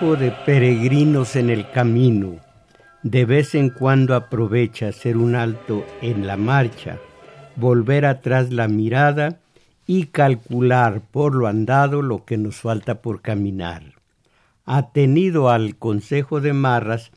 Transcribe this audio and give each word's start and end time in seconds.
De 0.00 0.32
peregrinos 0.46 1.36
en 1.36 1.50
el 1.50 1.70
camino. 1.70 2.36
De 3.02 3.26
vez 3.26 3.54
en 3.54 3.68
cuando 3.68 4.14
aprovecha 4.14 4.88
hacer 4.88 5.18
un 5.18 5.34
alto 5.34 5.84
en 6.00 6.26
la 6.26 6.38
marcha, 6.38 6.98
volver 7.54 8.06
atrás 8.06 8.50
la 8.50 8.66
mirada 8.66 9.40
y 9.86 10.06
calcular 10.06 11.02
por 11.02 11.34
lo 11.34 11.46
andado 11.46 12.00
lo 12.00 12.24
que 12.24 12.38
nos 12.38 12.56
falta 12.56 13.02
por 13.02 13.20
caminar. 13.20 13.82
Atenido 14.64 15.50
al 15.50 15.76
Consejo 15.76 16.40
de 16.40 16.54
Marras, 16.54 17.12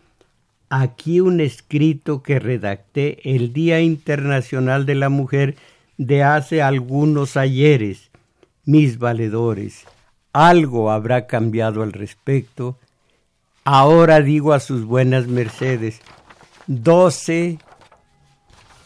aquí 0.67 1.21
un 1.21 1.39
escrito 1.39 2.21
que 2.21 2.37
redacté 2.37 3.33
el 3.33 3.53
Día 3.53 3.79
Internacional 3.79 4.85
de 4.85 4.95
la 4.95 5.07
Mujer 5.07 5.55
de 5.97 6.23
hace 6.23 6.61
algunos 6.61 7.37
ayeres. 7.37 8.11
Mis 8.65 8.99
valedores, 8.99 9.85
algo 10.33 10.91
habrá 10.91 11.27
cambiado 11.27 11.83
al 11.83 11.93
respecto. 11.93 12.77
Ahora 13.63 14.19
digo 14.19 14.51
a 14.51 14.59
sus 14.59 14.83
buenas 14.83 15.27
mercedes, 15.27 16.01
doce 16.67 17.59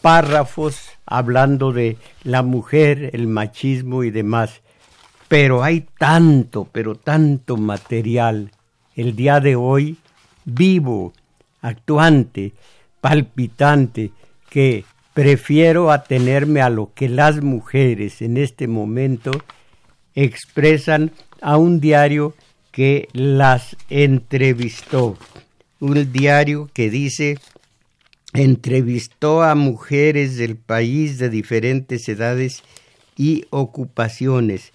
párrafos 0.02 0.90
hablando 1.06 1.72
de 1.72 1.96
la 2.22 2.42
mujer, 2.42 3.10
el 3.14 3.26
machismo 3.26 4.04
y 4.04 4.10
demás. 4.10 4.60
Pero 5.26 5.64
hay 5.64 5.86
tanto, 5.98 6.68
pero 6.70 6.94
tanto 6.94 7.56
material 7.56 8.52
el 8.94 9.16
día 9.16 9.40
de 9.40 9.56
hoy 9.56 9.96
vivo, 10.44 11.12
actuante, 11.60 12.52
palpitante, 13.00 14.12
que 14.48 14.84
prefiero 15.12 15.90
atenerme 15.90 16.62
a 16.62 16.70
lo 16.70 16.92
que 16.94 17.08
las 17.08 17.42
mujeres 17.42 18.22
en 18.22 18.36
este 18.36 18.68
momento 18.68 19.32
expresan 20.14 21.12
a 21.40 21.56
un 21.56 21.80
diario 21.80 22.34
que 22.72 23.08
las 23.12 23.76
entrevistó. 23.90 25.16
Un 25.80 26.12
diario 26.12 26.68
que 26.72 26.90
dice 26.90 27.38
entrevistó 28.34 29.42
a 29.42 29.54
mujeres 29.54 30.36
del 30.36 30.56
país 30.56 31.18
de 31.18 31.30
diferentes 31.30 32.08
edades 32.08 32.62
y 33.16 33.46
ocupaciones. 33.50 34.72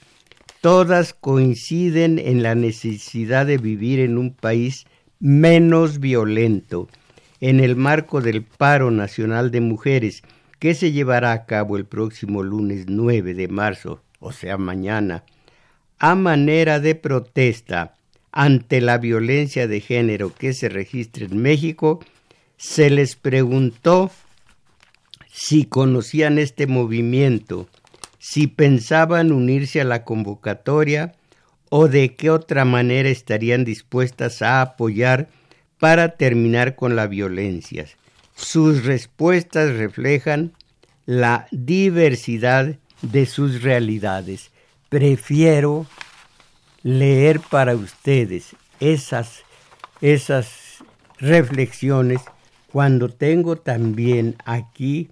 Todas 0.62 1.14
coinciden 1.14 2.20
en 2.20 2.42
la 2.42 2.56
necesidad 2.56 3.46
de 3.46 3.58
vivir 3.58 4.00
en 4.00 4.18
un 4.18 4.34
país 4.34 4.86
menos 5.20 6.00
violento. 6.00 6.88
En 7.42 7.60
el 7.60 7.76
marco 7.76 8.22
del 8.22 8.44
paro 8.44 8.90
nacional 8.90 9.52
de 9.52 9.62
mujeres, 9.62 10.24
que 10.60 10.74
se 10.74 10.92
llevará 10.92 11.34
a 11.34 11.46
cabo 11.46 11.76
el 11.76 11.86
próximo 11.86 12.44
lunes 12.44 12.86
9 12.88 13.34
de 13.34 13.48
marzo, 13.50 14.02
o 14.24 14.32
sea, 14.32 14.58
mañana, 14.58 15.24
a 16.00 16.16
manera 16.16 16.80
de 16.80 16.96
protesta 16.96 17.96
ante 18.32 18.80
la 18.80 18.98
violencia 18.98 19.68
de 19.68 19.82
género 19.82 20.34
que 20.34 20.54
se 20.54 20.70
registra 20.70 21.26
en 21.26 21.42
México, 21.42 22.00
se 22.58 22.90
les 22.90 23.16
preguntó 23.16 24.12
si 25.30 25.66
conocían 25.66 26.40
este 26.40 26.68
movimiento, 26.68 27.68
si 28.18 28.48
pensaban 28.48 29.34
unirse 29.34 29.82
a 29.82 29.84
la 29.84 30.06
convocatoria 30.06 31.14
o 31.70 31.90
de 31.90 32.16
qué 32.16 32.30
otra 32.30 32.64
manera 32.64 33.10
estarían 33.10 33.66
dispuestas 33.66 34.42
a 34.42 34.62
apoyar 34.62 35.28
para 35.80 36.16
terminar 36.16 36.76
con 36.76 36.96
la 36.96 37.08
violencia. 37.08 37.88
Sus 38.36 38.86
respuestas 38.86 39.76
reflejan 39.76 40.54
la 41.06 41.48
diversidad 41.52 42.78
de 43.04 43.26
sus 43.28 43.62
realidades 43.62 44.50
prefiero 44.90 45.86
leer 46.84 47.40
para 47.40 47.76
ustedes 47.76 48.56
esas, 48.80 49.44
esas 50.02 50.84
reflexiones 51.18 52.22
cuando 52.72 53.10
tengo 53.10 53.56
también 53.56 54.36
aquí 54.46 55.10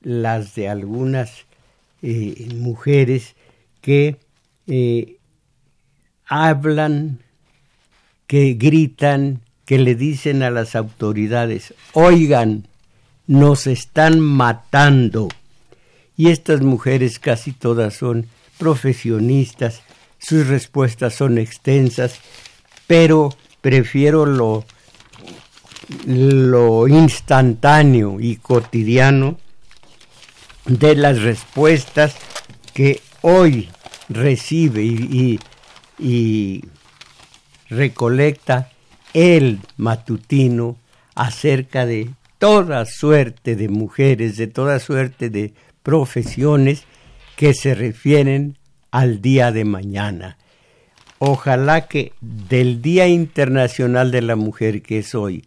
las 0.00 0.54
de 0.54 0.68
algunas 0.68 1.46
eh, 2.02 2.48
mujeres 2.56 3.36
que 3.80 4.16
eh, 4.66 5.18
hablan, 6.26 7.20
que 8.26 8.54
gritan, 8.54 9.42
que 9.64 9.78
le 9.78 9.94
dicen 9.94 10.42
a 10.42 10.50
las 10.50 10.74
autoridades, 10.74 11.74
oigan, 11.92 12.66
nos 13.26 13.66
están 13.66 14.18
matando. 14.20 15.28
Y 16.16 16.28
estas 16.28 16.60
mujeres 16.60 17.18
casi 17.18 17.52
todas 17.52 17.94
son 17.94 18.26
profesionistas, 18.58 19.82
sus 20.18 20.46
respuestas 20.46 21.14
son 21.14 21.38
extensas, 21.38 22.20
pero 22.86 23.34
prefiero 23.60 24.26
lo, 24.26 24.64
lo 26.06 26.86
instantáneo 26.88 28.20
y 28.20 28.36
cotidiano 28.36 29.38
de 30.66 30.94
las 30.94 31.22
respuestas 31.22 32.14
que 32.74 33.00
hoy 33.22 33.68
recibe 34.08 34.82
y, 34.82 35.40
y 35.98 36.64
recolecta 37.68 38.70
el 39.14 39.60
matutino 39.76 40.76
acerca 41.14 41.86
de 41.86 42.10
toda 42.38 42.86
suerte 42.86 43.56
de 43.56 43.68
mujeres, 43.68 44.36
de 44.36 44.46
toda 44.46 44.78
suerte 44.78 45.30
de 45.30 45.52
profesiones 45.82 46.84
que 47.36 47.54
se 47.54 47.74
refieren 47.74 48.58
al 48.90 49.22
día 49.22 49.52
de 49.52 49.64
mañana. 49.64 50.38
Ojalá 51.18 51.86
que 51.86 52.12
del 52.20 52.80
Día 52.80 53.06
Internacional 53.08 54.10
de 54.10 54.22
la 54.22 54.36
Mujer, 54.36 54.82
que 54.82 54.98
es 54.98 55.14
hoy, 55.14 55.44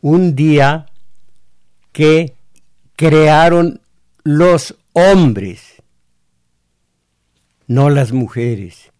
un 0.00 0.36
día 0.36 0.86
que 1.92 2.34
crearon 2.94 3.80
los 4.22 4.76
hombres, 4.92 5.82
no 7.66 7.90
las 7.90 8.12
mujeres. 8.12 8.92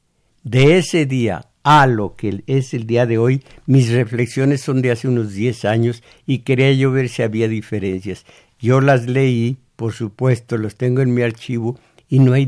De 0.43 0.79
ese 0.79 1.07
día 1.07 1.49
a 1.63 1.87
lo 1.87 2.15
que 2.15 2.45
es 2.47 2.75
el 2.75 2.87
día 2.87 3.07
de 3.07 3.19
hoy, 3.19 3.43
mis 3.67 3.91
reflexiones 3.91 4.61
son 4.61 4.83
de 4.83 4.93
hace 4.93 5.09
unos 5.09 5.33
10 5.33 5.65
años 5.65 6.03
y 6.27 6.39
quería 6.39 6.73
yo 6.73 6.93
ver 6.93 7.09
si 7.09 7.23
había 7.23 7.49
diferencias. 7.49 8.25
Yo 8.59 8.81
las 8.81 9.07
leí, 9.07 9.57
por 9.77 9.93
supuesto, 9.93 10.57
los 10.57 10.77
tengo 10.77 11.03
en 11.03 11.15
mi 11.15 11.23
archivo 11.23 11.79
y 12.09 12.19
no 12.19 12.33
hay 12.33 12.47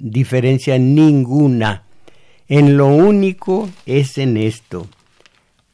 diferencia 0.00 0.78
ninguna. 0.78 1.84
En 2.48 2.76
lo 2.76 2.88
único 2.88 3.70
es 3.86 4.18
en 4.18 4.36
esto, 4.36 4.88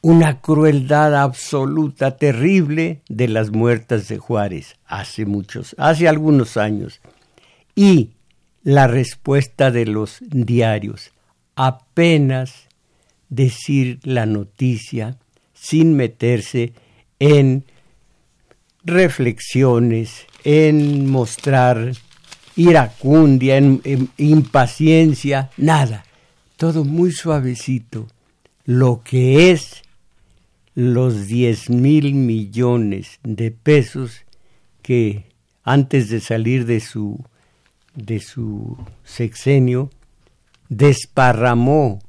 una 0.00 0.40
crueldad 0.40 1.20
absoluta, 1.20 2.16
terrible 2.16 3.02
de 3.08 3.28
las 3.28 3.50
muertas 3.50 4.08
de 4.08 4.18
Juárez 4.18 4.76
hace 4.86 5.26
muchos, 5.26 5.74
hace 5.78 6.06
algunos 6.06 6.56
años. 6.56 7.00
Y 7.74 8.10
la 8.62 8.86
respuesta 8.86 9.70
de 9.70 9.86
los 9.86 10.18
diarios, 10.20 11.12
apenas 11.56 12.68
decir 13.28 13.98
la 14.02 14.26
noticia 14.26 15.18
sin 15.52 15.96
meterse 15.96 16.72
en 17.18 17.64
reflexiones, 18.88 20.26
en 20.44 21.08
mostrar 21.08 21.92
iracundia, 22.56 23.56
en, 23.56 24.10
impaciencia, 24.16 25.50
nada. 25.56 26.04
Todo 26.56 26.84
muy 26.84 27.12
suavecito. 27.12 28.08
Lo 28.64 29.02
que 29.04 29.50
es 29.50 29.82
los 30.74 31.26
10 31.26 31.70
mil 31.70 32.14
millones 32.14 33.20
de 33.22 33.50
pesos 33.50 34.24
que 34.82 35.26
antes 35.64 36.08
de 36.08 36.20
salir 36.20 36.66
de 36.66 36.80
su, 36.80 37.24
de 37.94 38.20
su 38.20 38.76
sexenio 39.04 39.90
desparramó 40.68 42.00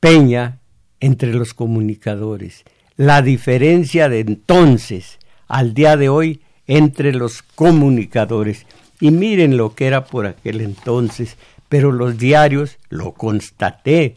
Peña 0.00 0.58
entre 0.98 1.32
los 1.32 1.54
comunicadores. 1.54 2.64
La 2.96 3.22
diferencia 3.22 4.08
de 4.08 4.20
entonces 4.20 5.18
al 5.52 5.74
día 5.74 5.98
de 5.98 6.08
hoy 6.08 6.40
entre 6.66 7.12
los 7.12 7.42
comunicadores. 7.42 8.64
Y 9.00 9.10
miren 9.10 9.58
lo 9.58 9.74
que 9.74 9.86
era 9.86 10.06
por 10.06 10.24
aquel 10.24 10.62
entonces, 10.62 11.36
pero 11.68 11.92
los 11.92 12.16
diarios, 12.16 12.78
lo 12.88 13.12
constaté, 13.12 14.16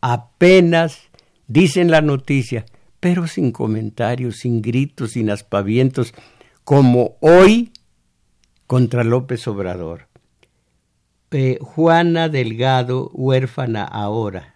apenas 0.00 1.02
dicen 1.48 1.90
la 1.90 2.00
noticia, 2.00 2.64
pero 2.98 3.26
sin 3.26 3.52
comentarios, 3.52 4.38
sin 4.38 4.62
gritos, 4.62 5.12
sin 5.12 5.28
aspavientos, 5.28 6.14
como 6.64 7.16
hoy 7.20 7.72
contra 8.66 9.04
López 9.04 9.46
Obrador. 9.48 10.08
Eh, 11.30 11.58
Juana 11.60 12.30
Delgado, 12.30 13.10
huérfana 13.12 13.84
ahora, 13.84 14.54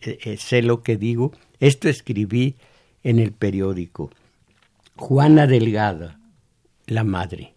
eh, 0.00 0.18
eh, 0.24 0.36
sé 0.38 0.62
lo 0.62 0.82
que 0.82 0.96
digo, 0.96 1.32
esto 1.60 1.90
escribí 1.90 2.54
en 3.02 3.18
el 3.18 3.32
periódico. 3.32 4.10
Juana 4.98 5.46
Delgado, 5.46 6.16
la 6.86 7.04
madre. 7.04 7.54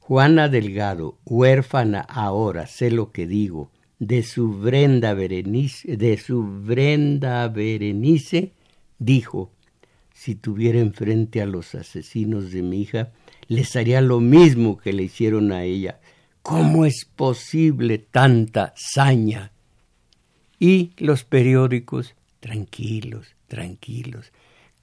Juana 0.00 0.48
Delgado, 0.48 1.18
huérfana 1.24 2.00
ahora, 2.00 2.66
sé 2.66 2.90
lo 2.90 3.12
que 3.12 3.28
digo, 3.28 3.70
de 4.00 4.24
su 4.24 4.52
Brenda 4.58 5.14
Berenice, 5.14 5.96
de 5.96 6.18
su 6.18 6.42
Brenda 6.42 7.46
Berenice, 7.46 8.54
dijo, 8.98 9.52
si 10.12 10.34
tuviera 10.34 10.80
enfrente 10.80 11.40
a 11.40 11.46
los 11.46 11.76
asesinos 11.76 12.50
de 12.50 12.62
mi 12.62 12.82
hija, 12.82 13.12
les 13.46 13.76
haría 13.76 14.00
lo 14.00 14.18
mismo 14.18 14.76
que 14.76 14.92
le 14.92 15.04
hicieron 15.04 15.52
a 15.52 15.62
ella. 15.62 16.00
¿Cómo 16.42 16.86
es 16.86 17.04
posible 17.04 17.98
tanta 17.98 18.74
saña? 18.76 19.52
Y 20.58 20.90
los 20.98 21.22
periódicos, 21.22 22.16
tranquilos, 22.40 23.36
tranquilos, 23.46 24.32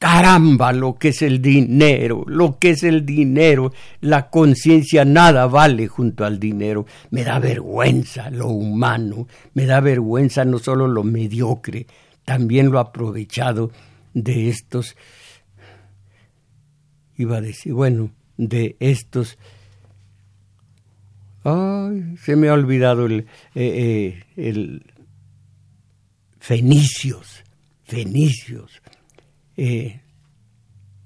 Caramba, 0.01 0.73
lo 0.73 0.95
que 0.95 1.09
es 1.09 1.21
el 1.21 1.43
dinero, 1.43 2.23
lo 2.25 2.57
que 2.57 2.71
es 2.71 2.81
el 2.81 3.05
dinero. 3.05 3.71
La 3.99 4.31
conciencia 4.31 5.05
nada 5.05 5.45
vale 5.45 5.87
junto 5.87 6.25
al 6.25 6.39
dinero. 6.39 6.87
Me 7.11 7.23
da 7.23 7.37
vergüenza 7.37 8.31
lo 8.31 8.47
humano, 8.47 9.27
me 9.53 9.67
da 9.67 9.79
vergüenza 9.79 10.43
no 10.43 10.57
solo 10.57 10.87
lo 10.87 11.03
mediocre, 11.03 11.85
también 12.25 12.71
lo 12.71 12.79
aprovechado 12.79 13.69
de 14.15 14.49
estos, 14.49 14.97
iba 17.15 17.37
a 17.37 17.41
decir, 17.41 17.73
bueno, 17.73 18.09
de 18.37 18.77
estos... 18.79 19.37
Ay, 21.43 22.15
se 22.23 22.35
me 22.35 22.49
ha 22.49 22.53
olvidado 22.53 23.05
el, 23.05 23.27
eh, 23.53 24.15
eh, 24.15 24.23
el 24.35 24.83
fenicios, 26.39 27.43
fenicios 27.83 28.81
eh, 29.57 30.01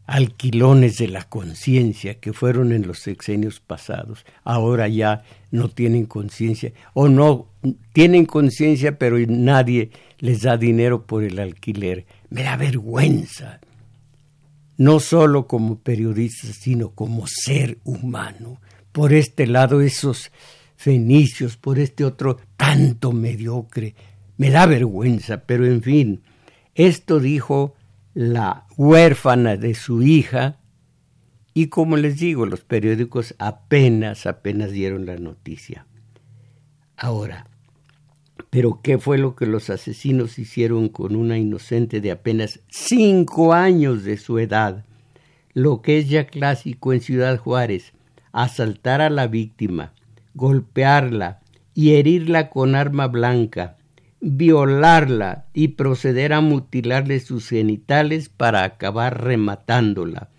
alquilones 0.07 0.97
de 0.97 1.07
la 1.07 1.24
conciencia 1.24 2.19
que 2.19 2.33
fueron 2.33 2.71
en 2.71 2.88
los 2.88 3.00
sexenios 3.00 3.59
pasados. 3.59 4.25
Ahora 4.44 4.88
ya 4.88 5.24
no 5.51 5.69
tienen 5.69 6.06
conciencia 6.06 6.74
o 6.94 7.07
no 7.09 7.47
tienen 7.94 8.25
conciencia 8.25 9.00
pero 9.00 9.18
nadie 9.27 9.89
les 10.19 10.44
da 10.44 10.57
dinero 10.57 11.06
por 11.06 11.24
el 11.24 11.39
alquiler. 11.39 12.06
Me 12.30 12.44
da 12.44 12.56
vergüenza, 12.56 13.59
no 14.77 15.00
solo 15.00 15.47
como 15.47 15.80
periodista, 15.80 16.47
sino 16.53 16.92
como 16.92 17.25
ser 17.27 17.80
humano. 17.83 18.62
Por 18.92 19.13
este 19.13 19.47
lado 19.47 19.81
esos 19.81 20.31
fenicios, 20.75 21.57
por 21.57 21.80
este 21.80 22.06
otro 22.06 22.38
tanto 22.57 23.12
mediocre. 23.12 23.95
Me 24.38 24.51
da 24.51 24.65
vergüenza, 24.65 25.45
pero 25.45 25.65
en 25.65 25.81
fin, 25.81 26.21
esto 26.75 27.19
dijo 27.19 27.74
la 28.16 28.66
huérfana 28.78 29.58
de 29.58 29.76
su 29.76 30.02
hija 30.02 30.58
y 31.54 31.68
como 31.68 31.96
les 31.96 32.18
digo, 32.18 32.46
los 32.46 32.62
periódicos 32.62 33.36
apenas, 33.38 34.26
apenas 34.26 34.72
dieron 34.72 35.06
la 35.06 35.18
noticia. 35.18 35.86
Ahora, 36.98 37.48
pero 38.50 38.80
¿qué 38.82 38.98
fue 38.98 39.18
lo 39.18 39.36
que 39.36 39.46
los 39.46 39.70
asesinos 39.70 40.40
hicieron 40.40 40.90
con 40.90 41.16
una 41.16 41.38
inocente 41.38 42.02
de 42.02 42.12
apenas 42.12 42.62
cinco 42.70 43.54
años 43.54 44.04
de 44.04 44.18
su 44.18 44.40
edad? 44.40 44.86
Lo 45.54 45.82
que 45.82 46.00
es 46.00 46.10
ya 46.10 46.28
clásico 46.28 46.94
en 46.94 47.02
Ciudad 47.02 47.38
Juárez, 47.38 47.94
asaltar 48.32 49.02
a 49.02 49.10
la 49.10 49.28
víctima, 49.28 49.94
golpearla 50.34 51.42
y 51.74 51.92
herirla 51.96 52.50
con 52.50 52.76
arma 52.76 53.08
blanca, 53.08 53.78
violarla 54.27 55.45
y 55.54 55.68
proceder 55.69 56.33
a 56.33 56.42
mutilarle 56.42 57.19
sus 57.19 57.48
genitales 57.50 58.27
para 58.27 58.63
acabar 58.63 59.24
rematándola. 59.24 60.30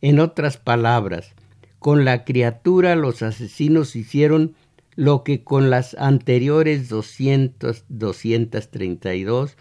En 0.00 0.18
otras 0.18 0.56
palabras, 0.56 1.34
con 1.78 2.06
la 2.06 2.24
criatura 2.24 2.96
los 2.96 3.20
asesinos 3.20 3.96
hicieron 3.96 4.54
lo 4.96 5.24
que 5.24 5.44
con 5.44 5.68
las 5.68 5.94
anteriores 5.98 6.88
doscientos, 6.88 7.84
doscientas 7.90 8.70
treinta 8.70 9.14
y 9.14 9.24
dos 9.24 9.56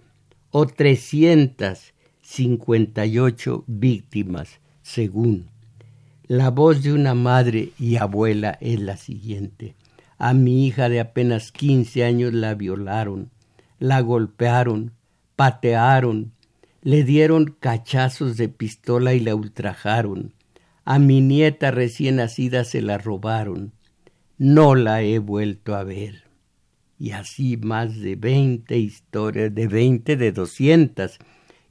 o 0.52 0.66
trescientas 0.66 1.94
cincuenta 2.22 3.06
y 3.06 3.20
ocho 3.20 3.66
víctimas, 3.68 4.62
según. 4.82 5.48
La 6.28 6.52
voz 6.52 6.84
de 6.84 6.94
una 6.94 7.16
madre 7.16 7.72
y 7.78 7.98
abuela 7.98 8.58
es 8.62 8.80
la 8.80 8.96
siguiente. 8.96 9.76
A 10.18 10.34
mi 10.34 10.66
hija 10.66 10.88
de 10.88 11.02
apenas 11.02 11.52
quince 11.52 12.06
años 12.06 12.34
la 12.34 12.54
violaron, 12.54 13.30
la 13.84 14.00
golpearon, 14.00 14.94
patearon, 15.36 16.32
le 16.84 17.04
dieron 17.04 17.58
cachazos 17.60 18.38
de 18.38 18.48
pistola 18.48 19.14
y 19.14 19.20
la 19.20 19.36
ultrajaron. 19.36 20.34
A 20.86 21.00
mi 21.00 21.20
nieta 21.20 21.70
recién 21.70 22.16
nacida 22.16 22.64
se 22.64 22.82
la 22.82 22.98
robaron. 22.98 23.74
No 24.38 24.76
la 24.76 25.02
he 25.02 25.20
vuelto 25.20 25.76
a 25.76 25.84
ver. 25.84 26.24
Y 26.98 27.12
así 27.12 27.58
más 27.58 28.00
de 28.00 28.16
veinte 28.16 28.78
historias, 28.78 29.54
de 29.54 29.68
veinte, 29.68 30.16
de 30.16 30.32
doscientas 30.32 31.20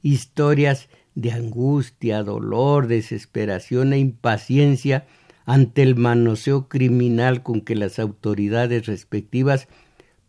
historias 0.03 0.89
de 1.15 1.31
angustia, 1.31 2.21
dolor, 2.21 2.85
desesperación 2.85 3.91
e 3.91 3.97
impaciencia 3.97 5.07
ante 5.47 5.81
el 5.81 5.95
manoseo 5.95 6.67
criminal 6.67 7.41
con 7.41 7.61
que 7.61 7.73
las 7.73 7.97
autoridades 7.97 8.85
respectivas 8.85 9.67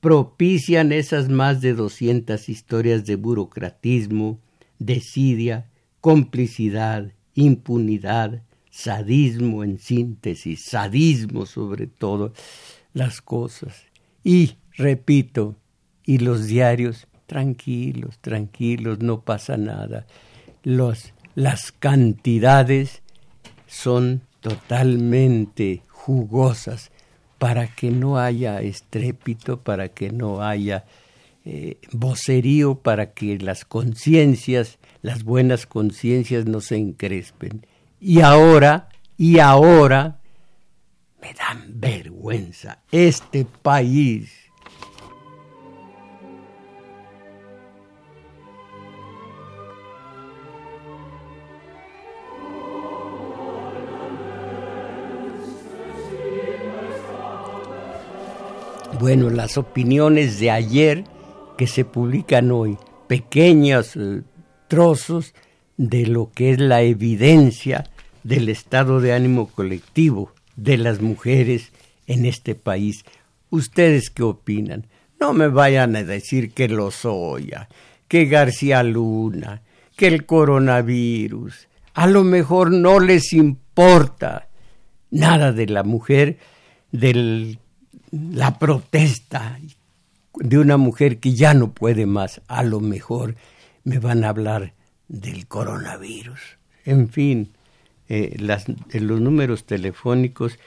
propician 0.04 0.92
esas 0.92 1.30
más 1.30 1.62
de 1.62 1.72
doscientas 1.72 2.50
historias 2.50 3.06
de 3.06 3.16
burocratismo, 3.16 4.38
desidia, 4.78 5.70
complicidad, 6.02 7.10
impunidad, 7.32 8.42
sadismo 8.70 9.64
en 9.64 9.78
síntesis, 9.78 10.66
sadismo 10.66 11.46
sobre 11.46 11.86
todo 11.86 12.34
las 12.92 13.22
cosas. 13.22 13.84
Y, 14.22 14.58
repito, 14.76 15.56
y 16.04 16.18
los 16.18 16.48
diarios, 16.48 17.06
tranquilos, 17.24 18.18
tranquilos, 18.18 18.98
no 18.98 19.22
pasa 19.22 19.56
nada. 19.56 20.06
Los, 20.64 21.14
las 21.34 21.72
cantidades 21.72 23.00
son 23.66 24.20
totalmente 24.42 25.82
jugosas 25.88 26.90
para 27.44 27.66
que 27.66 27.90
no 27.90 28.18
haya 28.18 28.62
estrépito, 28.62 29.60
para 29.60 29.90
que 29.90 30.08
no 30.08 30.40
haya 30.40 30.86
eh, 31.44 31.76
vocerío, 31.92 32.76
para 32.76 33.12
que 33.12 33.36
las 33.36 33.66
conciencias, 33.66 34.78
las 35.02 35.24
buenas 35.24 35.66
conciencias 35.66 36.46
no 36.46 36.62
se 36.62 36.76
encrespen. 36.76 37.66
Y 38.00 38.22
ahora, 38.22 38.88
y 39.18 39.40
ahora, 39.40 40.20
me 41.20 41.34
dan 41.34 41.78
vergüenza 41.78 42.78
este 42.90 43.44
país. 43.44 44.43
Bueno, 59.04 59.28
las 59.28 59.58
opiniones 59.58 60.40
de 60.40 60.50
ayer 60.50 61.04
que 61.58 61.66
se 61.66 61.84
publican 61.84 62.50
hoy, 62.50 62.78
pequeños 63.06 63.96
eh, 63.96 64.22
trozos 64.66 65.34
de 65.76 66.06
lo 66.06 66.32
que 66.32 66.52
es 66.52 66.58
la 66.58 66.80
evidencia 66.80 67.84
del 68.22 68.48
estado 68.48 69.02
de 69.02 69.12
ánimo 69.12 69.48
colectivo 69.48 70.32
de 70.56 70.78
las 70.78 71.02
mujeres 71.02 71.70
en 72.06 72.24
este 72.24 72.54
país. 72.54 73.04
¿Ustedes 73.50 74.08
qué 74.08 74.22
opinan? 74.22 74.86
No 75.20 75.34
me 75.34 75.48
vayan 75.48 75.96
a 75.96 76.02
decir 76.02 76.52
que 76.52 76.68
Lozoya, 76.68 77.68
que 78.08 78.24
García 78.24 78.82
Luna, 78.82 79.60
que 79.98 80.06
el 80.06 80.24
coronavirus. 80.24 81.68
A 81.92 82.06
lo 82.06 82.24
mejor 82.24 82.70
no 82.70 83.00
les 83.00 83.34
importa 83.34 84.48
nada 85.10 85.52
de 85.52 85.66
la 85.66 85.82
mujer, 85.82 86.38
de 86.90 87.58
la 88.14 88.58
protesta 88.58 89.58
de 90.34 90.58
una 90.58 90.76
mujer 90.76 91.18
que 91.18 91.34
ya 91.34 91.54
no 91.54 91.72
puede 91.72 92.06
más. 92.06 92.40
A 92.48 92.62
lo 92.62 92.80
mejor 92.80 93.36
me 93.84 93.98
van 93.98 94.24
a 94.24 94.28
hablar 94.28 94.72
del 95.08 95.46
coronavirus. 95.46 96.40
En 96.84 97.08
fin, 97.08 97.52
eh, 98.08 98.36
las, 98.38 98.66
los 98.92 99.20
números 99.20 99.64
telefónicos 99.64 100.58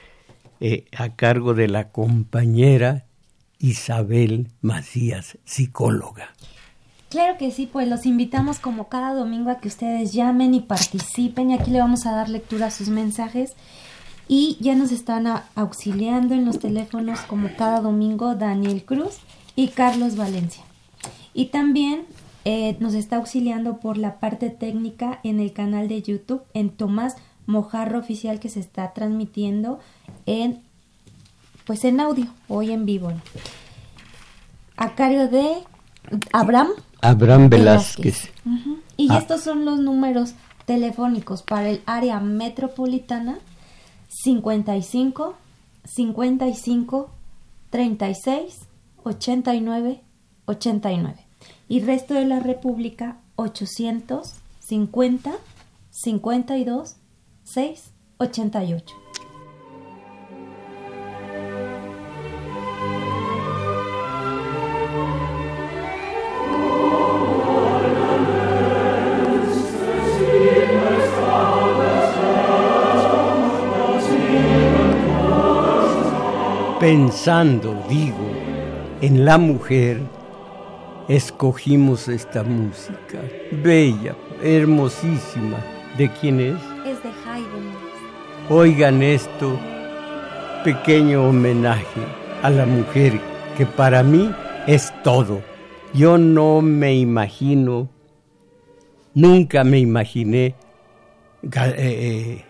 eh, 0.60 0.86
a 0.96 1.14
cargo 1.14 1.54
de 1.54 1.68
la 1.68 1.90
compañera 1.90 3.04
Isabel 3.58 4.48
Macías, 4.60 5.38
psicóloga. 5.44 6.34
Claro 7.10 7.38
que 7.38 7.50
sí, 7.50 7.68
pues 7.72 7.88
los 7.88 8.04
invitamos 8.06 8.58
como 8.58 8.88
cada 8.88 9.14
domingo 9.14 9.50
a 9.50 9.60
que 9.60 9.68
ustedes 9.68 10.12
llamen 10.12 10.52
y 10.54 10.60
participen 10.60 11.50
y 11.50 11.54
aquí 11.54 11.70
le 11.70 11.80
vamos 11.80 12.04
a 12.06 12.12
dar 12.12 12.28
lectura 12.28 12.66
a 12.66 12.70
sus 12.70 12.88
mensajes 12.88 13.54
y 14.28 14.58
ya 14.60 14.74
nos 14.74 14.92
están 14.92 15.26
auxiliando 15.54 16.34
en 16.34 16.44
los 16.44 16.58
teléfonos 16.58 17.20
como 17.22 17.48
cada 17.56 17.80
domingo 17.80 18.34
Daniel 18.34 18.84
Cruz 18.84 19.18
y 19.56 19.68
Carlos 19.68 20.16
Valencia. 20.16 20.62
Y 21.32 21.46
también 21.46 22.04
eh, 22.44 22.76
nos 22.78 22.94
está 22.94 23.16
auxiliando 23.16 23.78
por 23.78 23.96
la 23.96 24.20
parte 24.20 24.50
técnica 24.50 25.18
en 25.24 25.40
el 25.40 25.52
canal 25.52 25.88
de 25.88 26.02
YouTube 26.02 26.42
en 26.52 26.70
Tomás 26.70 27.16
Mojarro 27.46 27.98
Oficial 27.98 28.38
que 28.38 28.50
se 28.50 28.60
está 28.60 28.92
transmitiendo 28.92 29.80
en 30.26 30.60
pues 31.64 31.84
en 31.84 32.00
audio, 32.00 32.26
hoy 32.48 32.70
en 32.70 32.86
vivo. 32.86 33.12
A 34.76 34.94
cargo 34.94 35.26
de 35.26 35.58
Abraham. 36.32 36.68
Abraham 37.02 37.50
Velázquez. 37.50 38.30
Y 38.96 39.10
ah. 39.10 39.18
estos 39.18 39.42
son 39.42 39.66
los 39.66 39.78
números 39.78 40.34
telefónicos 40.64 41.42
para 41.42 41.68
el 41.68 41.82
área 41.84 42.20
metropolitana 42.20 43.38
55 44.08 45.34
55 45.84 47.10
36 47.70 48.60
89 49.04 50.02
89 50.46 51.26
y 51.68 51.80
resto 51.80 52.14
de 52.14 52.24
la 52.24 52.40
República 52.40 53.18
850 53.36 55.32
52 55.90 56.96
6 57.44 57.92
88. 58.18 58.94
Pensando, 76.88 77.84
digo, 77.86 78.16
en 79.02 79.26
la 79.26 79.36
mujer, 79.36 80.00
escogimos 81.06 82.08
esta 82.08 82.42
música, 82.42 83.20
bella, 83.62 84.16
hermosísima. 84.42 85.58
¿De 85.98 86.10
quién 86.10 86.40
es? 86.40 86.54
Es 86.86 87.02
de 87.02 87.10
Haydn. 87.10 87.74
Oigan 88.48 89.02
esto, 89.02 89.60
pequeño 90.64 91.28
homenaje 91.28 92.00
a 92.42 92.48
la 92.48 92.64
mujer 92.64 93.20
que 93.58 93.66
para 93.66 94.02
mí 94.02 94.34
es 94.66 94.90
todo. 95.02 95.42
Yo 95.92 96.16
no 96.16 96.62
me 96.62 96.94
imagino, 96.94 97.90
nunca 99.12 99.62
me 99.62 99.78
imaginé 99.78 100.54
eh, 101.42 102.44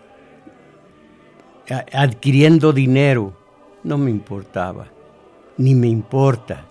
eh, 1.67 1.85
adquiriendo 1.91 2.71
dinero, 2.71 3.33
no 3.83 3.97
me 3.97 4.11
importaba, 4.11 4.87
ni 5.57 5.75
me 5.75 5.87
importa, 5.87 6.65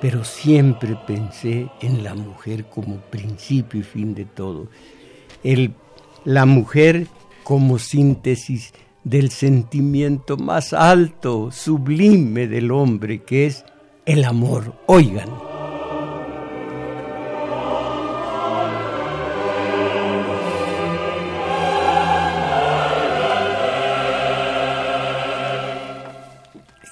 pero 0.00 0.24
siempre 0.24 0.96
pensé 1.06 1.68
en 1.80 2.04
la 2.04 2.14
mujer 2.14 2.66
como 2.66 2.96
principio 2.96 3.80
y 3.80 3.84
fin 3.84 4.14
de 4.14 4.24
todo. 4.24 4.68
El 5.42 5.74
la 6.24 6.46
mujer 6.46 7.06
como 7.42 7.78
síntesis 7.78 8.72
del 9.04 9.30
sentimiento 9.30 10.36
más 10.38 10.72
alto, 10.72 11.50
sublime 11.50 12.46
del 12.46 12.70
hombre, 12.70 13.22
que 13.22 13.46
es 13.46 13.64
el 14.06 14.24
amor. 14.24 14.74
Oigan. 14.86 15.53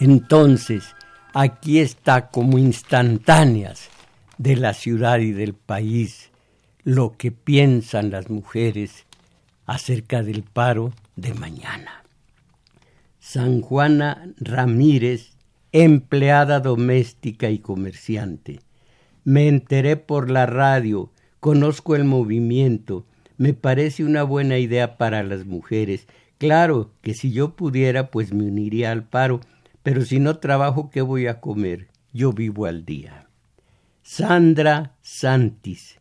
Entonces, 0.04 0.96
aquí 1.32 1.78
está 1.78 2.26
como 2.26 2.58
instantáneas 2.58 3.88
de 4.36 4.56
la 4.56 4.74
ciudad 4.74 5.20
y 5.20 5.30
del 5.30 5.54
país 5.54 6.32
lo 6.82 7.12
que 7.12 7.30
piensan 7.30 8.10
las 8.10 8.28
mujeres 8.28 9.06
acerca 9.64 10.24
del 10.24 10.42
paro 10.42 10.92
de 11.14 11.34
mañana. 11.34 12.02
San 13.20 13.60
Juana 13.60 14.26
Ramírez, 14.38 15.34
empleada 15.70 16.58
doméstica 16.58 17.50
y 17.50 17.60
comerciante. 17.60 18.58
Me 19.22 19.46
enteré 19.46 19.96
por 19.96 20.32
la 20.32 20.46
radio, 20.46 21.12
conozco 21.38 21.94
el 21.94 22.02
movimiento, 22.02 23.06
me 23.36 23.54
parece 23.54 24.02
una 24.02 24.24
buena 24.24 24.58
idea 24.58 24.96
para 24.96 25.22
las 25.22 25.46
mujeres. 25.46 26.08
Claro 26.38 26.90
que 27.02 27.14
si 27.14 27.30
yo 27.30 27.54
pudiera, 27.54 28.10
pues 28.10 28.32
me 28.32 28.42
uniría 28.42 28.90
al 28.90 29.04
paro, 29.04 29.40
pero 29.82 30.04
si 30.04 30.20
no 30.20 30.38
trabajo, 30.38 30.90
¿qué 30.90 31.02
voy 31.02 31.26
a 31.26 31.40
comer? 31.40 31.88
Yo 32.12 32.32
vivo 32.32 32.66
al 32.66 32.84
día. 32.84 33.28
Sandra 34.02 34.96
Santis, 35.02 35.98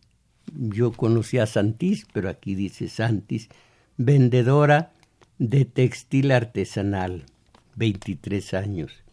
yo 0.53 0.91
conocí 0.91 1.37
a 1.37 1.45
Santis, 1.45 2.05
pero 2.11 2.29
aquí 2.29 2.55
dice 2.55 2.89
Santis, 2.89 3.49
vendedora 3.97 4.91
de 5.37 5.65
textil 5.65 6.31
artesanal, 6.31 7.25
23 7.75 8.53
años. 8.53 9.03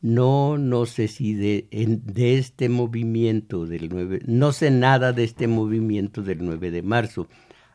No, 0.00 0.58
no 0.58 0.86
sé 0.86 1.08
si 1.08 1.34
de, 1.34 1.66
de 1.70 2.38
este 2.38 2.68
movimiento 2.68 3.66
del 3.66 3.88
9, 3.88 4.20
no 4.26 4.52
sé 4.52 4.70
nada 4.70 5.12
de 5.12 5.24
este 5.24 5.48
movimiento 5.48 6.22
del 6.22 6.44
9 6.44 6.70
de 6.70 6.82
marzo, 6.82 7.26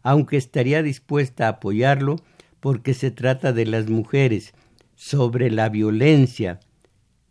aunque 0.04 0.38
estaría 0.38 0.82
dispuesta 0.82 1.48
a 1.48 1.50
apoyarlo 1.50 2.16
porque 2.62 2.94
se 2.94 3.12
trata 3.12 3.52
de 3.52 3.66
las 3.66 3.90
mujeres, 3.90 4.54
sobre 4.96 5.52
la 5.52 5.70
violencia, 5.70 6.60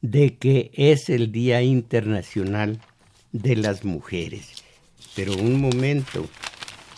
de 0.00 0.36
que 0.36 0.70
es 0.74 1.08
el 1.08 1.30
Día 1.30 1.62
Internacional 1.62 2.80
de 3.30 3.56
las 3.56 3.84
Mujeres. 3.84 4.62
Pero 5.14 5.34
un 5.34 5.60
momento, 5.60 6.26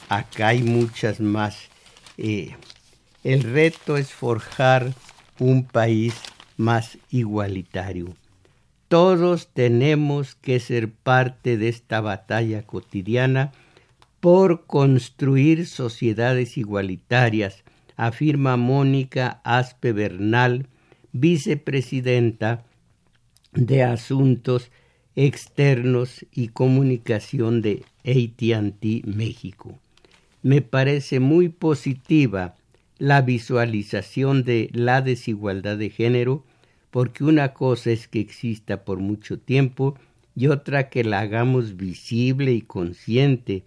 acá 0.09 0.49
hay 0.49 0.62
muchas 0.62 1.21
más. 1.21 1.68
Eh, 2.16 2.54
el 3.23 3.42
reto 3.42 3.97
es 3.97 4.12
forjar 4.12 4.94
un 5.38 5.64
país 5.64 6.14
más 6.56 6.99
igualitario. 7.11 8.14
Todos 8.88 9.49
tenemos 9.52 10.35
que 10.37 10.61
ser 10.61 10.92
parte 10.92 11.56
de 11.56 11.68
esta 11.68 12.00
batalla 12.00 12.62
cotidiana 12.62 13.52
por 14.21 14.66
construir 14.66 15.66
sociedades 15.66 16.56
igualitarias, 16.56 17.63
afirma 17.96 18.56
Mónica 18.56 19.40
Aspe 19.44 19.92
Bernal, 19.92 20.66
vicepresidenta 21.12 22.64
de 23.52 23.82
Asuntos 23.82 24.70
Externos 25.16 26.26
y 26.32 26.48
Comunicación 26.48 27.62
de 27.62 27.84
ATT 28.04 29.06
México. 29.06 29.78
Me 30.42 30.60
parece 30.60 31.20
muy 31.20 31.48
positiva 31.48 32.56
la 32.98 33.22
visualización 33.22 34.44
de 34.44 34.70
la 34.72 35.02
desigualdad 35.02 35.78
de 35.78 35.90
género 35.90 36.44
porque 36.90 37.24
una 37.24 37.54
cosa 37.54 37.90
es 37.90 38.08
que 38.08 38.20
exista 38.20 38.84
por 38.84 38.98
mucho 38.98 39.38
tiempo 39.38 39.96
y 40.36 40.48
otra 40.48 40.90
que 40.90 41.04
la 41.04 41.20
hagamos 41.20 41.76
visible 41.76 42.52
y 42.52 42.62
consciente 42.62 43.62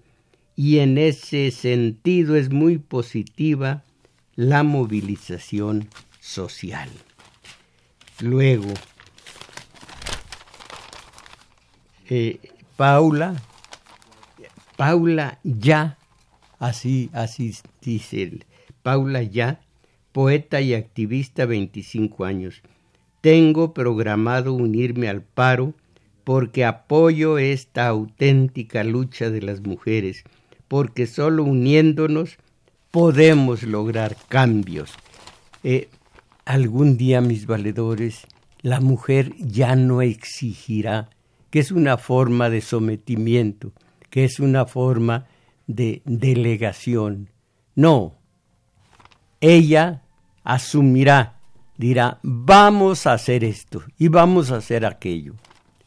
y 0.56 0.80
en 0.80 0.98
ese 0.98 1.52
sentido 1.52 2.36
es 2.36 2.52
muy 2.52 2.78
positiva 2.78 3.84
la 4.38 4.62
movilización 4.62 5.90
social. 6.20 6.90
Luego, 8.22 8.72
eh, 12.08 12.40
Paula, 12.76 13.42
Paula 14.78 15.40
ya, 15.44 15.98
así, 16.60 17.10
así 17.14 17.56
dice 17.82 18.22
él, 18.22 18.46
Paula 18.84 19.24
ya, 19.24 19.60
poeta 20.12 20.62
y 20.62 20.76
activista 20.76 21.48
25 21.48 22.24
años. 22.24 22.62
Tengo 23.22 23.74
programado 23.74 24.54
unirme 24.54 25.10
al 25.10 25.24
paro 25.24 25.74
porque 26.24 26.64
apoyo 26.64 27.40
esta 27.40 27.88
auténtica 27.88 28.84
lucha 28.84 29.32
de 29.32 29.42
las 29.42 29.62
mujeres, 29.62 30.26
porque 30.68 31.08
solo 31.08 31.44
uniéndonos 31.44 32.38
podemos 32.92 33.64
lograr 33.64 34.16
cambios. 34.28 34.92
Eh, 35.64 35.90
algún 36.46 36.98
día, 36.98 37.22
mis 37.22 37.46
valedores, 37.46 38.26
la 38.62 38.80
mujer 38.80 39.34
ya 39.38 39.76
no 39.76 40.02
exigirá, 40.02 41.10
que 41.50 41.60
es 41.60 41.72
una 41.72 41.98
forma 41.98 42.50
de 42.50 42.62
sometimiento, 42.62 43.72
que 44.10 44.26
es 44.26 44.40
una 44.40 44.66
forma 44.66 45.26
de 45.68 46.02
delegación. 46.06 47.30
No, 47.76 48.16
ella 49.42 50.02
asumirá, 50.44 51.40
dirá, 51.78 52.20
vamos 52.24 53.06
a 53.06 53.14
hacer 53.14 53.44
esto 53.44 53.84
y 53.98 54.08
vamos 54.08 54.52
a 54.52 54.58
hacer 54.58 54.86
aquello. 54.86 55.36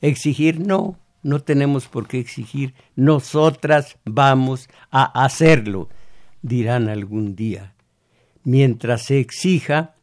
Exigir, 0.00 0.60
no, 0.60 0.98
no 1.22 1.40
tenemos 1.40 1.88
por 1.88 2.06
qué 2.06 2.18
exigir, 2.20 2.74
nosotras 2.96 3.98
vamos 4.04 4.68
a 4.90 5.24
hacerlo, 5.24 5.88
dirán 6.42 6.88
algún 6.88 7.36
día. 7.36 7.74
Mientras 8.44 9.04
se 9.04 9.20
exija, 9.20 9.94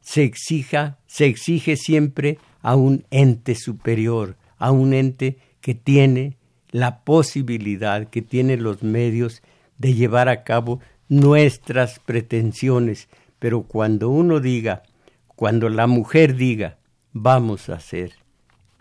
se 0.00 0.22
exija, 0.24 0.98
se 1.06 1.26
exige 1.26 1.76
siempre 1.76 2.38
a 2.62 2.76
un 2.76 3.04
ente 3.10 3.54
superior, 3.54 4.36
a 4.58 4.70
un 4.70 4.94
ente 4.94 5.38
que 5.60 5.74
tiene 5.74 6.36
la 6.70 7.00
posibilidad, 7.00 8.08
que 8.08 8.22
tiene 8.22 8.56
los 8.56 8.82
medios 8.82 9.42
de 9.78 9.94
llevar 9.94 10.28
a 10.28 10.44
cabo 10.44 10.80
nuestras 11.08 11.98
pretensiones. 11.98 13.08
Pero 13.38 13.62
cuando 13.62 14.10
uno 14.10 14.40
diga, 14.40 14.82
cuando 15.26 15.68
la 15.68 15.86
mujer 15.86 16.36
diga, 16.36 16.78
vamos 17.12 17.68
a 17.68 17.74
hacer, 17.74 18.12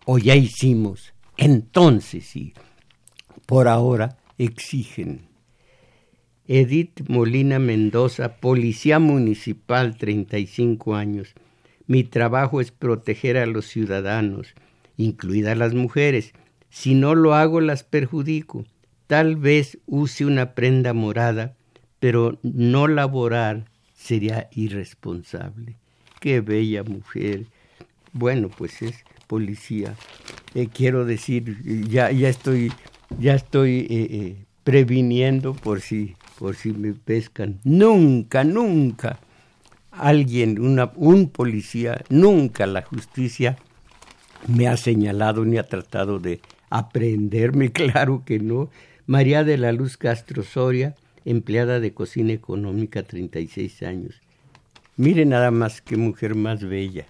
o 0.06 0.18
ya 0.18 0.36
hicimos, 0.36 1.14
entonces 1.38 2.26
sí, 2.26 2.54
por 3.46 3.68
ahora 3.68 4.18
exigen. 4.38 5.29
Edith 6.52 7.08
Molina 7.08 7.60
Mendoza, 7.60 8.38
Policía 8.38 8.98
Municipal, 8.98 9.96
35 9.98 10.96
años. 10.96 11.36
Mi 11.86 12.04
trabajo 12.04 12.60
es 12.60 12.72
proteger 12.72 13.38
a 13.38 13.46
los 13.46 13.68
ciudadanos, 13.68 14.56
incluidas 14.98 15.56
las 15.56 15.76
mujeres. 15.76 16.34
Si 16.72 16.96
no 16.96 17.14
lo 17.14 17.36
hago, 17.36 17.62
las 17.62 17.84
perjudico. 17.84 18.66
Tal 19.06 19.36
vez 19.36 19.78
use 19.86 20.26
una 20.26 20.56
prenda 20.56 20.94
morada, 20.94 21.56
pero 22.00 22.40
no 22.42 22.88
laborar 22.88 23.66
sería 23.94 24.50
irresponsable. 24.52 25.78
Qué 26.20 26.42
bella 26.42 26.84
mujer. 26.84 27.46
Bueno, 28.12 28.50
pues 28.50 28.82
es 28.82 29.06
policía. 29.28 29.94
Eh, 30.56 30.68
quiero 30.74 31.06
decir, 31.06 31.62
ya, 31.88 32.10
estoy, 32.10 32.72
ya 33.20 33.36
estoy 33.36 33.82
eh, 33.82 33.88
eh, 33.92 34.36
previniendo 34.64 35.54
por 35.54 35.82
si 35.82 36.16
por 36.40 36.56
si 36.56 36.72
me 36.72 36.94
pescan. 36.94 37.60
Nunca, 37.66 38.46
nunca 38.46 39.20
alguien, 39.92 40.58
un 40.96 41.30
policía, 41.30 42.02
nunca 42.10 42.66
la 42.66 42.82
justicia 42.82 43.58
me 44.48 44.70
ha 44.70 44.78
señalado 44.78 45.44
ni 45.44 45.58
ha 45.58 45.64
tratado 45.64 46.18
de 46.20 46.40
aprenderme, 46.70 47.72
claro 47.74 48.24
que 48.26 48.40
no. 48.40 48.70
María 49.06 49.44
de 49.44 49.58
la 49.58 49.74
Luz 49.74 49.98
Castro 49.98 50.44
Soria, 50.44 50.96
empleada 51.26 51.82
de 51.82 51.94
cocina 51.94 52.32
económica, 52.32 53.04
36 53.04 53.84
años. 53.84 54.22
Mire 54.96 55.26
nada 55.26 55.52
más 55.52 55.82
qué 55.82 55.98
mujer 55.98 56.36
más 56.36 56.64
bella. 56.64 57.06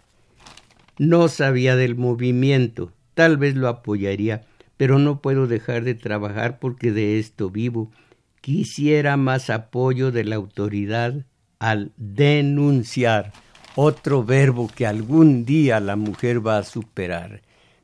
No 0.98 1.28
sabía 1.28 1.76
del 1.76 1.96
movimiento, 1.96 2.92
tal 3.13 3.38
vez 3.38 3.56
lo 3.56 3.68
apoyaría, 3.68 4.42
pero 4.78 4.98
no 4.98 5.22
puedo 5.22 5.46
dejar 5.46 5.84
de 5.84 5.94
trabajar 5.94 6.58
porque 6.58 6.92
de 6.92 7.20
esto 7.20 7.52
vivo 7.52 7.92
quisiera 8.41 9.17
más 9.17 9.49
apoyo 9.49 10.12
de 10.12 10.23
la 10.23 10.36
autoridad 10.36 11.25
al 11.60 11.91
denunciar, 11.97 13.34
otro 13.75 14.23
verbo 14.23 14.69
que 14.73 14.86
algún 14.86 15.45
día 15.45 15.80
la 15.80 15.95
mujer 15.95 16.45
va 16.45 16.58
a 16.58 16.63
superar. 16.63 17.41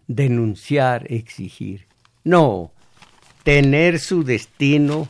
Denunciar, 0.08 1.12
exigir. 1.12 1.88
No, 2.24 2.72
tener 3.44 4.00
su 4.00 4.24
destino 4.24 5.08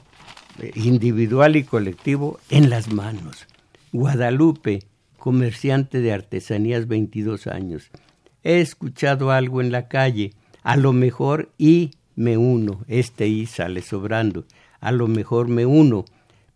eh, 0.60 0.72
individual 0.76 1.56
y 1.56 1.64
colectivo 1.64 2.40
en 2.50 2.70
las 2.70 2.92
manos. 2.92 3.46
Guadalupe, 3.92 4.84
comerciante 5.18 6.02
de 6.02 6.14
artesanías 6.14 6.88
22 6.88 7.48
años. 7.48 7.90
He 8.44 8.62
escuchado 8.62 9.32
algo 9.32 9.62
en 9.62 9.72
la 9.72 9.88
calle, 9.88 10.34
a 10.64 10.76
lo 10.76 10.94
mejor 10.94 11.52
y 11.58 11.92
me 12.16 12.38
uno, 12.38 12.84
este 12.88 13.28
y 13.28 13.46
sale 13.46 13.82
sobrando 13.82 14.46
a 14.80 14.92
lo 14.92 15.08
mejor 15.08 15.48
me 15.48 15.66
uno, 15.66 16.06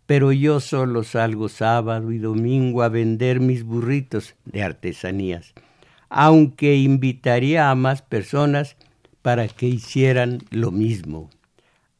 pero 0.06 0.32
yo 0.32 0.60
solo 0.60 1.04
salgo 1.04 1.48
sábado 1.48 2.10
y 2.10 2.18
domingo 2.18 2.82
a 2.82 2.88
vender 2.88 3.40
mis 3.40 3.62
burritos 3.62 4.34
de 4.44 4.62
artesanías, 4.62 5.54
aunque 6.08 6.76
invitaría 6.76 7.70
a 7.70 7.74
más 7.74 8.02
personas 8.02 8.76
para 9.22 9.46
que 9.48 9.66
hicieran 9.66 10.38
lo 10.50 10.70
mismo. 10.72 11.30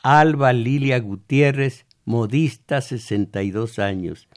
Alba 0.02 0.52
Lilia 0.52 0.98
Gutiérrez, 0.98 1.86
modista, 2.04 2.80
62 2.80 3.78
años. 3.78 4.28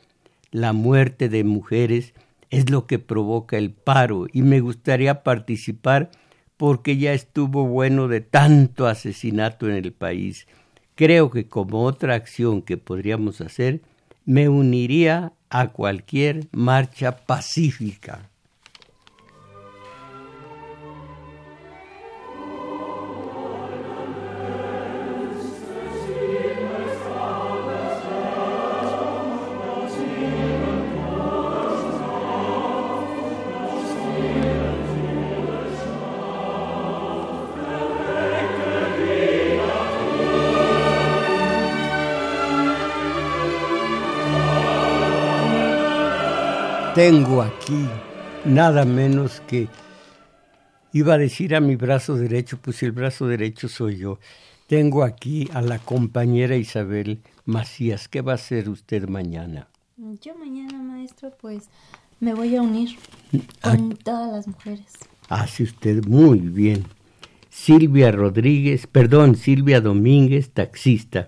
La 0.52 0.74
muerte 0.74 1.30
de 1.30 1.44
mujeres 1.44 2.14
es 2.50 2.70
lo 2.70 2.86
que 2.86 3.00
provoca 3.00 3.58
el 3.58 3.72
paro 3.72 4.28
y 4.32 4.44
me 4.44 4.60
gustaría 4.60 5.24
participar 5.24 6.12
porque 6.58 6.98
ya 6.98 7.14
estuvo 7.14 7.66
bueno 7.66 8.08
de 8.08 8.22
tanto 8.22 8.86
asesinato 8.86 9.68
en 9.68 9.76
el 9.76 9.94
país 9.94 10.48
creo 10.96 11.30
que 11.30 11.48
como 11.48 11.84
otra 11.84 12.16
acción 12.16 12.62
que 12.62 12.78
podríamos 12.78 13.42
hacer, 13.42 13.82
me 14.26 14.50
uniría 14.50 15.34
a 15.50 15.70
cualquier 15.70 16.48
marcha 16.52 17.26
pacífica. 17.26 18.30
Tengo 47.06 47.42
aquí 47.42 47.86
nada 48.46 48.86
menos 48.86 49.42
que 49.42 49.68
iba 50.94 51.16
a 51.16 51.18
decir 51.18 51.54
a 51.54 51.60
mi 51.60 51.76
brazo 51.76 52.16
derecho, 52.16 52.60
pues 52.62 52.82
el 52.82 52.94
brazo 52.94 53.28
derecho 53.28 53.68
soy 53.68 53.98
yo. 53.98 54.20
Tengo 54.68 55.04
aquí 55.04 55.50
a 55.54 55.62
la 55.62 55.80
compañera 55.80 56.56
Isabel 56.56 57.20
Macías. 57.44 58.08
¿Qué 58.08 58.22
va 58.22 58.32
a 58.32 58.36
hacer 58.36 58.70
usted 58.70 59.10
mañana? 59.10 59.68
Yo 60.22 60.34
mañana, 60.38 60.82
maestro, 60.82 61.34
pues 61.42 61.66
me 62.22 62.34
voy 62.34 62.56
a 62.56 62.62
unir 62.62 62.98
con 63.62 63.98
todas 63.98 64.32
las 64.32 64.48
mujeres. 64.48 64.94
Hace 65.28 65.64
usted 65.64 66.06
muy 66.06 66.40
bien. 66.40 66.86
Silvia 67.50 68.14
Rodríguez, 68.14 68.88
perdón, 68.88 69.36
Silvia 69.36 69.82
Domínguez, 69.82 70.52
taxista. 70.52 71.28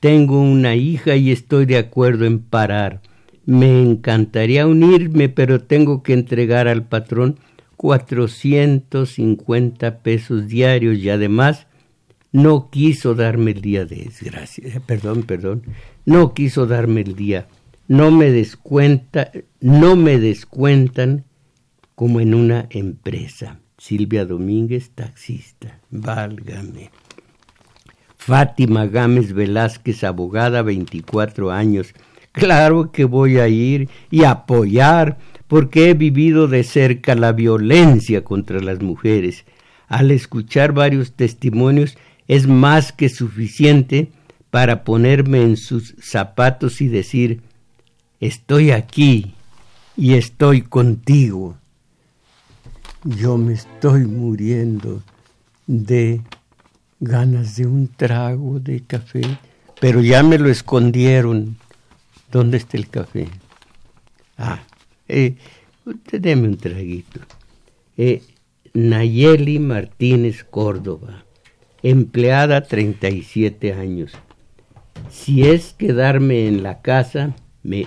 Tengo 0.00 0.38
una 0.42 0.74
hija 0.74 1.16
y 1.16 1.32
estoy 1.32 1.64
de 1.64 1.78
acuerdo 1.78 2.26
en 2.26 2.40
parar 2.40 3.00
me 3.48 3.80
encantaría 3.80 4.66
unirme, 4.66 5.30
pero 5.30 5.62
tengo 5.62 6.02
que 6.02 6.12
entregar 6.12 6.68
al 6.68 6.86
patrón 6.86 7.38
450 7.78 10.00
pesos 10.00 10.48
diarios 10.48 10.98
y 10.98 11.08
además 11.08 11.66
no 12.30 12.68
quiso 12.68 13.14
darme 13.14 13.52
el 13.52 13.62
día 13.62 13.86
de 13.86 14.04
desgracia. 14.04 14.68
Eh, 14.68 14.80
perdón, 14.84 15.22
perdón. 15.22 15.62
No 16.04 16.34
quiso 16.34 16.66
darme 16.66 17.00
el 17.00 17.16
día. 17.16 17.48
No 17.86 18.10
me 18.10 18.30
descuenta, 18.30 19.32
no 19.62 19.96
me 19.96 20.18
descuentan 20.18 21.24
como 21.94 22.20
en 22.20 22.34
una 22.34 22.66
empresa. 22.68 23.60
Silvia 23.78 24.26
Domínguez, 24.26 24.90
taxista. 24.90 25.80
Válgame. 25.90 26.90
Fátima 28.18 28.84
Gámez 28.84 29.32
Velázquez, 29.32 30.04
abogada, 30.04 30.60
24 30.60 31.50
años 31.50 31.94
Claro 32.32 32.92
que 32.92 33.04
voy 33.04 33.38
a 33.38 33.48
ir 33.48 33.88
y 34.10 34.24
apoyar 34.24 35.18
porque 35.48 35.90
he 35.90 35.94
vivido 35.94 36.46
de 36.46 36.62
cerca 36.62 37.14
la 37.14 37.32
violencia 37.32 38.22
contra 38.22 38.60
las 38.60 38.80
mujeres. 38.80 39.44
al 39.88 40.10
escuchar 40.10 40.72
varios 40.72 41.12
testimonios 41.12 41.96
es 42.26 42.46
más 42.46 42.92
que 42.92 43.08
suficiente 43.08 44.12
para 44.50 44.84
ponerme 44.84 45.42
en 45.42 45.56
sus 45.56 45.94
zapatos 45.98 46.82
y 46.82 46.88
decir, 46.88 47.40
estoy 48.20 48.70
aquí 48.70 49.34
y 49.96 50.14
estoy 50.14 50.62
contigo. 50.62 51.56
Yo 53.04 53.38
me 53.38 53.54
estoy 53.54 54.06
muriendo 54.06 55.02
de 55.66 56.20
ganas 57.00 57.56
de 57.56 57.66
un 57.66 57.88
trago 57.88 58.60
de 58.60 58.82
café, 58.82 59.22
pero 59.80 60.02
ya 60.02 60.22
me 60.22 60.38
lo 60.38 60.50
escondieron. 60.50 61.56
¿Dónde 62.30 62.58
está 62.58 62.76
el 62.76 62.88
café? 62.88 63.28
Ah, 64.36 64.62
eh, 65.08 65.36
usted 65.84 66.20
deme 66.20 66.48
un 66.48 66.56
traguito. 66.58 67.20
Eh, 67.96 68.22
Nayeli 68.74 69.58
Martínez 69.58 70.44
Córdoba, 70.44 71.24
empleada 71.82 72.62
37 72.62 73.72
años. 73.72 74.12
Si 75.10 75.46
es 75.46 75.72
quedarme 75.72 76.46
en 76.46 76.62
la 76.62 76.82
casa, 76.82 77.34
me... 77.62 77.86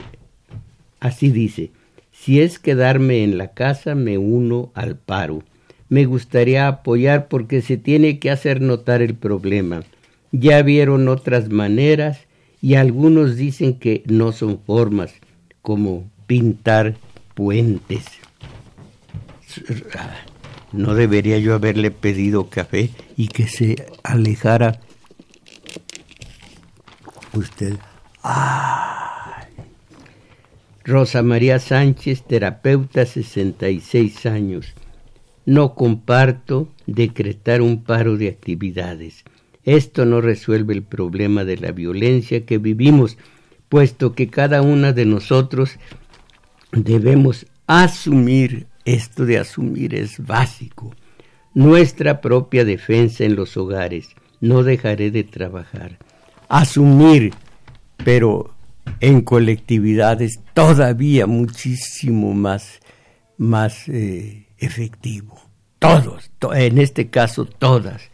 Así 0.99 1.29
dice, 1.29 1.71
si 2.11 2.41
es 2.41 2.57
quedarme 2.57 3.23
en 3.23 3.37
la 3.37 3.53
casa, 3.53 3.95
me 3.95 4.17
uno 4.17 4.71
al 4.73 4.95
paro. 4.97 5.43
Me 5.87 6.05
gustaría 6.05 6.67
apoyar 6.67 7.27
porque 7.27 7.61
se 7.61 7.77
tiene 7.77 8.17
que 8.17 8.31
hacer 8.31 8.61
notar 8.61 9.01
el 9.01 9.15
problema. 9.15 9.83
Ya 10.31 10.61
vieron 10.61 11.07
otras 11.07 11.49
maneras 11.49 12.27
y 12.61 12.75
algunos 12.75 13.35
dicen 13.35 13.79
que 13.79 14.03
no 14.05 14.31
son 14.31 14.61
formas, 14.63 15.13
como 15.61 16.09
pintar 16.27 16.95
puentes. 17.33 18.05
No 20.71 20.93
debería 20.93 21.37
yo 21.39 21.55
haberle 21.55 21.91
pedido 21.91 22.49
café 22.49 22.91
y 23.17 23.27
que 23.27 23.47
se 23.47 23.87
alejara 24.03 24.79
usted. 27.33 27.77
Rosa 30.83 31.23
María 31.23 31.59
Sánchez, 31.59 32.23
terapeuta, 32.23 33.05
66 33.05 34.25
años. 34.27 34.73
No 35.45 35.73
comparto 35.73 36.69
decretar 36.85 37.61
un 37.61 37.83
paro 37.83 38.17
de 38.17 38.29
actividades. 38.29 39.23
Esto 39.63 40.05
no 40.05 40.21
resuelve 40.21 40.73
el 40.73 40.83
problema 40.83 41.43
de 41.43 41.57
la 41.57 41.71
violencia 41.71 42.45
que 42.45 42.57
vivimos, 42.57 43.17
puesto 43.69 44.13
que 44.13 44.29
cada 44.29 44.61
una 44.61 44.91
de 44.91 45.05
nosotros 45.05 45.77
debemos 46.71 47.45
asumir, 47.67 48.67
esto 48.85 49.25
de 49.25 49.37
asumir 49.37 49.93
es 49.93 50.25
básico, 50.25 50.95
nuestra 51.53 52.21
propia 52.21 52.65
defensa 52.65 53.23
en 53.23 53.35
los 53.35 53.55
hogares. 53.57 54.09
No 54.39 54.63
dejaré 54.63 55.11
de 55.11 55.23
trabajar. 55.23 55.99
Asumir, 56.49 57.33
pero 58.03 58.53
en 58.99 59.21
colectividades 59.21 60.39
todavía 60.53 61.27
muchísimo 61.27 62.33
más, 62.33 62.79
más 63.37 63.87
eh, 63.87 64.47
efectivo. 64.57 65.39
Todos, 65.79 66.31
en 66.53 66.77
este 66.77 67.09
caso 67.09 67.45
todas, 67.45 68.09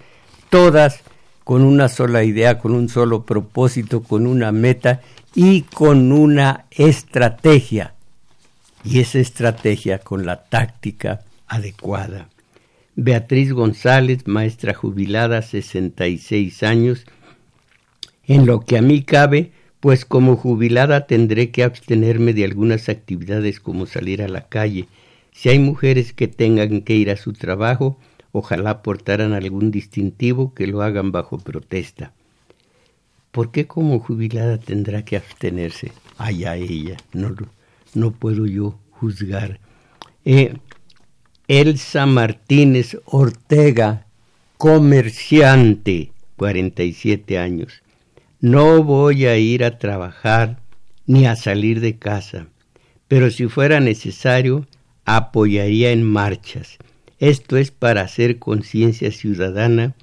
todas 0.49 1.01
con 1.47 1.61
una 1.61 1.87
sola 1.87 2.25
idea, 2.25 2.59
con 2.59 2.73
un 2.73 2.89
solo 2.89 3.23
propósito, 3.23 4.03
con 4.03 4.27
una 4.27 4.51
meta 4.51 4.99
y 5.33 5.61
con 5.61 6.11
una 6.11 6.65
estrategia 6.71 7.93
y 8.83 8.99
esa 8.99 9.19
estrategia 9.19 9.99
con 9.99 10.25
la 10.25 10.43
táctica 10.43 11.21
adecuada. 11.47 12.27
Beatriz 12.97 13.53
González, 13.53 14.27
maestra 14.27 14.73
jubilada, 14.73 15.41
66 15.41 16.63
años. 16.63 17.05
En 18.25 18.45
lo 18.45 18.59
que 18.59 18.77
a 18.77 18.81
mí 18.81 19.03
cabe, 19.03 19.53
pues 19.79 20.03
como 20.03 20.35
jubilada 20.35 21.07
tendré 21.07 21.51
que 21.51 21.63
abstenerme 21.63 22.33
de 22.33 22.43
algunas 22.43 22.89
actividades 22.89 23.61
como 23.61 23.85
salir 23.85 24.21
a 24.21 24.27
la 24.27 24.49
calle. 24.49 24.89
Si 25.31 25.47
hay 25.47 25.59
mujeres 25.59 26.11
que 26.11 26.27
tengan 26.27 26.81
que 26.81 26.95
ir 26.95 27.09
a 27.09 27.15
su 27.15 27.31
trabajo, 27.31 27.97
ojalá 28.37 28.81
portaran 28.83 29.33
algún 29.33 29.71
distintivo 29.71 30.53
que 30.53 30.67
lo 30.67 30.81
hagan 30.81 31.11
bajo 31.11 31.37
protesta. 31.37 32.13
¿Por 33.31 33.51
qué 33.51 33.67
como 33.67 33.99
jubilada 33.99 34.57
tendrá 34.57 35.03
que 35.05 35.17
abstenerse? 35.17 35.91
Allá 36.17 36.55
ella, 36.55 36.97
no, 37.13 37.35
no 37.93 38.11
puedo 38.11 38.45
yo 38.45 38.79
juzgar. 38.91 39.59
Eh, 40.25 40.53
Elsa 41.47 42.05
Martínez 42.05 42.97
Ortega, 43.05 44.05
comerciante, 44.57 46.11
47 46.35 47.37
años. 47.37 47.81
No 48.39 48.83
voy 48.83 49.25
a 49.25 49.37
ir 49.37 49.63
a 49.63 49.77
trabajar 49.77 50.59
ni 51.05 51.25
a 51.25 51.35
salir 51.35 51.79
de 51.79 51.97
casa, 51.97 52.47
pero 53.07 53.31
si 53.31 53.47
fuera 53.47 53.79
necesario, 53.79 54.67
apoyaría 55.05 55.91
en 55.91 56.03
marchas. 56.03 56.77
Esto 57.19 57.57
es 57.57 57.71
para 57.71 58.01
hacer 58.01 58.37
conciencia 58.37 59.11
ciudadana 59.11 59.95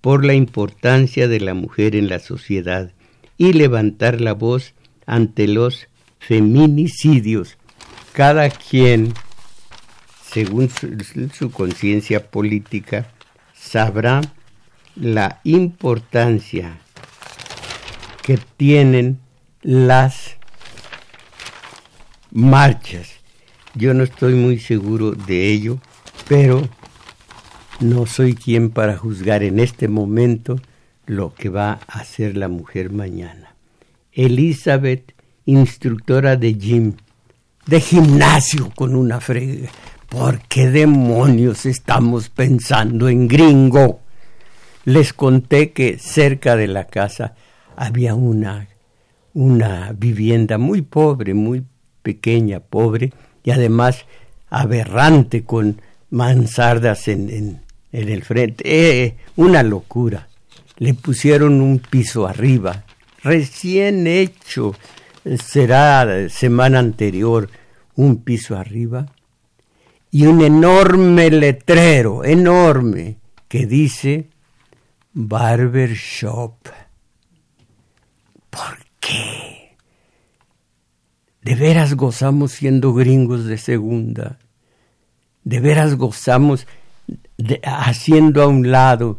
por 0.00 0.24
la 0.24 0.34
importancia 0.34 1.28
de 1.28 1.40
la 1.40 1.54
mujer 1.54 1.94
en 1.96 2.08
la 2.08 2.18
sociedad 2.18 2.92
y 3.36 3.52
levantar 3.52 4.20
la 4.20 4.32
voz 4.32 4.74
ante 5.06 5.46
los 5.48 5.88
feminicidios. 6.18 7.58
Cada 8.12 8.50
quien, 8.50 9.12
según 10.24 10.70
su, 11.32 11.50
conciencia 11.50 12.30
política, 12.30 13.12
sabrá 13.54 14.20
la 14.96 15.40
importancia 15.44 16.78
que 18.22 18.38
tienen 18.56 19.18
las 19.62 20.36
marchas. 22.30 23.10
Yo 23.74 23.94
no 23.94 24.04
estoy 24.04 24.34
muy 24.34 24.58
seguro 24.58 25.12
de 25.12 25.50
ello, 25.50 25.80
pero 26.32 26.66
no 27.80 28.06
soy 28.06 28.34
quien 28.34 28.70
para 28.70 28.96
juzgar 28.96 29.42
en 29.42 29.60
este 29.60 29.86
momento 29.86 30.58
lo 31.04 31.34
que 31.34 31.50
va 31.50 31.80
a 31.86 31.98
hacer 31.98 32.38
la 32.38 32.48
mujer 32.48 32.90
mañana. 32.90 33.54
Elizabeth 34.14 35.12
instructora 35.44 36.36
de 36.36 36.54
gym, 36.54 36.94
de 37.66 37.82
gimnasio 37.82 38.72
con 38.74 38.96
una 38.96 39.20
frega. 39.20 39.68
¿Por 40.08 40.40
qué 40.48 40.70
demonios 40.70 41.66
estamos 41.66 42.30
pensando 42.30 43.10
en 43.10 43.28
gringo? 43.28 44.00
Les 44.86 45.12
conté 45.12 45.72
que 45.72 45.98
cerca 45.98 46.56
de 46.56 46.66
la 46.66 46.86
casa 46.86 47.34
había 47.76 48.14
una, 48.14 48.68
una 49.34 49.92
vivienda 49.92 50.56
muy 50.56 50.80
pobre, 50.80 51.34
muy 51.34 51.62
pequeña, 52.02 52.60
pobre, 52.60 53.12
y 53.44 53.50
además 53.50 54.06
aberrante 54.48 55.44
con 55.44 55.82
mansardas 56.12 57.08
en, 57.08 57.30
en, 57.30 57.60
el 57.90 58.22
frente. 58.22 58.62
Eh, 58.64 59.16
una 59.36 59.62
locura. 59.62 60.28
Le 60.78 60.94
pusieron 60.94 61.60
un 61.60 61.78
piso 61.78 62.26
arriba, 62.26 62.84
recién 63.22 64.06
hecho, 64.06 64.74
será 65.44 66.28
semana 66.28 66.78
anterior 66.78 67.50
un 67.94 68.22
piso 68.22 68.56
arriba 68.56 69.06
y 70.10 70.26
un 70.26 70.42
enorme 70.42 71.30
letrero, 71.30 72.24
enorme, 72.24 73.18
que 73.48 73.66
dice 73.66 74.28
Barber 75.12 75.92
Shop. 75.92 76.56
¿Por 78.50 78.78
qué? 78.98 79.76
De 81.42 81.54
veras 81.54 81.94
gozamos 81.94 82.52
siendo 82.52 82.92
gringos 82.92 83.44
de 83.44 83.58
segunda. 83.58 84.38
De 85.44 85.60
veras 85.60 85.96
gozamos 85.96 86.66
haciendo 87.64 88.42
a 88.42 88.46
un 88.46 88.70
lado, 88.70 89.18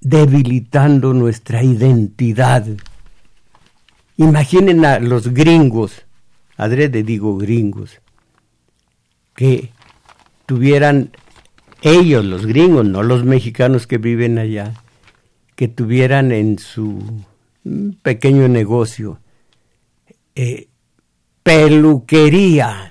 debilitando 0.00 1.12
nuestra 1.12 1.62
identidad 1.62 2.66
Imaginen 4.20 4.84
a 4.84 4.98
los 4.98 5.32
gringos, 5.32 6.04
adrede 6.58 7.02
digo 7.02 7.38
gringos, 7.38 8.02
que 9.34 9.70
tuvieran 10.44 11.12
ellos, 11.80 12.26
los 12.26 12.44
gringos, 12.44 12.84
no 12.84 13.02
los 13.02 13.24
mexicanos 13.24 13.86
que 13.86 13.96
viven 13.96 14.36
allá, 14.36 14.74
que 15.56 15.68
tuvieran 15.68 16.32
en 16.32 16.58
su 16.58 17.02
pequeño 18.02 18.46
negocio 18.48 19.20
eh, 20.34 20.68
peluquería. 21.42 22.89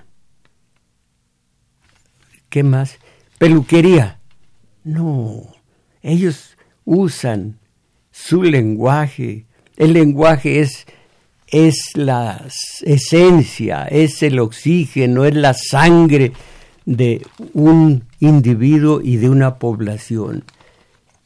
¿Qué 2.49 2.63
más? 2.63 2.97
Peluquería. 3.37 4.19
No, 4.83 5.47
ellos 6.01 6.57
usan 6.85 7.59
su 8.11 8.43
lenguaje. 8.43 9.45
El 9.77 9.93
lenguaje 9.93 10.59
es 10.59 10.85
es 11.51 11.91
la 11.95 12.45
esencia, 12.83 13.85
es 13.85 14.21
el 14.21 14.39
oxígeno, 14.39 15.25
es 15.25 15.35
la 15.35 15.53
sangre 15.53 16.31
de 16.85 17.25
un 17.53 18.03
individuo 18.19 19.01
y 19.01 19.17
de 19.17 19.29
una 19.29 19.55
población, 19.55 20.43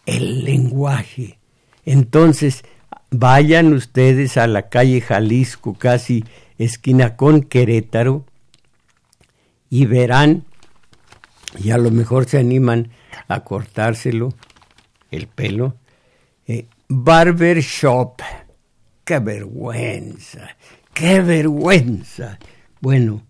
el 0.05 0.45
lenguaje. 0.45 1.39
Entonces, 1.85 2.63
vayan 3.11 3.73
ustedes 3.73 4.37
a 4.37 4.47
la 4.47 4.69
calle 4.69 5.01
Jalisco, 5.01 5.73
casi 5.73 6.23
esquina 6.57 7.15
con 7.17 7.41
Querétaro, 7.41 8.25
y 9.69 9.85
verán, 9.85 10.45
y 11.59 11.71
a 11.71 11.77
lo 11.77 11.91
mejor 11.91 12.25
se 12.25 12.37
animan 12.37 12.89
a 13.27 13.43
cortárselo, 13.43 14.33
el 15.11 15.27
pelo, 15.27 15.75
eh, 16.47 16.65
barber 16.87 17.61
shop. 17.61 18.21
¡Qué 19.03 19.19
vergüenza! 19.19 20.55
¡Qué 20.93 21.21
vergüenza! 21.21 22.39
Bueno, 22.79 23.23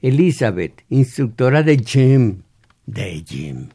Elizabeth, 0.00 0.84
instructora 0.88 1.62
de 1.62 1.76
gym, 1.76 2.42
de 2.86 3.22
gym, 3.22 3.68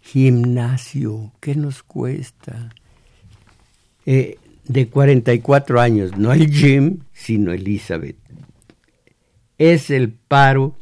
gimnasio, 0.00 1.32
¿qué 1.40 1.54
nos 1.54 1.82
cuesta? 1.82 2.70
Eh, 4.04 4.38
de 4.66 4.88
44 4.88 5.80
años, 5.80 6.16
no 6.16 6.32
el 6.32 6.50
gym, 6.50 7.00
sino 7.12 7.52
Elizabeth. 7.52 8.16
Es 9.58 9.90
el 9.90 10.10
paro 10.12 10.76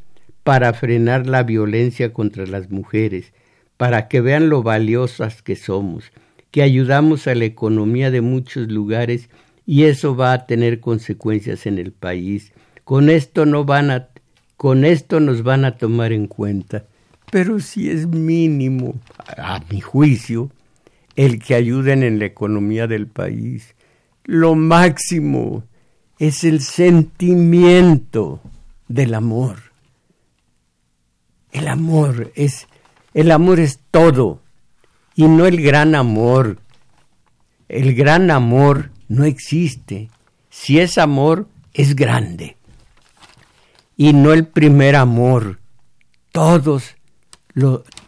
para 0.49 0.73
frenar 0.73 1.27
la 1.27 1.43
violencia 1.43 2.15
contra 2.15 2.47
las 2.47 2.71
mujeres, 2.71 3.35
para 3.77 4.09
que 4.09 4.23
vean 4.23 4.49
lo 4.49 4.63
valiosas 4.63 5.43
que 5.43 5.57
somos, 5.57 6.11
que 6.51 6.63
ayudamos 6.63 7.27
a 7.27 7.35
la 7.35 7.45
economía 7.45 8.11
de 8.11 8.23
muchos 8.23 8.69
lugares 8.69 9.29
y 9.67 9.85
eso 9.85 10.17
va 10.17 10.33
a 10.33 10.47
tener 10.47 10.81
consecuencias 10.81 11.67
en 11.67 11.77
el 11.77 11.93
país. 11.93 12.55
Con 12.85 13.11
esto 13.11 13.45
no 13.45 13.67
van 13.67 13.91
a 13.91 14.09
con 14.57 14.87
esto 14.87 15.21
nos 15.21 15.43
van 15.43 15.67
a 15.67 15.77
tomar 15.77 16.15
en 16.15 16.27
cuenta, 16.27 16.87
pero 17.31 17.61
si 17.61 17.91
es 17.91 18.07
mínimo, 18.07 18.95
a 19.37 19.61
mi 19.71 19.83
juicio, 19.83 20.51
el 21.15 21.41
que 21.41 21.57
ayuden 21.57 22.03
en 22.03 22.19
la 22.19 22.25
economía 22.25 22.87
del 22.87 23.07
país. 23.07 23.75
Lo 24.25 24.55
máximo 24.55 25.65
es 26.19 26.43
el 26.43 26.63
sentimiento 26.63 28.41
del 28.89 29.13
amor. 29.13 29.68
El 31.53 31.69
amor 31.69 32.33
es 32.35 32.67
el 33.15 33.31
amor 33.31 33.59
es 33.59 33.81
todo 33.91 34.41
y 35.15 35.27
no 35.27 35.47
el 35.47 35.61
gran 35.63 35.95
amor. 35.95 36.59
El 37.69 37.95
gran 37.95 38.31
amor 38.31 38.91
no 39.09 39.25
existe. 39.25 40.11
Si 40.51 40.79
es 40.79 40.99
amor, 40.99 41.49
es 41.73 41.97
grande 41.97 42.57
y 43.97 44.13
no 44.13 44.33
el 44.33 44.47
primer 44.47 44.97
amor. 44.97 45.59
Todos, 46.33 46.95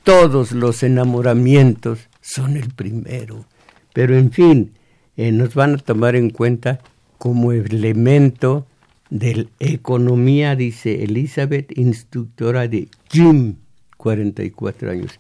todos 0.04 0.52
los 0.52 0.82
enamoramientos 0.82 2.08
son 2.20 2.56
el 2.56 2.70
primero. 2.70 3.44
Pero 3.92 4.16
en 4.16 4.30
fin, 4.30 4.72
eh, 5.16 5.32
nos 5.32 5.54
van 5.54 5.74
a 5.74 5.78
tomar 5.78 6.14
en 6.14 6.30
cuenta 6.30 6.78
como 7.18 7.52
elemento 7.52 8.66
de 9.10 9.48
economía, 9.58 10.54
dice 10.54 11.02
Elizabeth, 11.02 11.76
instructora 11.76 12.68
de 12.68 12.88
Jim, 13.10 13.56
44 13.96 14.90
años. 14.90 15.18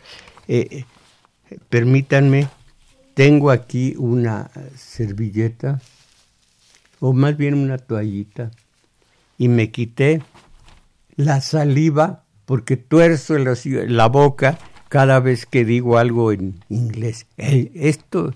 Eh, 0.48 0.68
eh, 1.50 1.58
permítanme, 1.68 2.48
tengo 3.14 3.50
aquí 3.50 3.94
una 3.98 4.50
servilleta, 4.76 5.80
o 7.00 7.12
más 7.12 7.36
bien 7.36 7.54
una 7.54 7.78
toallita, 7.78 8.50
y 9.38 9.48
me 9.48 9.70
quité 9.70 10.22
la 11.16 11.40
saliva 11.40 12.24
porque 12.50 12.76
tuerzo 12.76 13.38
la, 13.38 14.08
boca 14.08 14.58
cada 14.88 15.20
vez 15.20 15.46
que 15.46 15.64
digo 15.64 15.98
algo 15.98 16.32
en 16.32 16.58
inglés. 16.68 17.26
esto, 17.36 18.34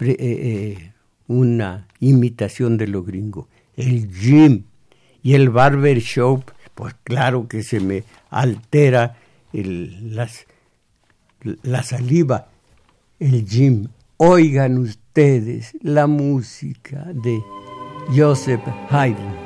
eh, 0.00 0.16
eh, 0.18 0.92
una 1.28 1.88
imitación 1.98 2.76
de 2.76 2.88
lo 2.88 3.02
gringo. 3.02 3.48
El 3.76 4.12
gym 4.12 4.64
y 5.22 5.32
el 5.34 5.48
barber 5.48 6.00
shop, 6.00 6.50
pues 6.74 6.94
claro 7.04 7.48
que 7.48 7.62
se 7.62 7.80
me 7.80 8.04
altera 8.30 9.16
la 11.62 11.82
saliva. 11.82 12.48
El 13.18 13.46
gym. 13.46 13.88
Oigan 14.16 14.78
ustedes 14.78 15.76
la 15.80 16.06
música 16.06 17.06
de 17.12 17.40
Joseph 18.14 18.62
Haydn. 18.90 19.43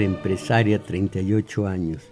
Empresaria, 0.00 0.82
38 0.82 1.66
años. 1.66 2.02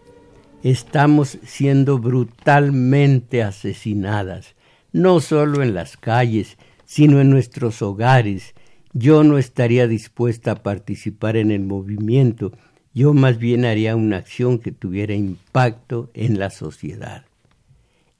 Estamos 0.62 1.38
siendo 1.45 1.99
brutalmente 1.99 3.42
asesinadas, 3.42 4.55
no 4.92 5.21
solo 5.21 5.62
en 5.62 5.75
las 5.75 5.97
calles, 5.97 6.57
sino 6.85 7.21
en 7.21 7.31
nuestros 7.31 7.83
hogares. 7.83 8.55
Yo 8.92 9.25
no 9.25 9.38
estaría 9.38 9.87
dispuesta 9.87 10.53
a 10.53 10.62
participar 10.62 11.37
en 11.37 11.51
el 11.51 11.61
movimiento, 11.61 12.53
yo 12.95 13.14
más 13.14 13.38
bien 13.38 13.64
haría 13.64 13.97
una 13.97 14.18
acción 14.18 14.59
que 14.59 14.71
tuviera 14.71 15.14
impacto 15.14 16.11
en 16.14 16.38
la 16.38 16.51
sociedad. 16.51 17.25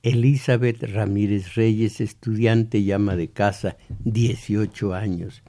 Elizabeth 0.03 0.83
Ramírez 0.83 1.55
Reyes, 1.55 2.01
estudiante 2.01 2.83
llama 2.83 3.15
de 3.15 3.29
casa, 3.29 3.77
18 4.05 4.95
años. 4.95 5.43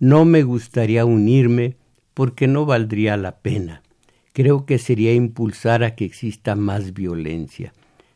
No 0.00 0.24
me 0.24 0.42
gustaría 0.42 1.04
unirme 1.04 1.76
porque 2.14 2.46
no 2.46 2.64
valdría 2.64 3.16
la 3.16 3.36
pena. 3.36 3.82
Creo 4.32 4.66
que 4.66 4.78
sería 4.78 5.14
impulsar 5.14 5.84
a 5.84 5.94
que 5.94 6.04
exista 6.04 6.56
más 6.56 6.94
violencia. 6.94 7.72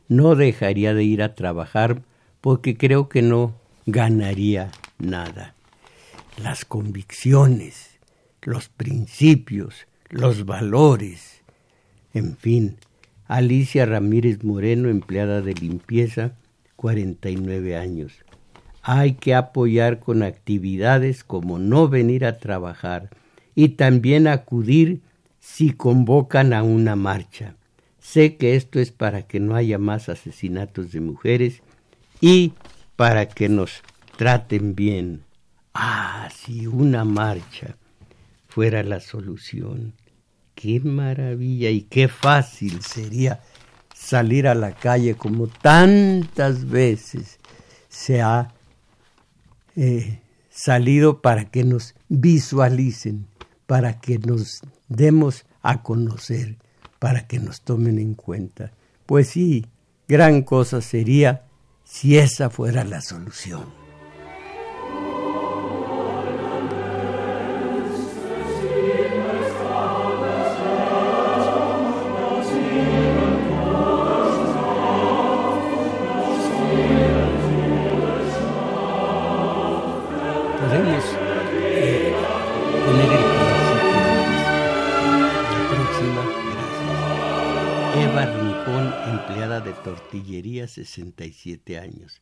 No 0.08 0.34
dejaría 0.34 0.94
de 0.94 1.04
ir 1.04 1.22
a 1.22 1.34
trabajar 1.34 2.02
porque 2.40 2.76
creo 2.76 3.08
que 3.08 3.22
no 3.22 3.54
ganaría 3.86 4.70
nada. 4.98 5.54
Las 6.42 6.64
convicciones, 6.64 7.98
los 8.42 8.68
principios, 8.68 9.86
los 10.08 10.46
valores, 10.46 11.42
en 12.14 12.36
fin. 12.36 12.76
Alicia 13.26 13.84
Ramírez 13.84 14.42
Moreno, 14.42 14.88
empleada 14.88 15.42
de 15.42 15.52
limpieza, 15.54 16.32
49 16.76 17.76
años. 17.76 18.12
Hay 18.82 19.14
que 19.14 19.34
apoyar 19.34 19.98
con 19.98 20.22
actividades 20.22 21.24
como 21.24 21.58
no 21.58 21.88
venir 21.88 22.24
a 22.24 22.38
trabajar, 22.38 23.10
y 23.58 23.70
también 23.70 24.28
acudir 24.28 25.00
si 25.40 25.72
convocan 25.72 26.52
a 26.52 26.62
una 26.62 26.94
marcha. 26.94 27.56
Sé 27.98 28.36
que 28.36 28.54
esto 28.54 28.78
es 28.78 28.92
para 28.92 29.22
que 29.22 29.40
no 29.40 29.56
haya 29.56 29.78
más 29.78 30.08
asesinatos 30.08 30.92
de 30.92 31.00
mujeres 31.00 31.60
y 32.20 32.52
para 32.94 33.28
que 33.28 33.48
nos 33.48 33.82
traten 34.16 34.76
bien. 34.76 35.24
Ah, 35.74 36.28
si 36.32 36.68
una 36.68 37.04
marcha 37.04 37.76
fuera 38.46 38.84
la 38.84 39.00
solución. 39.00 39.92
Qué 40.54 40.78
maravilla 40.78 41.70
y 41.70 41.80
qué 41.80 42.06
fácil 42.06 42.80
sería 42.80 43.40
salir 43.92 44.46
a 44.46 44.54
la 44.54 44.70
calle 44.70 45.16
como 45.16 45.48
tantas 45.48 46.68
veces 46.70 47.40
se 47.88 48.22
ha 48.22 48.54
eh, 49.74 50.20
salido 50.48 51.20
para 51.20 51.46
que 51.46 51.64
nos 51.64 51.96
visualicen 52.08 53.26
para 53.68 54.00
que 54.00 54.18
nos 54.18 54.62
demos 54.88 55.44
a 55.60 55.82
conocer, 55.82 56.56
para 56.98 57.26
que 57.26 57.38
nos 57.38 57.60
tomen 57.60 57.98
en 57.98 58.14
cuenta. 58.14 58.72
Pues 59.04 59.28
sí, 59.28 59.66
gran 60.08 60.40
cosa 60.40 60.80
sería 60.80 61.44
si 61.84 62.16
esa 62.16 62.48
fuera 62.48 62.82
la 62.84 63.02
solución. 63.02 63.66
Años. 91.78 92.20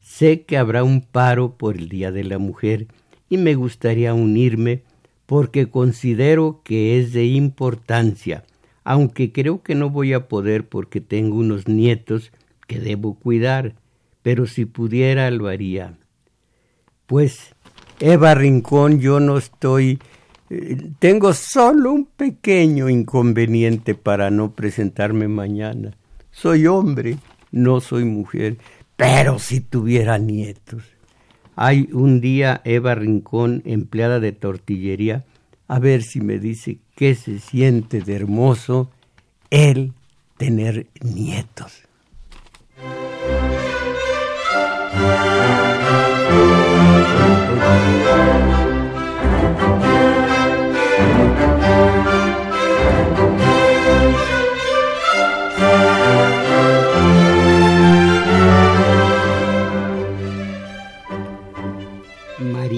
Sé 0.00 0.42
que 0.42 0.56
habrá 0.56 0.84
un 0.84 1.00
paro 1.02 1.56
por 1.56 1.76
el 1.76 1.88
Día 1.88 2.12
de 2.12 2.24
la 2.24 2.38
Mujer 2.38 2.86
y 3.28 3.36
me 3.38 3.54
gustaría 3.54 4.14
unirme 4.14 4.82
porque 5.26 5.68
considero 5.68 6.62
que 6.64 6.98
es 6.98 7.12
de 7.12 7.26
importancia, 7.26 8.44
aunque 8.84 9.32
creo 9.32 9.62
que 9.62 9.74
no 9.74 9.90
voy 9.90 10.12
a 10.12 10.28
poder 10.28 10.68
porque 10.68 11.00
tengo 11.00 11.36
unos 11.36 11.66
nietos 11.66 12.32
que 12.66 12.78
debo 12.78 13.18
cuidar, 13.18 13.74
pero 14.22 14.46
si 14.46 14.64
pudiera 14.64 15.30
lo 15.30 15.48
haría. 15.48 15.98
Pues, 17.06 17.54
Eva 17.98 18.34
Rincón, 18.34 19.00
yo 19.00 19.18
no 19.20 19.38
estoy 19.38 19.98
eh, 20.48 20.92
tengo 21.00 21.32
solo 21.32 21.92
un 21.92 22.06
pequeño 22.06 22.88
inconveniente 22.88 23.94
para 23.94 24.30
no 24.30 24.52
presentarme 24.52 25.26
mañana. 25.26 25.96
Soy 26.30 26.66
hombre, 26.66 27.18
no 27.50 27.80
soy 27.80 28.04
mujer, 28.04 28.58
pero 28.96 29.38
si 29.38 29.60
tuviera 29.60 30.18
nietos. 30.18 30.82
Hay 31.54 31.88
un 31.92 32.20
día 32.20 32.60
Eva 32.64 32.94
Rincón, 32.94 33.62
empleada 33.64 34.20
de 34.20 34.32
tortillería, 34.32 35.24
a 35.68 35.78
ver 35.78 36.02
si 36.02 36.20
me 36.20 36.38
dice 36.38 36.78
qué 36.94 37.14
se 37.14 37.38
siente 37.38 38.00
de 38.00 38.14
hermoso 38.14 38.90
él 39.50 39.92
tener 40.36 40.88
nietos. 41.00 41.86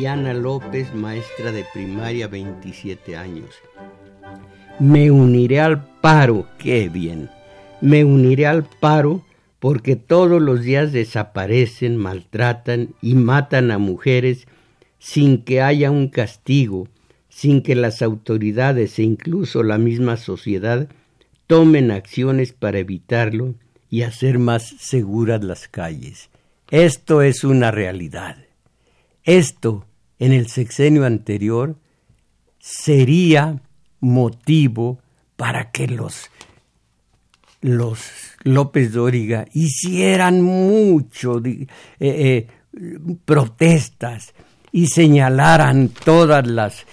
Mariana 0.09 0.33
López, 0.33 0.95
maestra 0.95 1.53
de 1.53 1.67
primaria, 1.71 2.29
27 2.29 3.15
años. 3.15 3.51
Me 4.79 5.11
uniré 5.11 5.61
al 5.61 5.85
paro, 6.01 6.47
qué 6.57 6.89
bien. 6.89 7.29
Me 7.83 8.07
uniré 8.07 8.47
al 8.47 8.65
paro 8.65 9.23
porque 9.59 9.97
todos 9.97 10.41
los 10.41 10.63
días 10.63 10.93
desaparecen, 10.93 11.99
maltratan 11.99 12.95
y 13.03 13.17
matan 13.17 13.71
a 13.71 13.77
mujeres 13.77 14.49
sin 14.99 15.45
que 15.45 15.61
haya 15.61 15.91
un 15.91 16.09
castigo, 16.09 16.89
sin 17.29 17.63
que 17.63 17.75
las 17.75 18.01
autoridades 18.01 18.99
e 18.99 19.03
incluso 19.03 19.63
la 19.63 19.77
misma 19.77 20.17
sociedad 20.17 20.89
tomen 21.47 21.91
acciones 21.91 22.55
para 22.55 22.79
evitarlo 22.79 23.57
y 23.91 24.03
hacer 24.03 24.39
más 24.39 24.75
seguras 24.79 25.45
las 25.45 25.69
calles. 25.69 26.31
Esto 26.71 27.21
es 27.21 27.45
una 27.45 27.71
realidad. 27.71 28.39
Esto, 29.23 29.85
en 30.19 30.33
el 30.33 30.49
sexenio 30.49 31.05
anterior, 31.05 31.77
sería 32.59 33.61
motivo 34.01 34.99
para 35.37 35.71
que 35.71 35.87
los, 35.87 36.31
los 37.61 38.01
López 38.43 38.93
Dóriga 38.93 39.47
hicieran 39.53 40.43
mucho 40.43 41.41
eh, 41.45 41.67
eh, 42.01 42.47
protestas 43.25 44.35
y 44.73 44.89
señalaran 44.89 45.89
todas 45.89 46.47
las, 46.47 46.87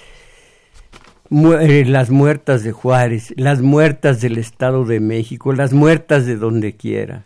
eh, 1.31 1.83
las 1.85 2.09
muertas 2.09 2.63
de 2.63 2.71
Juárez, 2.71 3.33
las 3.38 3.61
muertas 3.61 4.21
del 4.21 4.38
Estado 4.38 4.85
de 4.85 4.99
México, 4.99 5.53
las 5.53 5.73
muertas 5.73 6.25
de 6.25 6.35
donde 6.35 6.75
quiera. 6.75 7.25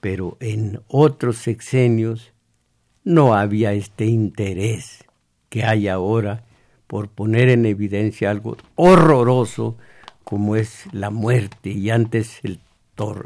Pero 0.00 0.36
en 0.40 0.80
otros 0.88 1.38
sexenios 1.38 2.32
no 3.06 3.34
había 3.34 3.72
este 3.72 4.04
interés 4.06 5.04
que 5.48 5.62
hay 5.62 5.86
ahora 5.86 6.42
por 6.88 7.08
poner 7.08 7.48
en 7.48 7.64
evidencia 7.64 8.30
algo 8.30 8.56
horroroso 8.74 9.76
como 10.24 10.56
es 10.56 10.86
la 10.92 11.10
muerte 11.10 11.70
y 11.70 11.90
antes 11.90 12.40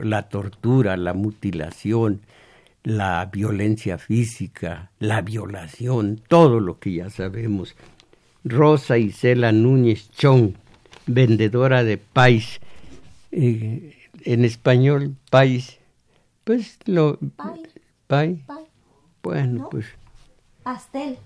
la 0.02 0.28
tortura, 0.28 0.98
la 0.98 1.14
mutilación, 1.14 2.20
la 2.84 3.24
violencia 3.32 3.96
física, 3.96 4.90
la 4.98 5.22
violación, 5.22 6.20
todo 6.28 6.60
lo 6.60 6.78
que 6.78 6.92
ya 6.92 7.08
sabemos. 7.08 7.74
Rosa 8.44 8.98
Isela 8.98 9.50
Núñez 9.50 10.10
Chong, 10.10 10.52
vendedora 11.06 11.84
de 11.84 11.96
país, 11.96 12.60
eh, 13.32 13.96
en 14.24 14.44
español 14.44 15.16
país, 15.30 15.78
pues 16.44 16.78
lo... 16.84 17.18
Pay. 18.08 18.44
Bueno, 19.22 19.68
pues. 19.70 19.86
Pastel. 20.62 21.18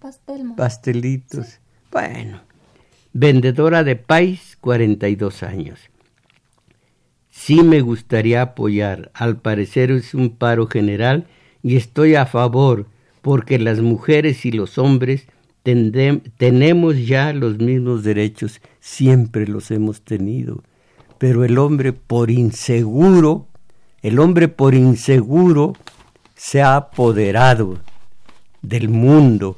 Pastel. 0.00 0.54
Pastelitos. 0.56 1.58
Bueno. 1.90 2.40
Vendedora 3.12 3.84
de 3.84 3.96
país, 3.96 4.56
42 4.60 5.42
años. 5.42 5.80
Sí 7.30 7.62
me 7.62 7.80
gustaría 7.80 8.42
apoyar. 8.42 9.10
Al 9.14 9.38
parecer 9.38 9.90
es 9.90 10.14
un 10.14 10.30
paro 10.30 10.66
general 10.66 11.26
y 11.62 11.76
estoy 11.76 12.14
a 12.14 12.26
favor 12.26 12.86
porque 13.22 13.58
las 13.58 13.80
mujeres 13.80 14.44
y 14.46 14.52
los 14.52 14.78
hombres 14.78 15.26
tenemos 15.62 17.06
ya 17.06 17.32
los 17.32 17.58
mismos 17.58 18.02
derechos, 18.02 18.60
siempre 18.80 19.46
los 19.46 19.70
hemos 19.70 20.02
tenido. 20.02 20.62
Pero 21.18 21.44
el 21.44 21.58
hombre 21.58 21.92
por 21.92 22.30
inseguro 22.30 23.46
el 24.02 24.18
hombre 24.18 24.48
por 24.48 24.74
inseguro 24.74 25.74
se 26.34 26.62
ha 26.62 26.76
apoderado 26.76 27.78
del 28.62 28.88
mundo 28.88 29.56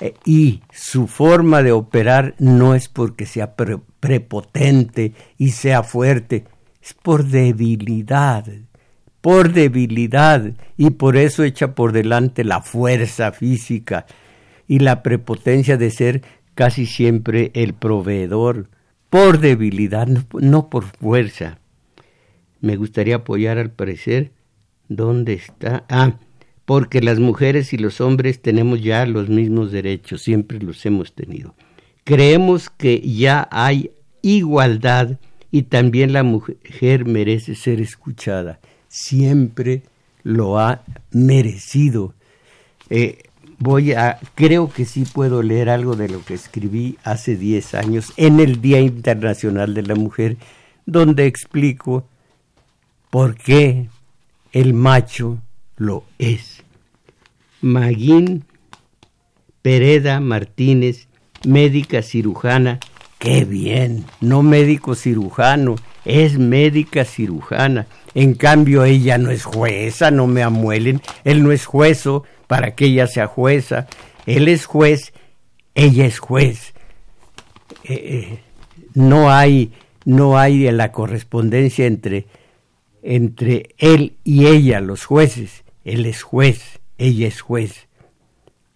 eh, 0.00 0.14
y 0.24 0.62
su 0.72 1.06
forma 1.06 1.62
de 1.62 1.72
operar 1.72 2.34
no 2.38 2.74
es 2.74 2.88
porque 2.88 3.26
sea 3.26 3.54
prepotente 3.54 5.12
y 5.36 5.50
sea 5.50 5.82
fuerte, 5.82 6.44
es 6.82 6.94
por 6.94 7.24
debilidad, 7.24 8.46
por 9.20 9.52
debilidad 9.52 10.52
y 10.76 10.90
por 10.90 11.16
eso 11.16 11.44
echa 11.44 11.74
por 11.74 11.92
delante 11.92 12.44
la 12.44 12.62
fuerza 12.62 13.32
física 13.32 14.06
y 14.66 14.78
la 14.78 15.02
prepotencia 15.02 15.76
de 15.76 15.90
ser 15.90 16.22
casi 16.54 16.86
siempre 16.86 17.50
el 17.54 17.74
proveedor, 17.74 18.68
por 19.10 19.38
debilidad, 19.40 20.08
no 20.32 20.70
por 20.70 20.84
fuerza 20.84 21.58
me 22.62 22.76
gustaría 22.76 23.16
apoyar 23.16 23.58
al 23.58 23.70
parecer. 23.70 24.32
¿Dónde 24.88 25.34
está? 25.34 25.84
Ah, 25.90 26.14
porque 26.64 27.02
las 27.02 27.18
mujeres 27.18 27.72
y 27.72 27.76
los 27.76 28.00
hombres 28.00 28.40
tenemos 28.40 28.80
ya 28.80 29.04
los 29.04 29.28
mismos 29.28 29.72
derechos, 29.72 30.22
siempre 30.22 30.58
los 30.60 30.86
hemos 30.86 31.12
tenido. 31.12 31.54
Creemos 32.04 32.70
que 32.70 33.00
ya 33.00 33.48
hay 33.50 33.90
igualdad 34.22 35.18
y 35.50 35.64
también 35.64 36.12
la 36.12 36.22
mujer 36.22 37.04
merece 37.04 37.54
ser 37.54 37.80
escuchada. 37.80 38.60
Siempre 38.88 39.82
lo 40.22 40.58
ha 40.58 40.82
merecido. 41.10 42.14
Eh, 42.90 43.18
voy 43.58 43.92
a, 43.92 44.18
creo 44.34 44.70
que 44.70 44.84
sí 44.84 45.04
puedo 45.04 45.42
leer 45.42 45.68
algo 45.68 45.96
de 45.96 46.08
lo 46.08 46.24
que 46.24 46.34
escribí 46.34 46.96
hace 47.02 47.36
10 47.36 47.74
años 47.74 48.12
en 48.16 48.40
el 48.40 48.60
Día 48.60 48.80
Internacional 48.80 49.74
de 49.74 49.82
la 49.82 49.94
Mujer, 49.94 50.36
donde 50.86 51.26
explico 51.26 52.06
por 53.12 53.34
qué 53.34 53.88
el 54.52 54.72
macho 54.72 55.36
lo 55.76 56.04
es. 56.18 56.62
Maguín 57.60 58.46
Pereda 59.60 60.18
Martínez, 60.18 61.08
médica 61.44 62.00
cirujana, 62.00 62.80
qué 63.18 63.44
bien, 63.44 64.06
no 64.22 64.42
médico 64.42 64.94
cirujano, 64.94 65.74
es 66.06 66.38
médica 66.38 67.04
cirujana. 67.04 67.86
En 68.14 68.32
cambio 68.32 68.82
ella 68.82 69.18
no 69.18 69.30
es 69.30 69.44
jueza, 69.44 70.10
no 70.10 70.26
me 70.26 70.42
amuelen, 70.42 71.02
él 71.24 71.42
no 71.42 71.52
es 71.52 71.66
juezo 71.66 72.24
para 72.46 72.74
que 72.74 72.86
ella 72.86 73.06
sea 73.06 73.26
jueza, 73.26 73.88
él 74.24 74.48
es 74.48 74.64
juez, 74.64 75.12
ella 75.74 76.06
es 76.06 76.18
juez. 76.18 76.72
Eh, 77.84 77.92
eh, 77.92 78.38
no 78.94 79.30
hay, 79.30 79.70
no 80.06 80.38
hay 80.38 80.72
la 80.72 80.92
correspondencia 80.92 81.84
entre 81.84 82.24
entre 83.02 83.74
él 83.78 84.14
y 84.24 84.46
ella, 84.46 84.80
los 84.80 85.04
jueces. 85.04 85.64
Él 85.84 86.06
es 86.06 86.22
juez, 86.22 86.80
ella 86.98 87.26
es 87.28 87.40
juez. 87.40 87.88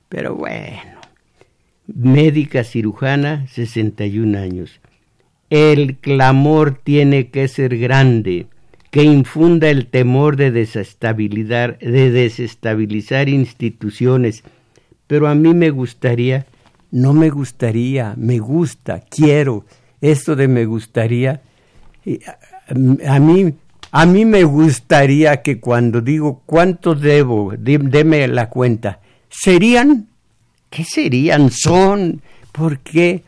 Pero 0.09 0.35
bueno, 0.35 1.01
médica 1.87 2.65
cirujana, 2.65 3.47
61 3.49 4.39
años. 4.39 4.81
El 5.51 5.97
clamor 5.97 6.81
tiene 6.83 7.31
que 7.31 7.47
ser 7.49 7.79
grande, 7.79 8.47
que 8.91 9.05
infunda 9.05 9.69
el 9.69 9.87
temor 9.87 10.37
de 10.37 10.51
desestabilizar, 10.51 11.79
de 11.79 12.11
desestabilizar 12.11 13.29
instituciones. 13.29 14.43
Pero 15.07 15.29
a 15.29 15.35
mí 15.37 15.55
me 15.55 15.71
gustaría, 15.71 16.47
no 16.91 17.13
me 17.13 17.31
gustaría, 17.31 18.15
me 18.17 18.39
gusta, 18.39 19.01
quiero. 19.09 19.65
Esto 20.01 20.35
de 20.35 20.49
me 20.49 20.67
gustaría 20.67 21.43
a, 23.07 23.19
mí, 23.19 23.55
a 23.99 24.05
mí 24.05 24.27
me 24.27 24.45
gustaría 24.45 25.41
que 25.41 25.59
cuando 25.59 26.03
digo 26.03 26.43
cuánto 26.45 26.95
debo, 26.95 27.55
deme 27.57 28.29
la 28.29 28.51
cuenta, 28.51 29.01
serían, 29.31 30.09
¿qué 30.69 30.85
serían? 30.85 31.51
Son, 31.51 32.21
¿por 32.53 32.81
qué? 32.81 33.23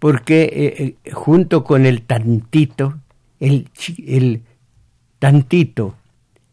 Porque 0.00 0.42
eh, 0.52 0.96
eh, 1.04 1.12
junto 1.12 1.62
con 1.62 1.86
el 1.86 2.02
tantito, 2.02 2.98
el, 3.38 3.68
el 4.04 4.42
tantito, 5.20 5.94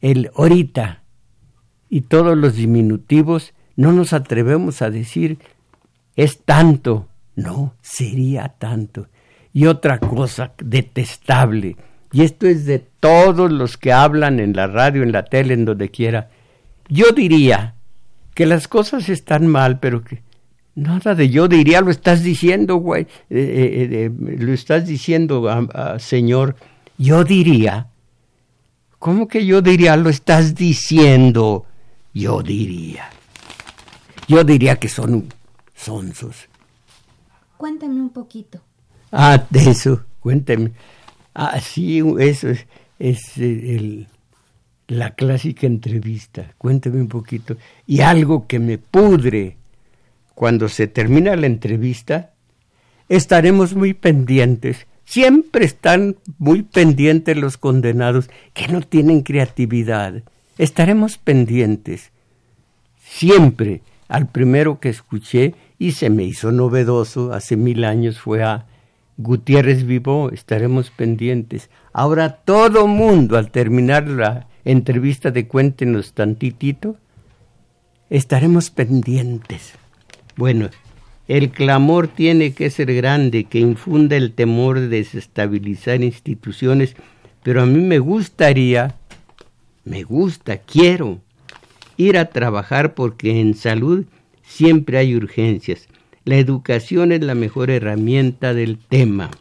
el 0.01 0.30
ahorita 0.36 1.01
y 1.89 2.01
todos 2.01 2.38
los 2.38 2.58
diminutivos, 2.58 3.55
no 3.76 3.91
nos 3.91 4.14
atrevemos 4.14 4.84
a 4.84 4.91
decir 4.91 5.39
es 6.16 6.43
tanto, 6.43 7.08
no, 7.36 7.74
sería 7.82 8.49
tanto. 8.60 9.08
Y 9.51 9.66
otra 9.66 9.97
cosa 9.97 10.53
detestable, 10.60 11.76
y 12.12 12.24
esto 12.24 12.47
es 12.47 12.66
de 12.66 12.80
todos 12.80 13.51
los 13.51 13.78
que 13.78 13.91
hablan 13.93 14.39
en 14.39 14.53
la 14.53 14.68
radio, 14.68 15.03
en 15.03 15.12
la 15.12 15.26
tele, 15.26 15.53
en 15.53 15.66
donde 15.66 15.89
quiera, 15.89 16.30
yo 16.89 17.12
diría 17.12 17.76
que 18.34 18.45
las 18.45 18.68
cosas 18.68 19.10
están 19.10 19.47
mal, 19.47 19.80
pero 19.80 20.03
que 20.03 20.22
nada 20.76 21.16
de 21.16 21.30
yo 21.30 21.47
diría, 21.47 21.82
lo 21.82 21.91
estás 21.91 22.24
diciendo, 22.24 22.76
güey, 22.76 23.03
eh, 23.03 23.08
eh, 23.30 23.89
eh, 23.91 24.38
lo 24.38 24.53
estás 24.53 24.86
diciendo, 24.86 25.68
señor, 25.97 26.55
yo 26.97 27.24
diría, 27.24 27.88
¿cómo 28.99 29.28
que 29.28 29.45
yo 29.45 29.62
diría, 29.62 29.97
lo 29.97 30.10
estás 30.10 30.55
diciendo? 30.55 31.66
Yo 32.14 32.41
diría. 32.41 33.10
Yo 34.28 34.43
diría 34.43 34.78
que 34.78 34.89
son 34.89 35.34
sonsos. 35.76 36.47
Cuéntame 37.58 38.01
un 38.01 38.10
poquito. 38.10 38.62
Ah, 39.12 39.43
de 39.49 39.72
eso, 39.72 40.03
cuénteme. 41.38 42.17
Ah, 42.17 42.23
eso 42.23 42.47
es, 42.47 42.65
es 42.99 43.38
eh, 43.38 43.75
el, 43.75 44.07
la 44.88 45.11
clásica 45.11 45.67
entrevista. 45.67 46.53
Cuénteme 46.57 47.01
un 47.01 47.07
poquito. 47.07 47.57
Y 47.85 48.01
algo 48.01 48.47
que 48.47 48.59
me 48.59 48.77
pudre 48.77 49.57
cuando 50.33 50.69
se 50.69 50.88
termina 50.88 51.35
la 51.35 51.47
entrevista, 51.47 52.31
estaremos 53.09 53.75
muy 53.75 53.93
pendientes. 53.93 54.88
Siempre 55.05 55.65
están 55.65 56.17
muy 56.38 56.63
pendientes 56.63 57.38
los 57.38 57.57
condenados 57.57 58.29
que 58.53 58.67
no 58.67 58.81
tienen 58.81 59.21
creatividad. 59.21 60.23
Estaremos 60.57 61.17
pendientes. 61.17 62.11
Siempre. 63.03 63.81
Al 64.09 64.27
primero 64.27 64.79
que 64.79 64.88
escuché 64.88 65.53
y 65.79 65.91
se 65.91 66.09
me 66.09 66.23
hizo 66.23 66.53
novedoso 66.53 67.33
hace 67.33 67.57
mil 67.57 67.83
años 67.83 68.19
fue 68.19 68.41
a 68.41 68.65
Gutiérrez 69.18 69.84
Vivó, 69.86 70.30
estaremos 70.32 70.91
pendientes. 70.91 71.70
Ahora 71.91 72.38
todo 72.38 72.88
mundo 72.88 73.38
al 73.38 73.49
terminar 73.51 74.07
la 74.07 74.47
entrevista 74.63 75.32
de 75.32 75.47
Cuéntenos 75.47 76.13
tantitito, 76.13 76.97
estaremos 78.09 78.70
pendientes. 78.70 79.74
Bueno, 80.36 80.70
el 81.28 81.49
clamor 81.49 82.07
tiene 82.07 82.53
que 82.53 82.70
ser 82.70 82.93
grande, 82.93 83.45
que 83.45 83.59
infunda 83.59 84.15
el 84.15 84.34
temor 84.34 84.80
de 84.80 84.88
desestabilizar 84.88 86.03
instituciones, 86.03 86.95
pero 87.41 87.63
a 87.63 87.65
mí 87.65 87.80
me 87.80 87.99
gustaría, 87.99 88.95
me 89.84 90.03
gusta, 90.03 90.57
quiero 90.57 91.20
ir 91.97 92.18
a 92.18 92.26
trabajar 92.30 92.93
porque 92.93 93.41
en 93.41 93.55
salud 93.55 94.05
siempre 94.43 94.99
hay 94.99 95.15
urgencias. 95.15 95.88
La 96.28 96.36
educación 96.36 97.13
es 97.13 97.23
la 97.23 97.36
mejor 97.36 97.69
herramienta 97.69 98.53
del 98.53 98.80
tema. 98.80 99.32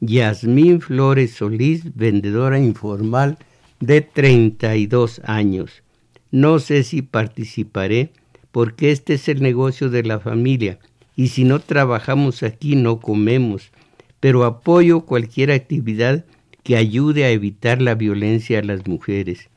Yasmín 0.00 0.80
Flores 0.80 1.34
Solís, 1.34 1.94
vendedora 1.94 2.58
informal 2.58 3.38
de 3.78 4.00
32 4.00 5.20
años. 5.22 5.84
No 6.32 6.58
sé 6.58 6.82
si 6.82 7.02
participaré 7.02 8.10
porque 8.50 8.90
este 8.90 9.14
es 9.14 9.28
el 9.28 9.40
negocio 9.40 9.88
de 9.88 10.02
la 10.02 10.18
familia 10.18 10.80
y 11.14 11.28
si 11.28 11.44
no 11.44 11.60
trabajamos 11.60 12.42
aquí 12.42 12.74
no 12.74 12.98
comemos, 12.98 13.70
pero 14.18 14.42
apoyo 14.42 15.02
cualquier 15.02 15.52
actividad 15.52 16.24
que 16.64 16.76
ayude 16.76 17.22
a 17.22 17.30
evitar 17.30 17.80
la 17.80 17.94
violencia 17.94 18.58
a 18.58 18.64
las 18.64 18.88
mujeres. 18.88 19.48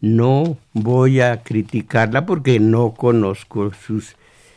No 0.00 0.56
voy 0.72 1.20
a 1.20 1.42
criticarla 1.42 2.24
porque 2.24 2.60
no 2.60 2.94
conozco 2.94 3.74
sus 3.74 4.16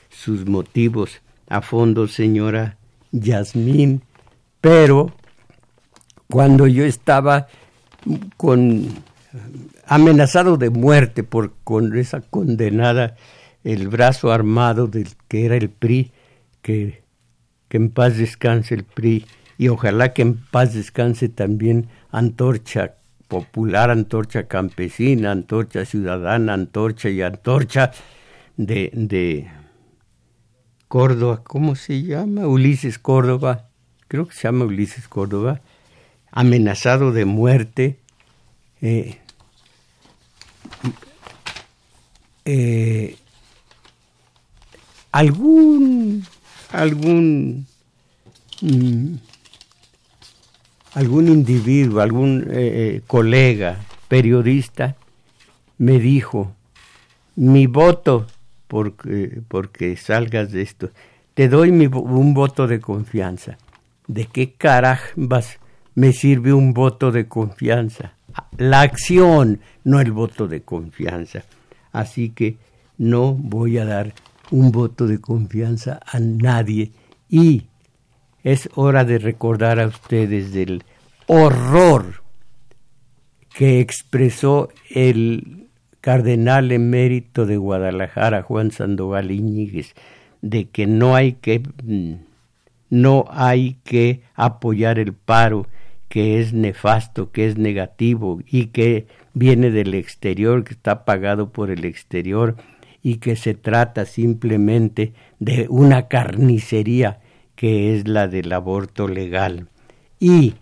sus 0.09 0.47
motivos 0.47 1.21
a 1.47 1.61
fondo, 1.61 2.07
señora 2.07 2.77
Yasmín, 3.11 4.03
pero 4.61 5.13
cuando 6.29 6.67
yo 6.67 6.85
estaba 6.85 7.47
con 8.35 8.87
amenazado 9.85 10.57
de 10.57 10.69
muerte 10.69 11.23
por 11.23 11.53
con 11.63 11.97
esa 11.97 12.21
condenada 12.21 13.15
el 13.63 13.87
brazo 13.87 14.31
armado 14.31 14.87
del 14.87 15.07
que 15.27 15.45
era 15.45 15.55
el 15.55 15.69
PRI 15.69 16.11
que, 16.61 17.03
que 17.69 17.77
en 17.77 17.89
paz 17.89 18.17
descanse 18.17 18.75
el 18.75 18.83
PRI 18.83 19.25
y 19.57 19.69
ojalá 19.69 20.13
que 20.13 20.21
en 20.21 20.35
paz 20.35 20.73
descanse 20.73 21.29
también 21.29 21.87
Antorcha 22.11 22.95
Popular, 23.27 23.89
Antorcha 23.89 24.47
Campesina, 24.47 25.31
Antorcha 25.31 25.83
Ciudadana, 25.83 26.53
Antorcha 26.53 27.09
y 27.09 27.21
Antorcha 27.21 27.91
de, 28.55 28.89
de 28.93 29.49
Córdoba, 30.87 31.41
¿cómo 31.43 31.75
se 31.75 32.03
llama? 32.03 32.47
Ulises 32.47 32.97
Córdoba, 32.97 33.67
creo 34.07 34.27
que 34.27 34.35
se 34.35 34.43
llama 34.43 34.65
Ulises 34.65 35.07
Córdoba, 35.07 35.61
amenazado 36.31 37.11
de 37.11 37.25
muerte. 37.25 37.97
Eh, 38.81 39.19
eh, 42.45 43.17
algún 45.11 46.25
algún 46.71 47.65
mm, 48.61 49.15
algún 50.93 51.27
individuo, 51.27 52.01
algún 52.01 52.47
eh, 52.49 53.01
colega 53.07 53.83
periodista 54.07 54.95
me 55.77 55.99
dijo, 55.99 56.55
mi 57.35 57.67
voto 57.67 58.25
porque, 58.67 59.41
porque 59.47 59.95
salgas 59.97 60.51
de 60.51 60.61
esto. 60.61 60.91
Te 61.33 61.49
doy 61.49 61.71
mi, 61.71 61.85
un 61.87 62.33
voto 62.33 62.67
de 62.67 62.79
confianza. 62.79 63.57
¿De 64.07 64.25
qué 64.25 64.53
carajos 64.53 65.57
me 65.95 66.13
sirve 66.13 66.53
un 66.53 66.73
voto 66.73 67.11
de 67.11 67.27
confianza? 67.27 68.13
La 68.57 68.81
acción, 68.81 69.59
no 69.83 69.99
el 69.99 70.11
voto 70.11 70.47
de 70.47 70.61
confianza. 70.61 71.43
Así 71.91 72.29
que 72.29 72.57
no 72.97 73.33
voy 73.33 73.77
a 73.77 73.85
dar 73.85 74.13
un 74.51 74.71
voto 74.71 75.07
de 75.07 75.19
confianza 75.19 75.99
a 76.05 76.19
nadie 76.19 76.91
y 77.29 77.63
es 78.43 78.69
hora 78.75 79.03
de 79.03 79.19
recordar 79.19 79.79
a 79.79 79.87
ustedes 79.87 80.53
del 80.53 80.83
horror 81.27 82.23
que 83.53 83.79
expresó 83.79 84.69
el 84.89 85.66
cardenal 86.07 86.71
emérito 86.71 87.45
de 87.45 87.57
Guadalajara, 87.57 88.41
Juan 88.41 88.71
Sandoval 88.71 89.29
Iñiguez, 89.29 89.93
de 90.41 90.69
que 90.69 90.87
no 90.87 91.15
hay 91.15 91.33
que 91.33 91.61
mm, 91.83 92.13
no 92.89 93.25
hay 93.29 93.75
que 93.83 94.21
apoyar 94.33 94.99
el 94.99 95.11
paro, 95.11 95.67
que 96.07 96.39
es 96.39 96.53
nefasto, 96.53 97.33
que 97.33 97.45
es 97.45 97.57
negativo 97.57 98.39
y 98.49 98.67
que 98.67 99.07
viene 99.33 99.69
del 99.69 99.93
exterior, 99.95 100.63
que 100.63 100.75
está 100.75 101.03
pagado 101.03 101.49
por 101.51 101.71
el 101.71 101.83
exterior 101.83 102.55
y 103.03 103.17
que 103.17 103.35
se 103.35 103.53
trata 103.53 104.05
simplemente 104.05 105.11
de 105.39 105.67
una 105.69 106.07
carnicería 106.07 107.19
que 107.57 107.93
es 107.93 108.07
la 108.07 108.29
del 108.29 108.53
aborto 108.53 109.09
legal. 109.09 109.67
Y 110.21 110.53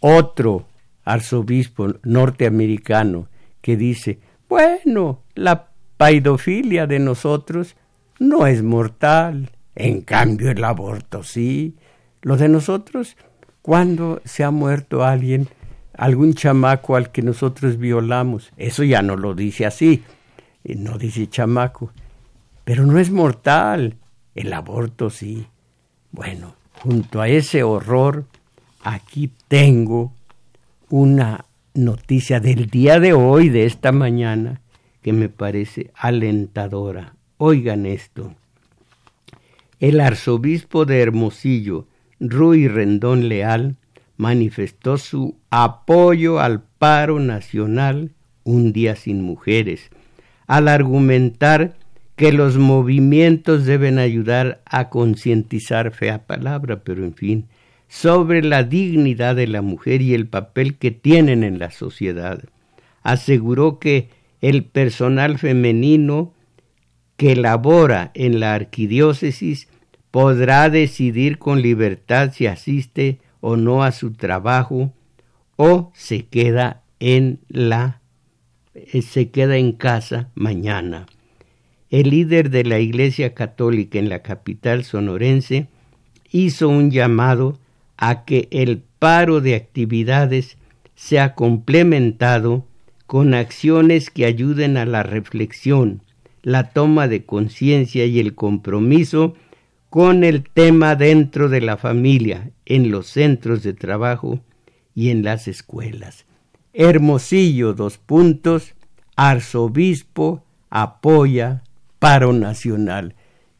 otro 0.00 0.66
arzobispo 1.04 1.94
norteamericano 2.02 3.28
que 3.60 3.76
dice, 3.76 4.18
bueno, 4.54 5.24
la 5.34 5.66
paidofilia 5.96 6.86
de 6.86 7.00
nosotros 7.00 7.74
no 8.20 8.46
es 8.46 8.62
mortal, 8.62 9.50
en 9.74 10.02
cambio 10.02 10.48
el 10.48 10.62
aborto 10.62 11.24
sí. 11.24 11.74
Lo 12.22 12.36
de 12.36 12.48
nosotros, 12.48 13.16
cuando 13.62 14.22
se 14.24 14.44
ha 14.44 14.52
muerto 14.52 15.02
alguien, 15.02 15.48
algún 15.92 16.34
chamaco 16.34 16.94
al 16.94 17.10
que 17.10 17.20
nosotros 17.20 17.78
violamos, 17.78 18.52
eso 18.56 18.84
ya 18.84 19.02
no 19.02 19.16
lo 19.16 19.34
dice 19.34 19.66
así, 19.66 20.04
no 20.62 20.98
dice 20.98 21.26
chamaco, 21.26 21.90
pero 22.62 22.86
no 22.86 23.00
es 23.00 23.10
mortal, 23.10 23.96
el 24.36 24.52
aborto 24.52 25.10
sí. 25.10 25.48
Bueno, 26.12 26.54
junto 26.80 27.20
a 27.20 27.26
ese 27.26 27.64
horror, 27.64 28.24
aquí 28.84 29.32
tengo 29.48 30.12
una 30.90 31.44
noticia 31.74 32.38
del 32.38 32.66
día 32.70 33.00
de 33.00 33.12
hoy, 33.12 33.48
de 33.48 33.66
esta 33.66 33.90
mañana, 33.90 34.60
que 35.02 35.12
me 35.12 35.28
parece 35.28 35.90
alentadora. 35.94 37.16
Oigan 37.36 37.84
esto. 37.84 38.34
El 39.80 40.00
arzobispo 40.00 40.86
de 40.86 41.00
Hermosillo, 41.00 41.88
Ruy 42.20 42.68
Rendón 42.68 43.28
Leal, 43.28 43.76
manifestó 44.16 44.98
su 44.98 45.36
apoyo 45.50 46.38
al 46.38 46.62
paro 46.62 47.18
nacional 47.18 48.12
Un 48.44 48.72
día 48.72 48.94
sin 48.94 49.22
mujeres, 49.22 49.90
al 50.46 50.68
argumentar 50.68 51.74
que 52.14 52.30
los 52.30 52.58
movimientos 52.58 53.64
deben 53.64 53.98
ayudar 53.98 54.60
a 54.66 54.90
concientizar 54.90 55.92
fea 55.92 56.26
palabra, 56.26 56.84
pero 56.84 57.04
en 57.04 57.14
fin, 57.14 57.48
sobre 57.88 58.42
la 58.42 58.64
dignidad 58.64 59.36
de 59.36 59.46
la 59.46 59.62
mujer 59.62 60.02
y 60.02 60.14
el 60.14 60.26
papel 60.26 60.76
que 60.76 60.90
tienen 60.90 61.44
en 61.44 61.58
la 61.58 61.70
sociedad. 61.70 62.42
Aseguró 63.02 63.78
que 63.78 64.08
el 64.40 64.64
personal 64.64 65.38
femenino 65.38 66.32
que 67.16 67.36
labora 67.36 68.10
en 68.14 68.40
la 68.40 68.54
arquidiócesis 68.54 69.68
podrá 70.10 70.70
decidir 70.70 71.38
con 71.38 71.62
libertad 71.62 72.32
si 72.32 72.46
asiste 72.46 73.18
o 73.40 73.56
no 73.56 73.82
a 73.82 73.92
su 73.92 74.12
trabajo 74.12 74.92
o 75.56 75.92
se 75.94 76.26
queda 76.26 76.82
en 77.00 77.40
la 77.48 78.00
eh, 78.74 79.02
se 79.02 79.30
queda 79.30 79.56
en 79.56 79.72
casa 79.72 80.30
mañana. 80.34 81.06
El 81.90 82.10
líder 82.10 82.50
de 82.50 82.64
la 82.64 82.80
Iglesia 82.80 83.34
Católica 83.34 83.98
en 83.98 84.08
la 84.08 84.20
capital 84.20 84.84
sonorense 84.84 85.68
hizo 86.30 86.68
un 86.68 86.90
llamado 86.90 87.58
a 88.06 88.26
que 88.26 88.48
el 88.50 88.82
paro 88.98 89.40
de 89.40 89.54
actividades 89.54 90.58
sea 90.94 91.34
complementado 91.34 92.66
con 93.06 93.32
acciones 93.32 94.10
que 94.10 94.26
ayuden 94.26 94.76
a 94.76 94.84
la 94.84 95.02
reflexión, 95.02 96.02
la 96.42 96.68
toma 96.68 97.08
de 97.08 97.24
conciencia 97.24 98.04
y 98.04 98.20
el 98.20 98.34
compromiso 98.34 99.32
con 99.88 100.22
el 100.22 100.44
tema 100.44 100.96
dentro 100.96 101.48
de 101.48 101.62
la 101.62 101.78
familia, 101.78 102.50
en 102.66 102.90
los 102.90 103.06
centros 103.06 103.62
de 103.62 103.72
trabajo 103.72 104.40
y 104.94 105.08
en 105.08 105.22
las 105.22 105.48
escuelas. 105.48 106.26
Hermosillo, 106.74 107.72
dos 107.72 107.96
puntos, 107.96 108.74
arzobispo 109.16 110.44
apoya 110.68 111.62
paro 111.98 112.34
nacional. 112.34 113.14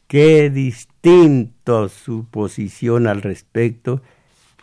Qué 0.07 0.51
distinto 0.51 1.89
su 1.89 2.27
posición 2.27 3.07
al 3.07 3.23
respecto 3.23 4.03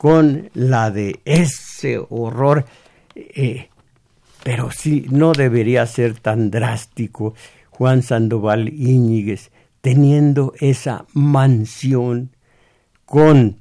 con 0.02 0.50
la 0.56 0.90
de 0.90 1.20
ese 1.26 2.04
horror. 2.10 2.66
Eh, 3.14 3.70
pero 4.44 4.72
sí, 4.72 5.06
no 5.12 5.32
debería 5.32 5.86
ser 5.86 6.20
tan 6.20 6.50
drástico 6.50 7.36
Juan 7.70 8.02
Sandoval 8.02 8.70
Íñiguez, 8.70 9.52
teniendo 9.82 10.56
esa 10.60 11.06
mansión 11.14 12.32
con 13.06 13.58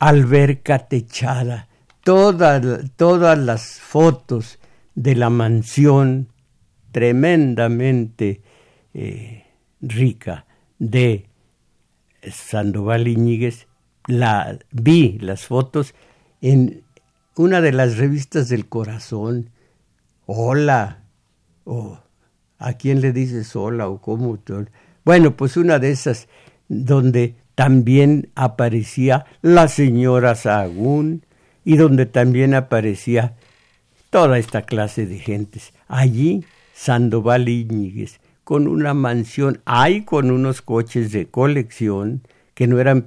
alberca 0.00 0.88
techada, 0.88 1.68
todas, 2.02 2.90
todas 2.96 3.38
las 3.38 3.78
fotos 3.78 4.58
de 4.96 5.14
la 5.14 5.30
mansión 5.30 6.30
tremendamente 6.90 8.42
eh, 8.92 9.44
rica 9.80 10.46
de 10.80 11.28
Sandoval 12.28 13.06
Iñiguez, 13.06 13.68
la 14.06 14.58
vi 14.70 15.18
las 15.20 15.46
fotos 15.46 15.94
en 16.40 16.82
una 17.36 17.60
de 17.60 17.72
las 17.72 17.96
revistas 17.96 18.48
del 18.48 18.68
corazón. 18.68 19.50
Hola, 20.26 21.04
o 21.64 21.98
¿A 22.64 22.74
quién 22.74 23.02
le 23.02 23.12
dices 23.12 23.48
sola 23.48 23.88
o 23.88 24.00
cómo? 24.00 24.38
Bueno, 25.04 25.36
pues 25.36 25.58
una 25.58 25.78
de 25.78 25.90
esas 25.90 26.28
donde 26.68 27.34
también 27.54 28.30
aparecía 28.34 29.26
la 29.42 29.68
señora 29.68 30.34
Sahagún 30.34 31.26
y 31.62 31.76
donde 31.76 32.06
también 32.06 32.54
aparecía 32.54 33.34
toda 34.08 34.38
esta 34.38 34.62
clase 34.62 35.04
de 35.04 35.18
gentes. 35.18 35.74
Allí 35.88 36.44
Sandoval 36.72 37.50
Íñiguez, 37.50 38.20
con 38.44 38.66
una 38.66 38.94
mansión, 38.94 39.60
hay 39.66 40.02
con 40.02 40.30
unos 40.30 40.62
coches 40.62 41.12
de 41.12 41.26
colección 41.26 42.22
que 42.54 42.66
no 42.66 42.80
eran, 42.80 43.04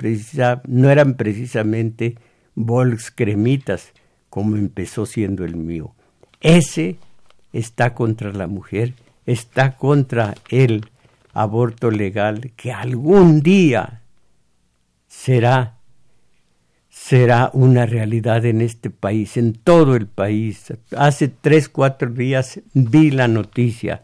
no 0.68 0.90
eran 0.90 1.16
precisamente 1.16 2.16
Volks 2.56 3.12
cremitas, 3.12 3.94
como 4.30 4.56
empezó 4.56 5.06
siendo 5.06 5.46
el 5.46 5.56
mío. 5.56 5.94
Ese 6.42 6.98
está 7.54 7.94
contra 7.94 8.34
la 8.34 8.48
mujer 8.48 8.94
está 9.28 9.76
contra 9.76 10.34
el 10.50 10.90
aborto 11.34 11.92
legal 11.92 12.52
que 12.56 12.72
algún 12.72 13.42
día 13.42 14.02
será 15.08 15.76
será 16.90 17.52
una 17.54 17.86
realidad 17.86 18.44
en 18.46 18.60
este 18.62 18.90
país, 18.90 19.38
en 19.38 19.54
todo 19.54 19.96
el 19.96 20.08
país. 20.08 20.74
Hace 20.98 21.28
tres, 21.28 21.70
cuatro 21.70 22.10
días 22.10 22.60
vi 22.74 23.12
la 23.12 23.28
noticia. 23.28 24.02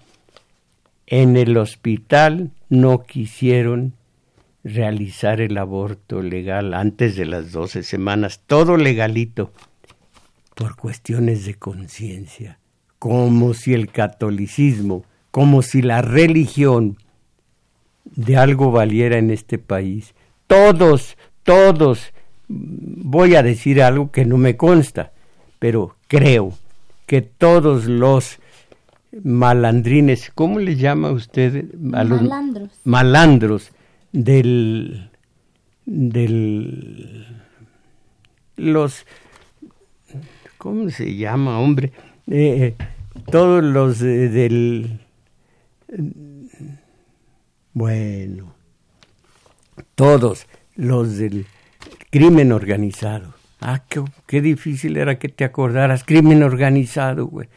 En 1.07 1.35
el 1.35 1.57
hospital 1.57 2.51
no 2.69 3.01
quisieron 3.03 3.93
realizar 4.63 5.41
el 5.41 5.57
aborto 5.57 6.21
legal 6.21 6.73
antes 6.73 7.15
de 7.15 7.25
las 7.25 7.51
doce 7.51 7.83
semanas, 7.83 8.41
todo 8.45 8.77
legalito, 8.77 9.51
por 10.55 10.75
cuestiones 10.75 11.45
de 11.45 11.55
conciencia, 11.55 12.59
como 12.99 13.53
si 13.53 13.73
el 13.73 13.89
catolicismo 13.89 15.05
como 15.33 15.63
si 15.63 15.81
la 15.81 16.03
religión 16.03 16.95
de 18.05 18.37
algo 18.37 18.71
valiera 18.71 19.17
en 19.17 19.31
este 19.31 19.57
país. 19.57 20.13
Todos, 20.45 21.17
todos, 21.41 22.13
voy 22.47 23.33
a 23.33 23.41
decir 23.41 23.81
algo 23.81 24.11
que 24.11 24.25
no 24.25 24.37
me 24.37 24.57
consta, 24.57 25.11
pero 25.57 25.95
creo 26.07 26.53
que 27.07 27.23
todos 27.23 27.85
los 27.85 28.37
malandrines, 29.23 30.31
¿cómo 30.35 30.59
le 30.59 30.75
llama 30.75 31.09
usted 31.09 31.65
a 31.93 32.03
los 32.03 32.21
malandros? 32.21 32.69
Malandros 32.83 33.71
del 34.13 35.09
del 35.85 37.27
los 38.55 39.05
¿cómo 40.57 40.89
se 40.89 41.15
llama, 41.15 41.59
hombre? 41.59 41.91
Eh, 42.27 42.75
eh, 42.77 42.85
todos 43.29 43.61
los 43.61 43.99
del 43.99 45.01
bueno, 47.73 48.53
todos 49.95 50.47
los 50.75 51.17
del 51.17 51.47
crimen 52.11 52.51
organizado. 52.51 53.33
Ah, 53.59 53.83
qué, 54.27 54.41
difícil 54.41 54.97
era 54.97 55.17
que 55.17 55.29
te 55.29 55.43
acordaras. 55.43 56.03
Crimen 56.03 56.43
organizado, 56.43 57.25
güey. 57.25 57.47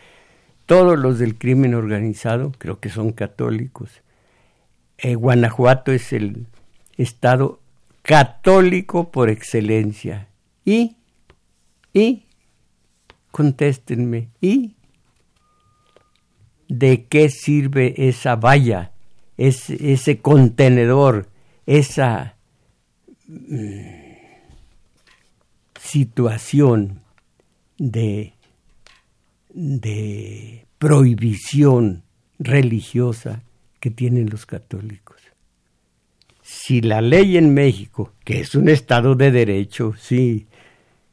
Todos 0.65 0.99
los 0.99 1.19
del 1.19 1.37
crimen 1.37 1.75
organizado 1.75 2.53
creo 2.59 2.81
que 2.81 2.89
son 2.89 3.13
católicos. 3.13 4.03
Eh, 4.99 5.15
Guanajuato 5.15 5.93
es 5.93 6.13
el 6.13 6.47
estado 6.97 7.61
católico 8.03 9.11
por 9.11 9.29
excelencia. 9.29 10.29
Y, 10.65 10.97
y, 11.93 12.25
contéstenme, 13.31 14.29
y, 14.41 14.75
de 16.69 17.05
qué 17.05 17.29
sirve 17.29 18.09
esa 18.09 18.37
valla, 18.37 18.93
ese, 19.37 19.93
ese 19.93 20.19
contenedor, 20.19 21.29
esa 21.67 22.37
mm, 23.29 24.07
situación 25.81 27.01
de, 27.79 28.33
de 29.53 30.67
prohibición 30.79 32.03
religiosa 32.39 33.43
que 33.87 33.93
tienen 33.93 34.29
los 34.31 34.47
católicos. 34.47 35.23
Si 36.43 36.81
la 36.81 37.01
ley 37.01 37.37
en 37.37 37.55
México, 37.55 38.15
que 38.25 38.41
es 38.41 38.57
un 38.57 38.69
Estado 38.69 39.15
de 39.15 39.31
derecho, 39.31 39.95
sí, 39.97 40.49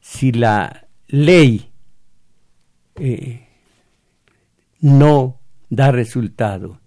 si 0.00 0.32
la 0.32 0.88
ley 1.06 1.70
eh, 2.96 3.46
no 4.80 5.38
da 5.70 5.92
resultado 5.92 6.80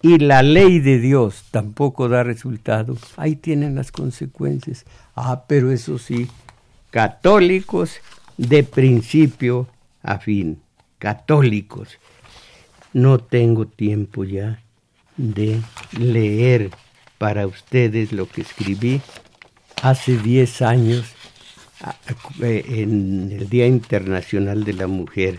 y 0.00 0.16
la 0.20 0.42
ley 0.42 0.78
de 0.80 0.98
Dios 0.98 1.44
tampoco 1.50 2.08
da 2.08 2.22
resultado, 2.22 2.96
ahí 3.18 3.36
tienen 3.36 3.74
las 3.74 3.92
consecuencias. 3.92 4.86
Ah, 5.14 5.44
pero 5.46 5.70
eso 5.70 5.98
sí, 5.98 6.28
católicos 6.88 7.96
de 8.38 8.64
principio 8.64 9.68
a 10.02 10.18
fin, 10.18 10.62
católicos. 10.98 11.98
No 12.94 13.18
tengo 13.18 13.66
tiempo 13.66 14.24
ya 14.24 14.62
de 15.20 15.60
leer 15.98 16.70
para 17.18 17.46
ustedes 17.46 18.12
lo 18.12 18.26
que 18.26 18.40
escribí 18.40 19.00
hace 19.82 20.16
10 20.16 20.62
años 20.62 21.04
eh, 22.42 22.64
en 22.68 23.30
el 23.32 23.48
Día 23.48 23.66
Internacional 23.66 24.64
de 24.64 24.72
la 24.72 24.86
Mujer. 24.86 25.38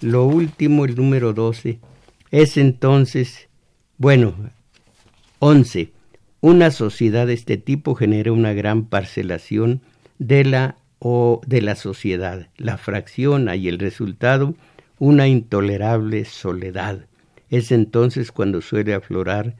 Lo 0.00 0.26
último, 0.26 0.84
el 0.84 0.94
número 0.94 1.32
12, 1.32 1.78
es 2.30 2.56
entonces, 2.56 3.48
bueno, 3.98 4.34
11. 5.40 5.92
Una 6.40 6.70
sociedad 6.70 7.26
de 7.26 7.34
este 7.34 7.56
tipo 7.56 7.94
genera 7.94 8.32
una 8.32 8.52
gran 8.52 8.84
parcelación 8.84 9.80
de 10.18 10.44
la 10.44 10.76
o 10.98 11.40
de 11.46 11.60
la 11.60 11.74
sociedad, 11.74 12.48
la 12.56 12.78
fracciona 12.78 13.56
y 13.56 13.68
el 13.68 13.78
resultado 13.78 14.54
una 14.98 15.28
intolerable 15.28 16.24
soledad. 16.24 17.06
Es 17.50 17.70
entonces 17.72 18.32
cuando 18.32 18.60
suele 18.60 18.94
aflorar, 18.94 19.56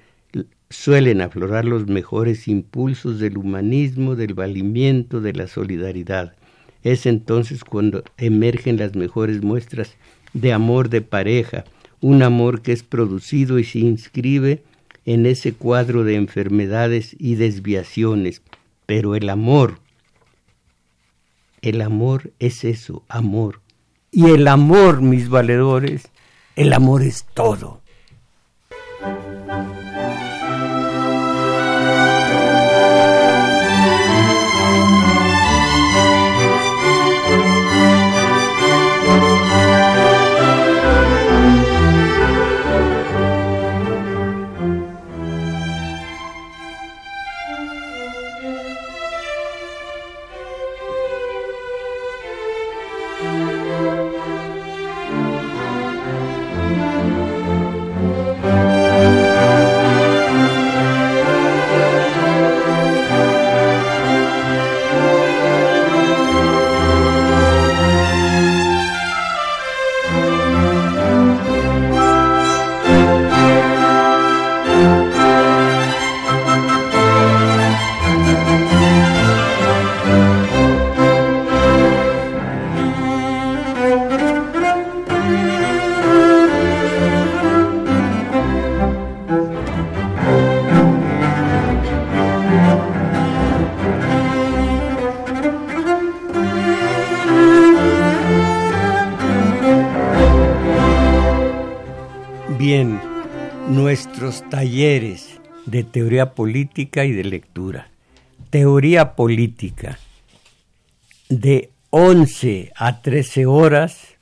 suelen 0.70 1.20
aflorar 1.20 1.64
los 1.64 1.87
mejores 1.87 2.49
impulsos 2.49 3.18
del 3.20 3.39
humanismo, 3.39 4.16
del 4.16 4.34
valimiento, 4.34 5.20
de 5.20 5.32
la 5.32 5.47
solidaridad. 5.47 6.34
Es 6.82 7.07
entonces 7.07 7.64
cuando 7.64 8.03
emergen 8.16 8.78
las 8.78 8.95
mejores 8.95 9.43
muestras 9.43 9.97
de 10.32 10.53
amor 10.53 10.89
de 10.89 11.03
pareja, 11.03 11.64
un 12.01 12.22
amor 12.22 12.62
que 12.62 12.72
es 12.72 12.82
producido 12.82 13.59
y 13.59 13.64
se 13.64 13.78
inscribe 13.78 14.62
en 15.05 15.24
ese 15.26 15.53
cuadro 15.53 16.05
de 16.05 16.16
enfermedades 16.16 17.16
y 17.18 17.37
desviaciones. 17.37 18.43
Pero 18.87 19.14
el 19.14 19.28
amor, 19.30 19.78
el 21.62 21.80
amor 21.80 22.32
es 22.39 22.64
eso, 22.64 23.05
amor. 23.09 23.61
Y 24.11 24.26
el 24.26 24.47
amor, 24.49 25.03
mis 25.03 25.28
valedores, 25.28 26.09
el 26.57 26.73
amor 26.73 27.03
es 27.03 27.25
todo. 27.35 27.83
De 105.77 105.85
teoría 105.85 106.33
política 106.33 107.05
y 107.05 107.12
de 107.12 107.22
lectura. 107.22 107.91
Teoría 108.49 109.14
política 109.14 109.99
de 111.29 111.70
11 111.91 112.72
a 112.74 113.03
13 113.03 113.45
horas, 113.45 114.16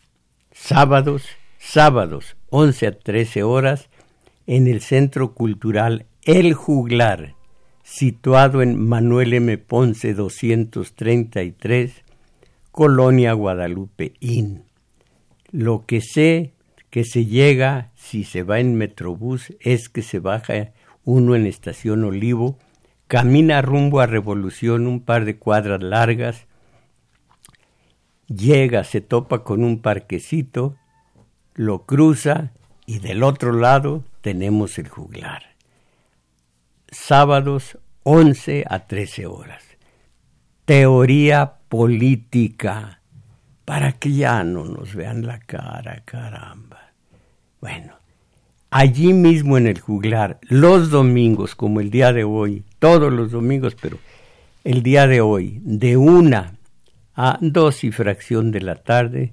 sábados, 0.51 1.23
sábados, 1.59 2.37
11 2.51 2.87
a 2.89 2.99
13 2.99 3.45
horas, 3.45 3.89
en 4.49 4.67
el 4.67 4.81
Centro 4.81 5.33
Cultural 5.35 6.07
El 6.23 6.55
Juglar, 6.55 7.37
situado 7.85 8.61
en 8.61 8.77
Manuel 8.77 9.33
M. 9.35 9.57
Ponce 9.57 10.13
233, 10.13 11.93
Colonia 12.73 13.33
Guadalupe 13.33 14.15
Inn. 14.19 14.65
Lo 15.53 15.87
que 15.87 16.01
sé 16.01 16.53
que 16.91 17.05
se 17.05 17.27
llega, 17.27 17.93
si 17.95 18.25
se 18.25 18.43
va 18.43 18.59
en 18.59 18.75
Metrobús, 18.75 19.53
es 19.61 19.89
que 19.89 20.03
se 20.03 20.19
baja 20.19 20.73
uno 21.05 21.35
en 21.35 21.47
Estación 21.47 22.05
Olivo, 22.05 22.59
camina 23.07 23.63
rumbo 23.63 24.01
a 24.01 24.07
Revolución 24.07 24.87
un 24.87 25.01
par 25.01 25.25
de 25.25 25.39
cuadras 25.39 25.83
largas, 25.83 26.47
llega, 28.27 28.85
se 28.85 29.01
topa 29.01 29.45
con 29.45 29.65
un 29.65 29.81
parquecito, 29.81 30.77
lo 31.55 31.87
cruza 31.87 32.53
y 32.87 32.99
del 32.99 33.23
otro 33.23 33.53
lado 33.53 34.05
tenemos 34.21 34.79
el 34.79 34.89
juglar. 34.89 35.55
Sábados 36.89 37.79
11 38.05 38.65
a 38.69 38.87
13 38.87 39.27
horas. 39.27 39.65
Teoría 40.65 41.59
política, 41.69 43.01
para 43.65 43.93
que 43.93 44.13
ya 44.13 44.45
no 44.45 44.65
nos 44.65 44.95
vean 44.95 45.27
la 45.27 45.41
cara, 45.41 46.03
caramba. 46.05 46.93
Bueno, 47.61 47.95
allí 48.75 49.13
mismo 49.13 49.57
en 49.57 49.69
el 49.69 49.79
juglar, 49.79 50.41
los 50.43 50.91
domingos, 50.91 51.55
como 51.55 51.81
el 51.81 51.93
día 51.93 52.13
de 52.13 52.25
hoy, 52.25 52.65
todos 52.81 53.13
los 53.13 53.31
domingos, 53.31 53.77
pero 53.81 53.99
el 54.65 54.83
día 54.83 55.07
de 55.07 55.21
hoy, 55.21 55.61
de 55.63 55.97
una 55.97 56.57
a 57.15 57.39
dos 57.41 57.85
y 57.85 57.93
fracción 57.93 58.51
de 58.51 58.63
la 58.63 58.75
tarde, 58.75 59.33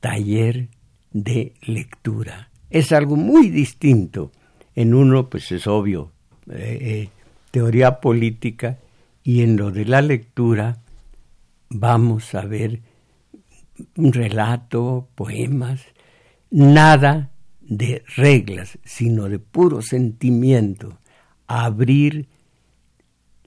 taller 0.00 0.68
de 1.10 1.52
lectura. 1.60 2.48
Es 2.70 2.92
algo 2.92 3.16
muy 3.16 3.50
distinto. 3.50 4.32
En 4.74 4.94
uno, 4.94 5.28
pues 5.28 5.52
es 5.52 5.66
obvio, 5.66 6.10
eh, 6.50 6.78
eh, 6.80 7.08
teoría 7.50 8.00
política, 8.00 8.78
y 9.22 9.42
en 9.42 9.58
lo 9.58 9.70
de 9.70 9.84
la 9.84 10.00
lectura 10.00 10.78
vamos 11.68 12.34
a 12.34 12.46
ver 12.46 12.80
un 13.98 14.14
relato, 14.14 15.08
poemas, 15.14 15.82
nada 16.50 17.31
de 17.68 18.02
reglas, 18.16 18.78
sino 18.84 19.28
de 19.28 19.38
puro 19.38 19.82
sentimiento, 19.82 20.98
abrir 21.46 22.28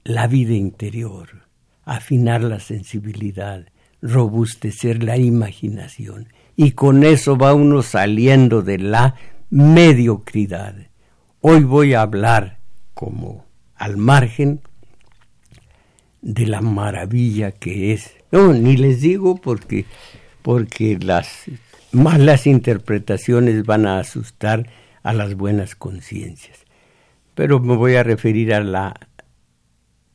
la 0.04 0.26
vida 0.26 0.54
interior, 0.54 1.46
afinar 1.84 2.42
la 2.42 2.60
sensibilidad, 2.60 3.66
robustecer 4.00 5.02
la 5.02 5.16
imaginación. 5.16 6.28
Y 6.56 6.72
con 6.72 7.04
eso 7.04 7.36
va 7.36 7.54
uno 7.54 7.82
saliendo 7.82 8.62
de 8.62 8.78
la 8.78 9.14
mediocridad. 9.50 10.74
Hoy 11.40 11.64
voy 11.64 11.94
a 11.94 12.02
hablar 12.02 12.58
como 12.94 13.44
al 13.74 13.96
margen 13.96 14.60
de 16.22 16.46
la 16.46 16.60
maravilla 16.60 17.52
que 17.52 17.92
es. 17.92 18.12
No, 18.32 18.52
ni 18.52 18.76
les 18.76 19.00
digo 19.00 19.36
porque, 19.36 19.84
porque 20.42 20.98
las 20.98 21.44
malas 21.96 22.46
interpretaciones 22.46 23.64
van 23.64 23.86
a 23.86 23.98
asustar 23.98 24.68
a 25.02 25.12
las 25.12 25.34
buenas 25.34 25.74
conciencias. 25.74 26.58
Pero 27.34 27.58
me 27.58 27.74
voy 27.74 27.96
a 27.96 28.02
referir 28.02 28.54
a 28.54 28.60
la, 28.60 28.94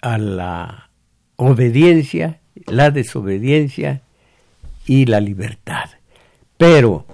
a 0.02 0.18
la 0.18 0.90
obediencia, 1.36 2.40
la 2.68 2.92
desobediencia 2.92 4.02
y 4.86 5.06
la 5.06 5.20
libertad. 5.20 5.90
Pero, 6.58 7.06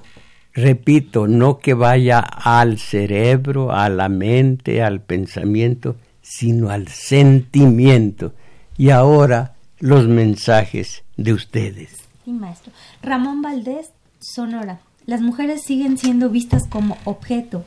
repito, 0.53 1.27
no 1.27 1.59
que 1.59 1.73
vaya 1.73 2.19
al 2.19 2.79
cerebro, 2.79 3.71
a 3.71 3.89
la 3.89 4.09
mente, 4.09 4.83
al 4.83 5.01
pensamiento, 5.01 5.95
sino 6.21 6.69
al 6.69 6.87
sentimiento. 6.89 8.33
Y 8.77 8.89
ahora 8.89 9.55
los 9.79 10.07
mensajes 10.07 11.03
de 11.15 11.33
ustedes. 11.33 11.97
Sí, 12.25 12.31
maestro. 12.31 12.73
Ramón 13.01 13.41
Valdés 13.41 13.91
Sonora. 14.33 14.79
Las 15.05 15.21
mujeres 15.21 15.63
siguen 15.63 15.97
siendo 15.97 16.29
vistas 16.29 16.67
como 16.69 16.97
objeto, 17.05 17.63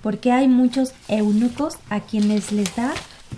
porque 0.00 0.30
hay 0.30 0.46
muchos 0.46 0.94
eunucos 1.08 1.74
a 1.90 2.00
quienes 2.00 2.52
les 2.52 2.74
da 2.76 2.92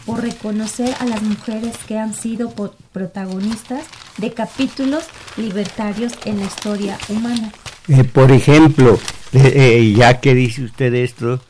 por 0.05 0.21
reconocer 0.21 0.95
a 1.01 1.07
las 1.07 1.23
mujeres 1.23 1.75
que 1.89 1.99
han 1.99 2.13
sido 2.13 2.53
protagonistas 2.93 3.87
de 4.19 4.35
capítulos 4.35 5.05
libertarios 5.39 6.13
en 6.27 6.39
la 6.39 6.47
historia 6.47 6.99
humana. 7.09 7.51
Eh, 7.89 8.05
por 8.05 8.31
ejemplo, 8.31 8.99
eh, 9.33 9.53
eh, 9.55 9.95
ya 9.97 10.21
que 10.21 10.35
dice 10.35 10.65
usted 10.65 10.93
esto, 10.95 11.41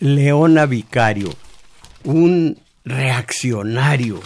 Leona 0.00 0.66
Vicario, 0.66 1.30
un 2.04 2.58
reaccionario, 2.84 4.20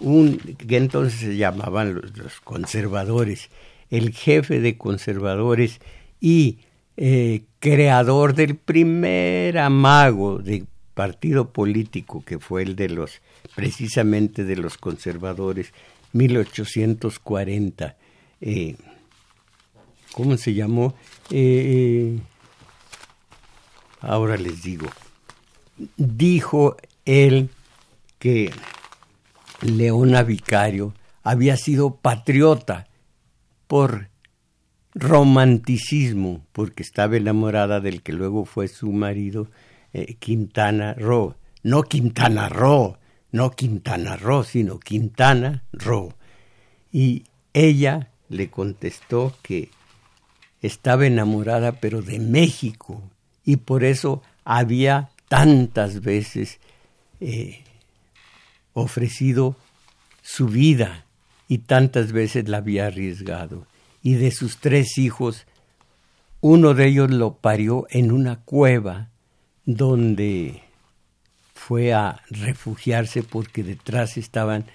un 0.00 0.38
que 0.38 0.78
entonces 0.78 1.20
se 1.20 1.36
llamaban 1.36 1.94
los 1.94 2.40
conservadores, 2.42 3.50
el 3.96 4.12
jefe 4.12 4.60
de 4.60 4.76
conservadores 4.76 5.80
y 6.20 6.58
eh, 6.96 7.44
creador 7.58 8.34
del 8.34 8.56
primer 8.56 9.58
amago 9.58 10.38
de 10.38 10.64
partido 10.94 11.52
político 11.52 12.24
que 12.24 12.38
fue 12.38 12.62
el 12.62 12.74
de 12.76 12.88
los 12.88 13.20
precisamente 13.54 14.44
de 14.44 14.56
los 14.56 14.78
conservadores 14.78 15.72
1840. 16.12 17.96
Eh, 18.40 18.76
¿Cómo 20.12 20.36
se 20.36 20.54
llamó? 20.54 20.94
Eh, 21.30 22.18
ahora 24.00 24.36
les 24.36 24.62
digo. 24.62 24.86
Dijo 25.96 26.76
él 27.04 27.50
que 28.18 28.50
Leona 29.60 30.22
Vicario 30.22 30.94
había 31.22 31.56
sido 31.56 31.96
patriota 31.96 32.86
por 33.66 34.08
romanticismo, 34.94 36.44
porque 36.52 36.82
estaba 36.82 37.16
enamorada 37.16 37.80
del 37.80 38.02
que 38.02 38.12
luego 38.12 38.44
fue 38.44 38.68
su 38.68 38.92
marido, 38.92 39.48
eh, 39.92 40.14
Quintana 40.14 40.94
Roo. 40.94 41.36
No 41.62 41.82
Quintana 41.82 42.48
Roo, 42.48 42.98
no 43.32 43.50
Quintana 43.50 44.16
Roo, 44.16 44.44
sino 44.44 44.78
Quintana 44.78 45.64
Roo. 45.72 46.14
Y 46.92 47.24
ella 47.52 48.10
le 48.28 48.50
contestó 48.50 49.36
que 49.42 49.70
estaba 50.62 51.06
enamorada, 51.06 51.72
pero 51.72 52.02
de 52.02 52.18
México, 52.18 53.02
y 53.44 53.56
por 53.56 53.84
eso 53.84 54.22
había 54.44 55.10
tantas 55.28 56.00
veces 56.02 56.60
eh, 57.20 57.64
ofrecido 58.72 59.56
su 60.22 60.46
vida 60.48 61.05
y 61.48 61.58
tantas 61.58 62.12
veces 62.12 62.48
la 62.48 62.58
había 62.58 62.86
arriesgado. 62.86 63.66
Y 64.02 64.14
de 64.14 64.30
sus 64.30 64.58
tres 64.58 64.98
hijos, 64.98 65.46
uno 66.40 66.74
de 66.74 66.86
ellos 66.86 67.10
lo 67.10 67.34
parió 67.34 67.86
en 67.90 68.12
una 68.12 68.36
cueva 68.36 69.08
donde 69.64 70.62
fue 71.54 71.92
a 71.92 72.22
refugiarse 72.30 73.22
porque 73.22 73.64
detrás 73.64 74.16
estaban 74.16 74.66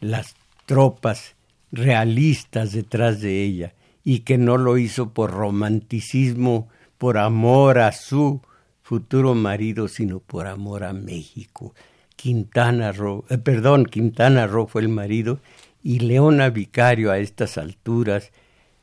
las 0.00 0.36
tropas 0.66 1.34
realistas 1.72 2.72
detrás 2.72 3.20
de 3.20 3.42
ella 3.42 3.74
y 4.04 4.20
que 4.20 4.38
no 4.38 4.56
lo 4.56 4.78
hizo 4.78 5.10
por 5.10 5.32
romanticismo, 5.32 6.68
por 6.98 7.18
amor 7.18 7.78
a 7.78 7.90
su 7.92 8.40
futuro 8.82 9.34
marido, 9.34 9.88
sino 9.88 10.20
por 10.20 10.46
amor 10.46 10.84
a 10.84 10.92
México. 10.92 11.74
Quintana 12.14 12.92
Roo, 12.92 13.24
eh, 13.28 13.38
perdón, 13.38 13.84
Quintana 13.84 14.46
Roo 14.46 14.68
fue 14.68 14.82
el 14.82 14.88
marido 14.88 15.40
y 15.86 16.00
Leona 16.00 16.50
Vicario 16.50 17.12
a 17.12 17.18
estas 17.18 17.58
alturas, 17.58 18.32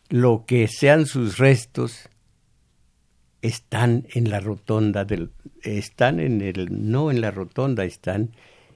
lo 0.08 0.45
que 0.45 0.70
sean 0.70 1.06
sus 1.06 1.38
restos, 1.38 2.08
están 3.41 4.08
en 4.14 4.30
la 4.30 4.39
rotonda 4.39 5.04
del, 5.04 5.32
están 5.64 6.22
en 6.22 6.39
el, 6.39 6.70
no 6.89 7.12
en 7.12 7.20
la 7.20 7.30
rotonda, 7.30 7.84
están 7.84 8.32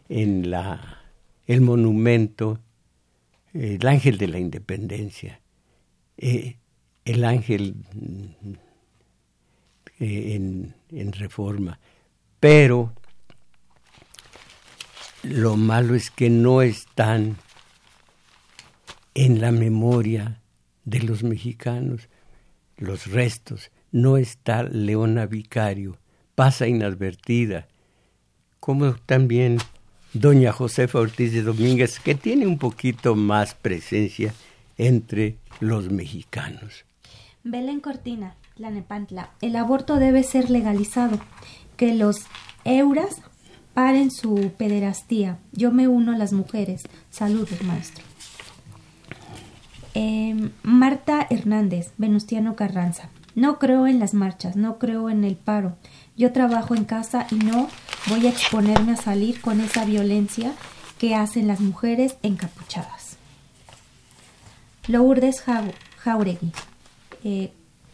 en 0.09 0.51
la, 0.51 1.05
el 1.45 1.61
monumento, 1.61 2.59
el 3.53 3.87
ángel 3.87 4.17
de 4.17 4.27
la 4.27 4.39
independencia, 4.39 5.39
eh, 6.17 6.57
el 7.05 7.23
ángel 7.23 7.75
eh, 9.99 10.35
en, 10.35 10.75
en 10.91 11.13
reforma, 11.13 11.79
pero 12.41 12.91
lo 15.23 15.55
malo 15.55 15.95
es 15.95 16.11
que 16.11 16.29
no 16.29 16.61
están 16.61 17.37
en 19.17 19.41
la 19.41 19.51
memoria 19.51 20.41
de 20.85 20.99
los 20.99 21.23
mexicanos 21.23 22.07
los 22.77 23.07
restos. 23.07 23.71
No 23.91 24.15
está 24.17 24.61
Leona 24.61 25.25
Vicario, 25.25 25.97
pasa 26.35 26.67
inadvertida, 26.67 27.67
como 28.59 28.93
también 28.93 29.57
doña 30.13 30.51
Josefa 30.51 30.99
Ortiz 30.99 31.33
de 31.33 31.41
Domínguez, 31.41 31.99
que 31.99 32.13
tiene 32.13 32.45
un 32.45 32.59
poquito 32.59 33.15
más 33.15 33.55
presencia 33.55 34.35
entre 34.77 35.37
los 35.61 35.89
mexicanos. 35.89 36.85
Belén 37.43 37.79
Cortina, 37.79 38.35
la 38.55 38.69
Nepantla, 38.69 39.31
el 39.41 39.55
aborto 39.55 39.95
debe 39.95 40.21
ser 40.21 40.51
legalizado, 40.51 41.19
que 41.75 41.95
los 41.95 42.17
euras 42.65 43.15
paren 43.73 44.11
su 44.11 44.51
pederastía. 44.59 45.39
Yo 45.53 45.71
me 45.71 45.87
uno 45.87 46.11
a 46.11 46.17
las 46.17 46.33
mujeres. 46.33 46.83
Saludos, 47.09 47.63
maestro. 47.63 48.03
Em, 49.99 50.51
Marta 50.61 51.25
Hernández, 51.27 51.91
Venustiano 51.97 52.55
Carranza. 52.55 53.09
No 53.33 53.57
creo 53.57 53.87
en 53.87 53.97
las 53.97 54.13
marchas, 54.13 54.55
no 54.55 54.77
creo 54.77 55.09
en 55.09 55.23
el 55.23 55.35
paro. 55.35 55.75
Yo 56.15 56.31
trabajo 56.31 56.75
en 56.75 56.85
casa 56.85 57.25
y 57.31 57.37
no 57.37 57.67
voy 58.05 58.27
a 58.27 58.29
exponerme 58.29 58.91
a 58.91 58.97
salir 58.97 59.41
con 59.41 59.59
esa 59.59 59.85
violencia 59.85 60.53
que 60.99 61.15
hacen 61.15 61.47
las 61.47 61.61
mujeres 61.61 62.17
encapuchadas. 62.21 63.17
Lourdes 64.87 65.43
Jauregui, 65.97 66.51
eh, 67.23 67.51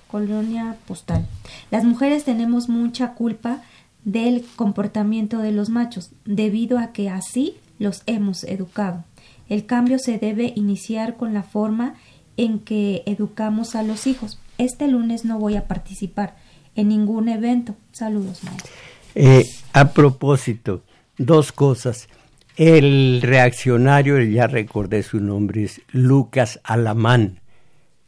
Colonia 0.10 0.76
Postal. 0.86 1.26
Las 1.72 1.86
mujeres 1.86 2.26
tenemos 2.26 2.68
mucha 2.68 3.14
culpa 3.14 3.62
del 4.04 4.46
comportamiento 4.58 5.38
de 5.38 5.54
los 5.54 5.70
machos, 5.70 6.12
debido 6.26 6.80
a 6.80 6.92
que 6.92 7.10
así 7.10 7.56
los 7.80 8.04
hemos 8.08 8.44
educado. 8.44 9.06
El 9.50 9.66
cambio 9.66 10.00
se 10.00 10.18
debe 10.18 10.54
iniciar 10.56 11.18
con 11.18 11.34
la 11.34 11.44
forma 11.44 11.96
en 12.38 12.60
que 12.60 13.04
educamos 13.06 13.76
a 13.76 13.84
los 13.84 14.08
hijos. 14.08 14.40
Este 14.58 14.88
lunes 14.88 15.26
no 15.26 15.40
voy 15.40 15.56
a 15.56 15.68
participar 15.68 16.36
en 16.76 16.90
ningún 16.90 17.30
evento. 17.30 17.76
Saludos, 17.92 18.44
maestro. 18.44 18.72
Eh, 19.16 19.46
a 19.74 19.92
propósito, 19.94 20.82
dos 21.18 21.52
cosas. 21.52 22.08
El 22.56 23.22
reaccionario, 23.22 24.22
ya 24.22 24.48
recordé 24.48 25.02
su 25.04 25.20
nombre, 25.20 25.64
es 25.64 25.82
Lucas 25.92 26.60
Alamán, 26.64 27.40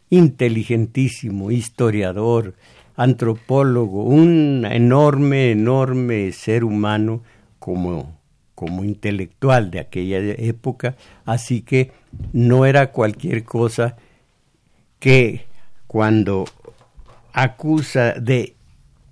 inteligentísimo, 0.10 1.50
historiador, 1.50 2.54
antropólogo, 2.96 4.04
un 4.04 4.66
enorme, 4.70 5.52
enorme 5.52 6.32
ser 6.32 6.64
humano 6.64 7.24
como 7.58 8.16
como 8.56 8.84
intelectual 8.84 9.70
de 9.70 9.82
aquella 9.82 10.18
época, 10.20 10.96
así 11.26 11.62
que 11.62 11.92
no 12.32 12.66
era 12.66 12.92
cualquier 12.92 13.44
cosa 13.44 13.98
que 15.00 15.46
cuando 15.88 16.46
acusa 17.34 18.14
de 18.14 18.56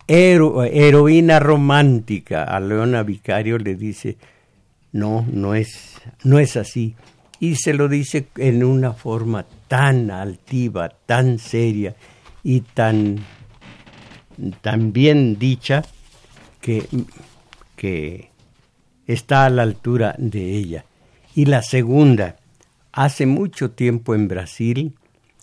heroína 0.07 1.39
romántica 1.39 2.43
a 2.43 2.59
Leona 2.59 3.03
Vicario 3.03 3.57
le 3.57 3.75
dice, 3.75 4.17
no, 4.91 5.25
no 5.29 5.55
es, 5.55 6.01
no 6.23 6.39
es 6.39 6.55
así. 6.55 6.95
Y 7.39 7.55
se 7.55 7.73
lo 7.73 7.89
dice 7.89 8.27
en 8.37 8.63
una 8.63 8.93
forma 8.93 9.45
tan 9.67 10.09
altiva, 10.11 10.89
tan 11.05 11.39
seria 11.39 11.95
y 12.43 12.61
tan, 12.61 13.19
tan 14.61 14.93
bien 14.93 15.37
dicha 15.37 15.83
que, 16.61 16.85
que 17.75 18.32
está 19.07 19.45
a 19.45 19.49
la 19.49 19.63
altura 19.63 20.15
de 20.17 20.51
ella. 20.55 20.85
Y 21.35 21.45
la 21.45 21.61
segunda, 21.61 22.37
hace 22.91 23.25
mucho 23.25 23.71
tiempo 23.71 24.15
en 24.15 24.27
Brasil, 24.27 24.93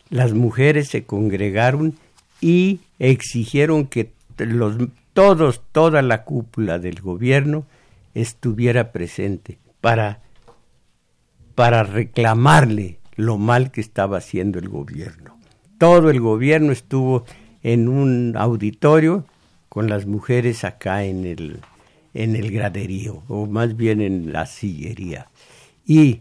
las 0.08 0.32
mujeres 0.32 0.88
se 0.88 1.04
congregaron 1.04 1.94
y 2.40 2.80
exigieron 2.98 3.86
que 3.86 4.12
los, 4.38 4.76
todos, 5.12 5.62
toda 5.72 6.02
la 6.02 6.24
cúpula 6.24 6.78
del 6.78 7.00
gobierno 7.00 7.66
estuviera 8.14 8.92
presente 8.92 9.58
para, 9.80 10.20
para 11.54 11.82
reclamarle 11.82 12.98
lo 13.16 13.38
mal 13.38 13.70
que 13.70 13.80
estaba 13.80 14.18
haciendo 14.18 14.58
el 14.58 14.68
gobierno. 14.68 15.38
Todo 15.78 16.10
el 16.10 16.20
gobierno 16.20 16.72
estuvo 16.72 17.24
en 17.62 17.88
un 17.88 18.34
auditorio 18.36 19.24
con 19.68 19.88
las 19.88 20.06
mujeres 20.06 20.64
acá 20.64 21.04
en 21.04 21.24
el, 21.24 21.60
en 22.14 22.36
el 22.36 22.50
graderío, 22.50 23.22
o 23.28 23.46
más 23.46 23.76
bien 23.76 24.00
en 24.00 24.32
la 24.32 24.46
sillería. 24.46 25.28
Y 25.86 26.20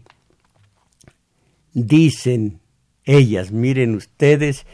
dicen 1.72 2.60
ellas, 3.04 3.52
miren 3.52 3.94
ustedes, 3.94 4.66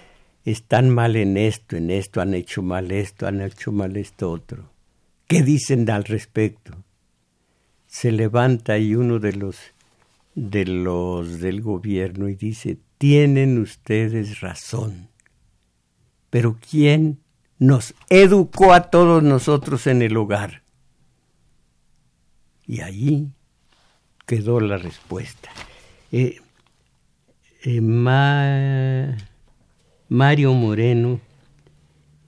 están 0.44 0.90
mal 0.90 1.16
en 1.16 1.36
esto, 1.36 1.76
en 1.76 1.90
esto, 1.90 2.20
han 2.20 2.34
hecho 2.34 2.62
mal 2.62 2.92
esto, 2.92 3.26
han 3.26 3.40
hecho 3.40 3.72
mal 3.72 3.96
esto 3.96 4.30
otro. 4.30 4.70
¿Qué 5.26 5.42
dicen 5.42 5.88
al 5.90 6.04
respecto? 6.04 6.72
Se 7.86 8.12
levanta 8.12 8.74
ahí 8.74 8.94
uno 8.94 9.18
de 9.18 9.32
los 9.32 9.56
de 10.36 10.66
los 10.66 11.40
del 11.40 11.62
gobierno 11.62 12.28
y 12.28 12.34
dice, 12.34 12.76
tienen 12.98 13.58
ustedes 13.58 14.40
razón. 14.40 15.08
Pero 16.28 16.58
¿quién 16.70 17.20
nos 17.58 17.94
educó 18.10 18.74
a 18.74 18.90
todos 18.90 19.22
nosotros 19.22 19.86
en 19.86 20.02
el 20.02 20.16
hogar? 20.16 20.62
Y 22.66 22.80
allí 22.80 23.28
quedó 24.26 24.60
la 24.60 24.76
respuesta. 24.76 25.50
Eh, 26.12 26.38
eh, 27.64 27.80
Mario 30.08 30.52
Moreno, 30.52 31.20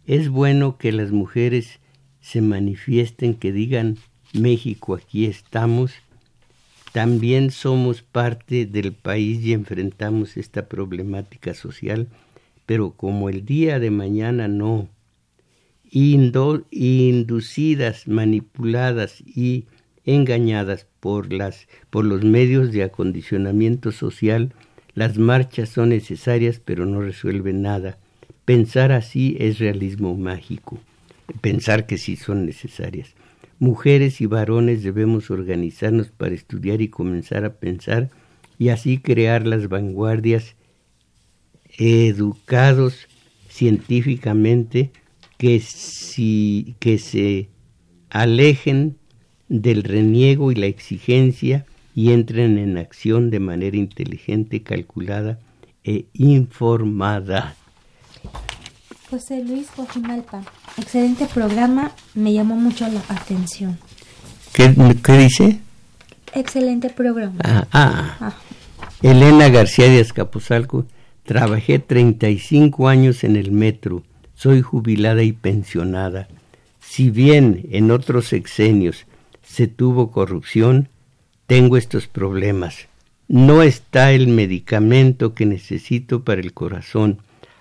es 0.06 0.28
bueno 0.28 0.78
que 0.78 0.92
las 0.92 1.10
mujeres 1.10 1.80
se 2.20 2.40
manifiesten, 2.40 3.34
que 3.34 3.52
digan 3.52 3.98
México, 4.32 4.94
aquí 4.94 5.26
estamos, 5.26 5.92
también 6.92 7.50
somos 7.50 8.02
parte 8.02 8.66
del 8.66 8.92
país 8.92 9.44
y 9.44 9.52
enfrentamos 9.52 10.36
esta 10.36 10.66
problemática 10.66 11.54
social, 11.54 12.08
pero 12.66 12.92
como 12.92 13.28
el 13.28 13.44
día 13.44 13.78
de 13.78 13.90
mañana 13.90 14.48
no, 14.48 14.88
inducidas, 15.90 18.08
manipuladas 18.08 19.20
y 19.20 19.66
engañadas 20.08 20.86
por, 21.00 21.32
las, 21.32 21.68
por 21.90 22.04
los 22.04 22.24
medios 22.24 22.72
de 22.72 22.82
acondicionamiento 22.82 23.92
social, 23.92 24.54
las 24.94 25.18
marchas 25.18 25.68
son 25.68 25.90
necesarias 25.90 26.60
pero 26.64 26.86
no 26.86 27.02
resuelven 27.02 27.62
nada. 27.62 27.98
Pensar 28.46 28.90
así 28.90 29.36
es 29.38 29.58
realismo 29.58 30.16
mágico, 30.16 30.78
pensar 31.42 31.86
que 31.86 31.98
sí 31.98 32.16
son 32.16 32.46
necesarias. 32.46 33.14
Mujeres 33.58 34.22
y 34.22 34.26
varones 34.26 34.82
debemos 34.82 35.30
organizarnos 35.30 36.08
para 36.08 36.34
estudiar 36.34 36.80
y 36.80 36.88
comenzar 36.88 37.44
a 37.44 37.54
pensar 37.54 38.08
y 38.58 38.70
así 38.70 38.98
crear 38.98 39.46
las 39.46 39.68
vanguardias 39.68 40.56
educados 41.76 43.08
científicamente 43.48 44.90
que, 45.36 45.60
si, 45.60 46.76
que 46.78 46.98
se 46.98 47.50
alejen 48.08 48.96
del 49.48 49.82
reniego 49.82 50.52
y 50.52 50.54
la 50.54 50.66
exigencia 50.66 51.64
y 51.94 52.12
entren 52.12 52.58
en 52.58 52.78
acción 52.78 53.30
de 53.30 53.40
manera 53.40 53.76
inteligente, 53.76 54.62
calculada 54.62 55.38
e 55.84 56.06
informada. 56.12 57.56
José 59.10 59.42
Luis 59.42 59.68
Guajimalpa, 59.74 60.42
excelente 60.76 61.26
programa, 61.26 61.92
me 62.14 62.32
llamó 62.32 62.56
mucho 62.56 62.86
la 62.88 63.00
atención. 63.08 63.78
¿Qué, 64.52 64.68
dice? 65.16 65.60
Excelente 66.34 66.90
programa. 66.90 67.40
Ah, 67.42 67.66
ah. 67.72 68.16
ah. 68.20 68.34
Elena 69.02 69.48
García 69.48 69.88
de 69.88 70.00
Azcapotzalco, 70.00 70.86
trabajé 71.24 71.78
35 71.78 72.88
años 72.88 73.24
en 73.24 73.36
el 73.36 73.50
metro, 73.50 74.02
soy 74.34 74.60
jubilada 74.60 75.22
y 75.22 75.32
pensionada. 75.32 76.28
Si 76.80 77.10
bien 77.10 77.66
en 77.70 77.90
otros 77.90 78.28
sexenios 78.28 79.06
se 79.48 79.66
tuvo 79.66 80.10
corrupción, 80.10 80.88
tengo 81.46 81.76
estos 81.76 82.06
problemas. 82.06 82.88
No 83.28 83.62
está 83.62 84.12
el 84.12 84.28
medicamento 84.28 85.34
que 85.34 85.46
necesito 85.46 86.24
para 86.24 86.40
el 86.40 86.52
corazón 86.52 87.20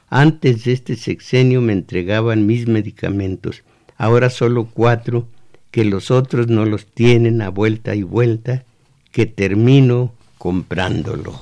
antes 0.09 0.63
de 0.63 0.71
este 0.71 0.95
sexenio 0.95 1.59
me 1.61 1.73
entregaban 1.73 2.45
mis 2.45 2.67
medicamentos, 2.67 3.63
ahora 3.97 4.29
solo 4.29 4.69
cuatro, 4.73 5.27
que 5.69 5.83
los 5.83 6.11
otros 6.11 6.47
no 6.47 6.65
los 6.65 6.85
tienen 6.85 7.41
a 7.41 7.49
vuelta 7.49 7.93
y 7.93 8.03
vuelta, 8.03 8.63
que 9.11 9.25
termino 9.25 10.13
comprándolo. 10.37 11.41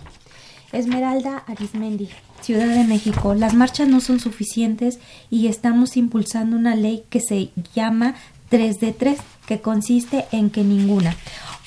Esmeralda 0.72 1.44
Arismendi, 1.48 2.10
Ciudad 2.42 2.68
de 2.68 2.86
México. 2.86 3.36
Las 3.36 3.54
marchas 3.54 3.88
no 3.88 4.02
son 4.02 4.20
suficientes 4.20 5.00
y 5.30 5.48
estamos 5.48 5.96
impulsando 5.96 6.58
una 6.58 6.76
ley 6.76 7.04
que 7.10 7.20
se 7.22 7.52
llama 7.76 8.16
3 8.50 8.80
de 8.80 8.94
3, 8.94 9.20
que 9.48 9.62
consiste 9.62 10.26
en 10.32 10.50
que 10.50 10.64
ninguna 10.64 11.16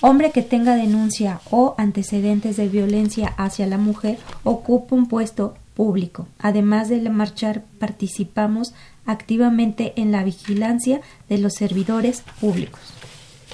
hombre 0.01 0.31
que 0.31 0.43
tenga 0.43 0.77
denuncia 0.77 1.41
o 1.51 1.75
antecedentes 1.79 2.57
de 2.57 2.69
violencia 2.69 3.35
hacia 3.37 3.67
la 3.67 3.79
mujer 3.79 4.19
ocupe 4.45 4.95
un 4.95 5.09
puesto 5.09 5.57
público. 5.75 6.29
Además 6.39 6.89
de 6.89 7.01
marchar, 7.11 7.65
participamos 7.79 8.75
activamente 9.07 9.95
en 9.97 10.13
la 10.13 10.25
vigilancia 10.25 11.01
de 11.29 11.39
los 11.39 11.55
servidores 11.55 12.23
públicos. 12.41 12.81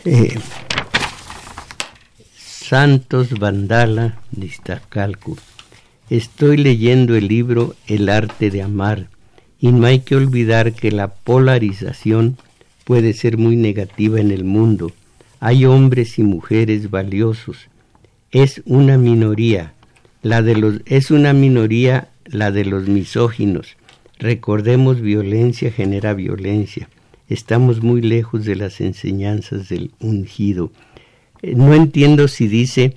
Eh, 0.05 0.39
Santos 2.37 3.39
Vandala 3.39 4.19
de 4.31 4.47
Iztacalco. 4.47 5.37
Estoy 6.11 6.57
leyendo 6.57 7.15
el 7.15 7.29
libro 7.29 7.75
El 7.87 8.09
arte 8.09 8.51
de 8.51 8.63
amar 8.63 9.09
y 9.59 9.73
no 9.73 9.87
hay 9.87 10.01
que 10.01 10.17
olvidar 10.17 10.73
que 10.73 10.91
la 10.91 11.09
polarización 11.09 12.37
puede 12.85 13.13
ser 13.13 13.39
muy 13.39 13.57
negativa 13.57 14.21
en 14.21 14.31
el 14.31 14.45
mundo. 14.45 14.93
Hay 15.41 15.65
hombres 15.65 16.19
y 16.19 16.23
mujeres 16.23 16.91
valiosos. 16.91 17.69
Es 18.31 18.63
una 18.67 18.99
minoría. 18.99 19.75
La 20.23 20.43
de 20.43 20.57
los 20.57 20.81
es 20.87 21.11
una 21.11 21.33
minoría 21.33 22.09
la 22.27 22.51
de 22.51 22.65
los 22.65 22.89
misóginos. 22.89 23.77
Recordemos, 24.19 25.01
violencia 25.01 25.71
genera 25.71 26.15
violencia. 26.15 26.89
Estamos 27.29 27.83
muy 27.83 28.01
lejos 28.01 28.45
de 28.45 28.57
las 28.57 28.81
enseñanzas 28.81 29.69
del 29.69 29.93
ungido. 30.01 30.73
Eh, 31.43 31.55
no 31.55 31.75
entiendo 31.75 32.29
si 32.29 32.49
dice, 32.49 32.97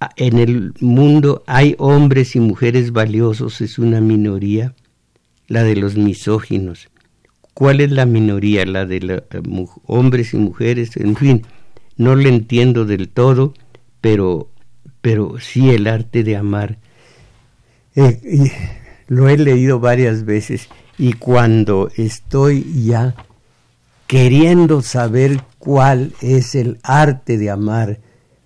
ah, 0.00 0.10
en 0.16 0.38
el 0.38 0.72
mundo 0.80 1.42
hay 1.46 1.74
hombres 1.78 2.36
y 2.36 2.40
mujeres 2.40 2.92
valiosos, 2.92 3.60
es 3.60 3.78
una 3.78 4.00
minoría, 4.00 4.74
la 5.48 5.62
de 5.62 5.76
los 5.76 5.96
misóginos. 5.96 6.88
¿Cuál 7.56 7.80
es 7.80 7.90
la 7.90 8.04
minoría? 8.04 8.66
La 8.66 8.84
de 8.84 9.00
los 9.00 9.22
eh, 9.30 9.66
hombres 9.86 10.34
y 10.34 10.36
mujeres, 10.36 10.94
en 10.98 11.16
fin, 11.16 11.46
no 11.96 12.14
lo 12.14 12.28
entiendo 12.28 12.84
del 12.84 13.08
todo, 13.08 13.54
pero, 14.02 14.50
pero 15.00 15.40
sí 15.40 15.70
el 15.70 15.86
arte 15.86 16.22
de 16.22 16.36
amar 16.36 16.76
eh, 17.94 18.52
lo 19.08 19.30
he 19.30 19.38
leído 19.38 19.80
varias 19.80 20.26
veces 20.26 20.68
y 20.98 21.14
cuando 21.14 21.88
estoy 21.96 22.84
ya 22.84 23.14
queriendo 24.06 24.82
saber 24.82 25.40
cuál 25.58 26.12
es 26.20 26.54
el 26.54 26.78
arte 26.82 27.38
de 27.38 27.48
amar, 27.48 28.00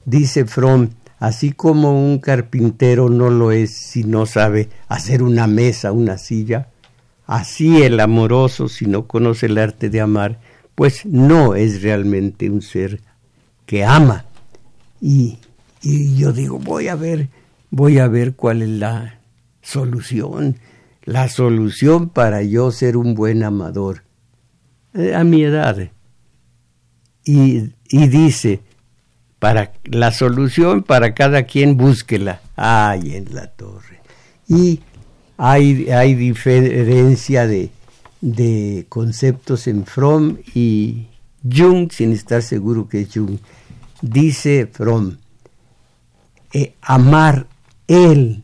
dice 0.05 0.45
Fromm, 0.45 0.91
así 1.19 1.51
como 1.51 2.01
un 2.01 2.21
carpintero 2.21 3.09
no 3.09 3.29
lo 3.29 3.51
es 3.51 3.73
si 3.73 4.05
no 4.05 4.25
sabe 4.25 4.69
hacer 4.87 5.25
una 5.25 5.49
mesa, 5.49 5.91
una 5.91 6.17
silla, 6.17 6.69
así 7.31 7.83
el 7.83 8.01
amoroso 8.01 8.69
si 8.69 8.87
no 8.87 9.07
conoce 9.07 9.47
el 9.47 9.59
arte 9.59 9.89
de 9.89 10.01
amar, 10.01 10.41
pues 10.75 11.07
no 11.07 11.55
es 11.55 11.83
realmente 11.83 12.51
un 12.51 12.61
ser 12.61 13.01
que 13.67 13.85
ama. 13.85 14.25
Y, 15.01 15.39
y 15.81 16.17
yo 16.17 16.33
digo, 16.33 16.59
voy 16.59 16.89
a 16.89 16.97
ver, 16.97 17.29
voy 17.71 17.99
a 17.99 18.09
ver 18.09 18.35
cuál 18.35 18.63
es 18.63 18.69
la, 18.69 19.21
solución, 19.63 20.59
la 21.05 21.29
solución 21.29 22.09
para 22.09 22.43
yo 22.43 22.73
ser 22.73 22.97
un 22.97 23.15
buen 23.15 23.45
amador 23.45 24.03
eh, 24.95 25.15
a 25.15 25.23
mi 25.23 25.45
edad. 25.45 25.77
Y, 27.25 27.73
y, 27.89 28.09
dice, 28.09 28.61
para 29.39 29.73
la 29.85 30.11
solución 30.11 30.83
para 30.83 31.15
cada 31.15 31.45
quien 31.45 31.77
búsquela. 31.77 32.41
Ay, 32.57 33.15
en 33.15 33.35
la 33.35 33.47
torre. 33.47 34.01
Y 34.49 34.81
hay, 35.43 36.15
diferencia 36.15 37.47
de, 37.47 37.71
de 38.21 38.85
conceptos 38.91 39.67
en 39.69 39.87
Fromm 39.87 40.37
y 40.55 41.07
Jung, 41.51 41.91
sin 41.91 42.13
estar 42.13 42.43
seguro 42.43 42.89
que 42.89 43.01
es 43.01 43.09
Jung. 43.15 43.39
Dice 44.03 44.69
Fromm, 44.71 45.17
eh, 46.53 46.75
amar 46.83 47.47
él 47.89 48.43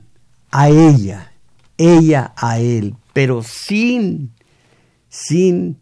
a 0.51 0.70
ella, 0.70 1.32
ella 1.76 2.32
a 2.34 2.61
él, 2.61 2.94
pero 3.12 3.42
sin, 3.42 4.32
sin 5.11 5.76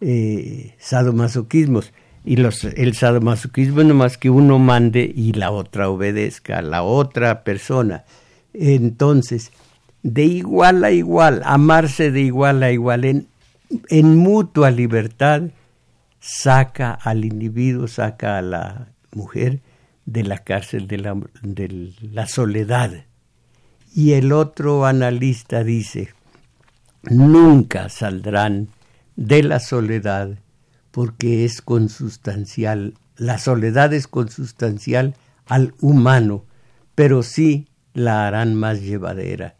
eh, 0.00 0.74
sadomasoquismos. 0.78 1.92
Y 2.24 2.36
los, 2.36 2.64
el 2.64 2.94
sadomasoquismo 2.94 3.82
es 3.82 3.86
nomás 3.86 4.16
que 4.16 4.30
uno 4.30 4.58
mande 4.58 5.12
y 5.14 5.32
la 5.32 5.50
otra 5.50 5.90
obedezca 5.90 6.58
a 6.58 6.62
la 6.62 6.84
otra 6.84 7.44
persona. 7.44 8.04
Entonces, 8.54 9.50
de 10.02 10.24
igual 10.24 10.84
a 10.84 10.90
igual, 10.90 11.42
amarse 11.44 12.10
de 12.10 12.20
igual 12.22 12.62
a 12.62 12.72
igual, 12.72 13.04
en, 13.04 13.28
en 13.88 14.16
mutua 14.16 14.70
libertad, 14.70 15.42
saca 16.20 16.92
al 16.92 17.24
individuo, 17.24 17.88
saca 17.88 18.38
a 18.38 18.42
la 18.42 18.88
mujer 19.12 19.60
de 20.06 20.24
la 20.24 20.38
cárcel 20.38 20.86
de 20.86 20.98
la, 20.98 21.16
de 21.42 21.92
la 22.00 22.26
soledad 22.26 23.04
y 23.94 24.12
el 24.12 24.32
otro 24.32 24.86
analista 24.86 25.64
dice, 25.64 26.14
nunca 27.02 27.88
saldrán 27.88 28.68
de 29.16 29.42
la 29.42 29.60
soledad 29.60 30.38
porque 30.90 31.44
es 31.44 31.60
consustancial, 31.60 32.94
la 33.16 33.38
soledad 33.38 33.92
es 33.92 34.06
consustancial 34.06 35.14
al 35.46 35.74
humano, 35.80 36.44
pero 36.94 37.22
sí 37.22 37.66
la 37.92 38.26
harán 38.26 38.54
más 38.54 38.80
llevadera. 38.80 39.56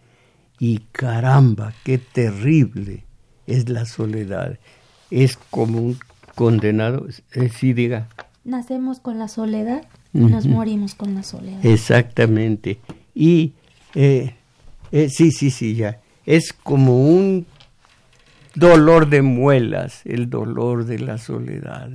Y 0.63 0.79
caramba, 0.93 1.75
qué 1.83 1.99
terrible 1.99 3.03
es 3.49 3.69
la 3.69 3.85
soledad. 3.85 4.61
Es 5.11 5.37
como 5.37 5.81
un 5.81 5.99
condenado, 6.37 7.09
eh, 7.33 7.49
sí 7.49 7.73
diga. 7.73 8.07
Nacemos 8.45 9.01
con 9.01 9.19
la 9.19 9.27
soledad 9.27 9.83
y 10.15 10.21
nos 10.21 10.47
morimos 10.47 10.95
con 10.95 11.17
la 11.17 11.25
soledad. 11.25 11.67
Exactamente. 11.67 12.79
Y 13.13 13.55
eh, 13.97 14.37
eh, 14.93 15.09
sí, 15.11 15.33
sí, 15.33 15.51
sí, 15.51 15.75
ya. 15.75 16.01
Es 16.27 16.53
como 16.53 17.09
un 17.09 17.45
dolor 18.55 19.11
de 19.11 19.23
muelas, 19.23 20.03
el 20.05 20.31
dolor 20.31 20.85
de 20.85 21.01
la 21.01 21.19
soledad. 21.19 21.91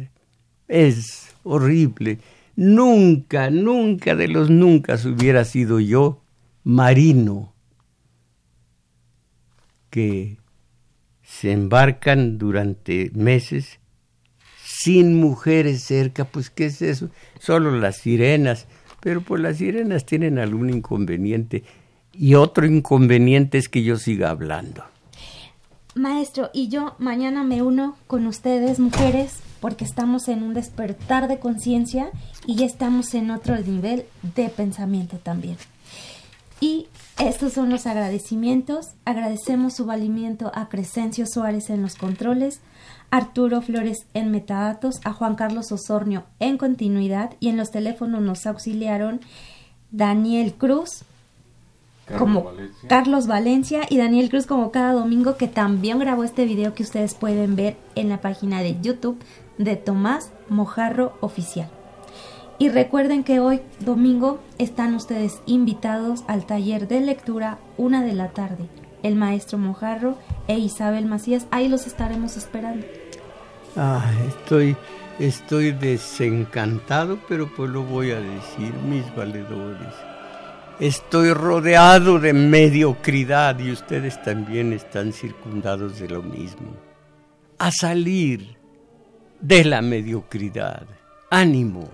Es 0.67 1.29
horrible. 1.43 2.19
Nunca, 2.57 3.49
nunca 3.49 4.13
de 4.17 4.27
los 4.27 4.49
nunca 4.49 4.99
hubiera 5.05 5.45
sido 5.45 5.79
yo 5.79 6.19
marino 6.65 7.53
que 9.97 10.37
se 11.23 11.51
embarcan 11.51 12.37
durante 12.37 13.09
meses 13.15 13.79
sin 14.63 15.19
mujeres 15.19 15.81
cerca, 15.81 16.25
pues 16.25 16.51
¿qué 16.51 16.67
es 16.67 16.83
eso? 16.83 17.09
Solo 17.39 17.71
las 17.79 17.97
sirenas, 17.97 18.67
pero 18.99 19.21
pues 19.21 19.41
las 19.41 19.57
sirenas 19.57 20.05
tienen 20.05 20.37
algún 20.37 20.69
inconveniente 20.69 21.63
y 22.13 22.35
otro 22.35 22.67
inconveniente 22.67 23.57
es 23.57 23.69
que 23.69 23.81
yo 23.81 23.97
siga 23.97 24.29
hablando. 24.29 24.83
Maestro, 25.95 26.51
y 26.53 26.67
yo 26.67 26.93
mañana 26.99 27.43
me 27.43 27.63
uno 27.63 27.97
con 28.05 28.27
ustedes, 28.27 28.77
mujeres, 28.77 29.39
porque 29.59 29.83
estamos 29.83 30.27
en 30.27 30.43
un 30.43 30.53
despertar 30.53 31.27
de 31.27 31.39
conciencia 31.39 32.11
y 32.45 32.53
ya 32.53 32.67
estamos 32.67 33.15
en 33.15 33.31
otro 33.31 33.57
nivel 33.57 34.05
de 34.35 34.49
pensamiento 34.49 35.17
también. 35.17 35.57
Y 36.61 36.85
estos 37.19 37.53
son 37.53 37.69
los 37.69 37.85
agradecimientos. 37.87 38.93
Agradecemos 39.05 39.73
su 39.73 39.85
valimiento 39.85 40.51
a 40.53 40.69
Crescencio 40.69 41.25
Suárez 41.25 41.69
en 41.69 41.81
los 41.81 41.95
controles, 41.95 42.61
Arturo 43.09 43.61
Flores 43.61 44.05
en 44.13 44.31
metadatos, 44.31 44.99
a 45.03 45.13
Juan 45.13 45.35
Carlos 45.35 45.71
Osornio 45.71 46.25
en 46.39 46.57
continuidad 46.57 47.33
y 47.39 47.49
en 47.49 47.57
los 47.57 47.71
teléfonos 47.71 48.21
nos 48.21 48.45
auxiliaron 48.45 49.21
Daniel 49.91 50.53
Cruz, 50.53 51.03
como 52.17 52.51
Carlos 52.87 53.27
Valencia 53.27 53.81
y 53.89 53.97
Daniel 53.97 54.29
Cruz 54.29 54.45
como 54.45 54.71
cada 54.71 54.93
domingo 54.93 55.35
que 55.35 55.47
también 55.47 55.99
grabó 55.99 56.23
este 56.23 56.45
video 56.45 56.73
que 56.73 56.83
ustedes 56.83 57.15
pueden 57.15 57.55
ver 57.55 57.75
en 57.95 58.09
la 58.09 58.21
página 58.21 58.61
de 58.61 58.79
YouTube 58.81 59.17
de 59.57 59.75
Tomás 59.75 60.31
Mojarro 60.49 61.17
Oficial. 61.19 61.69
Y 62.59 62.69
recuerden 62.69 63.23
que 63.23 63.39
hoy 63.39 63.61
domingo 63.79 64.39
están 64.57 64.95
ustedes 64.95 65.41
invitados 65.45 66.23
al 66.27 66.45
taller 66.45 66.87
de 66.87 67.01
lectura 67.01 67.59
una 67.77 68.03
de 68.03 68.13
la 68.13 68.29
tarde. 68.29 68.67
El 69.03 69.15
maestro 69.15 69.59
Mojarro 69.59 70.17
e 70.47 70.57
Isabel 70.57 71.05
Macías, 71.05 71.45
ahí 71.51 71.67
los 71.67 71.85
estaremos 71.85 72.35
esperando. 72.35 72.85
Ah, 73.75 74.11
estoy, 74.27 74.75
estoy 75.19 75.71
desencantado, 75.71 77.19
pero 77.29 77.47
pues 77.55 77.69
lo 77.69 77.83
voy 77.83 78.09
a 78.09 78.19
decir, 78.19 78.73
mis 78.89 79.15
valedores. 79.15 79.93
Estoy 80.79 81.33
rodeado 81.33 82.19
de 82.19 82.33
mediocridad 82.33 83.59
y 83.59 83.71
ustedes 83.71 84.21
también 84.23 84.73
están 84.73 85.13
circundados 85.13 85.99
de 85.99 86.07
lo 86.09 86.23
mismo. 86.23 86.75
A 87.59 87.71
salir 87.71 88.57
de 89.41 89.63
la 89.63 89.83
mediocridad. 89.83 90.87
Ánimo. 91.29 91.89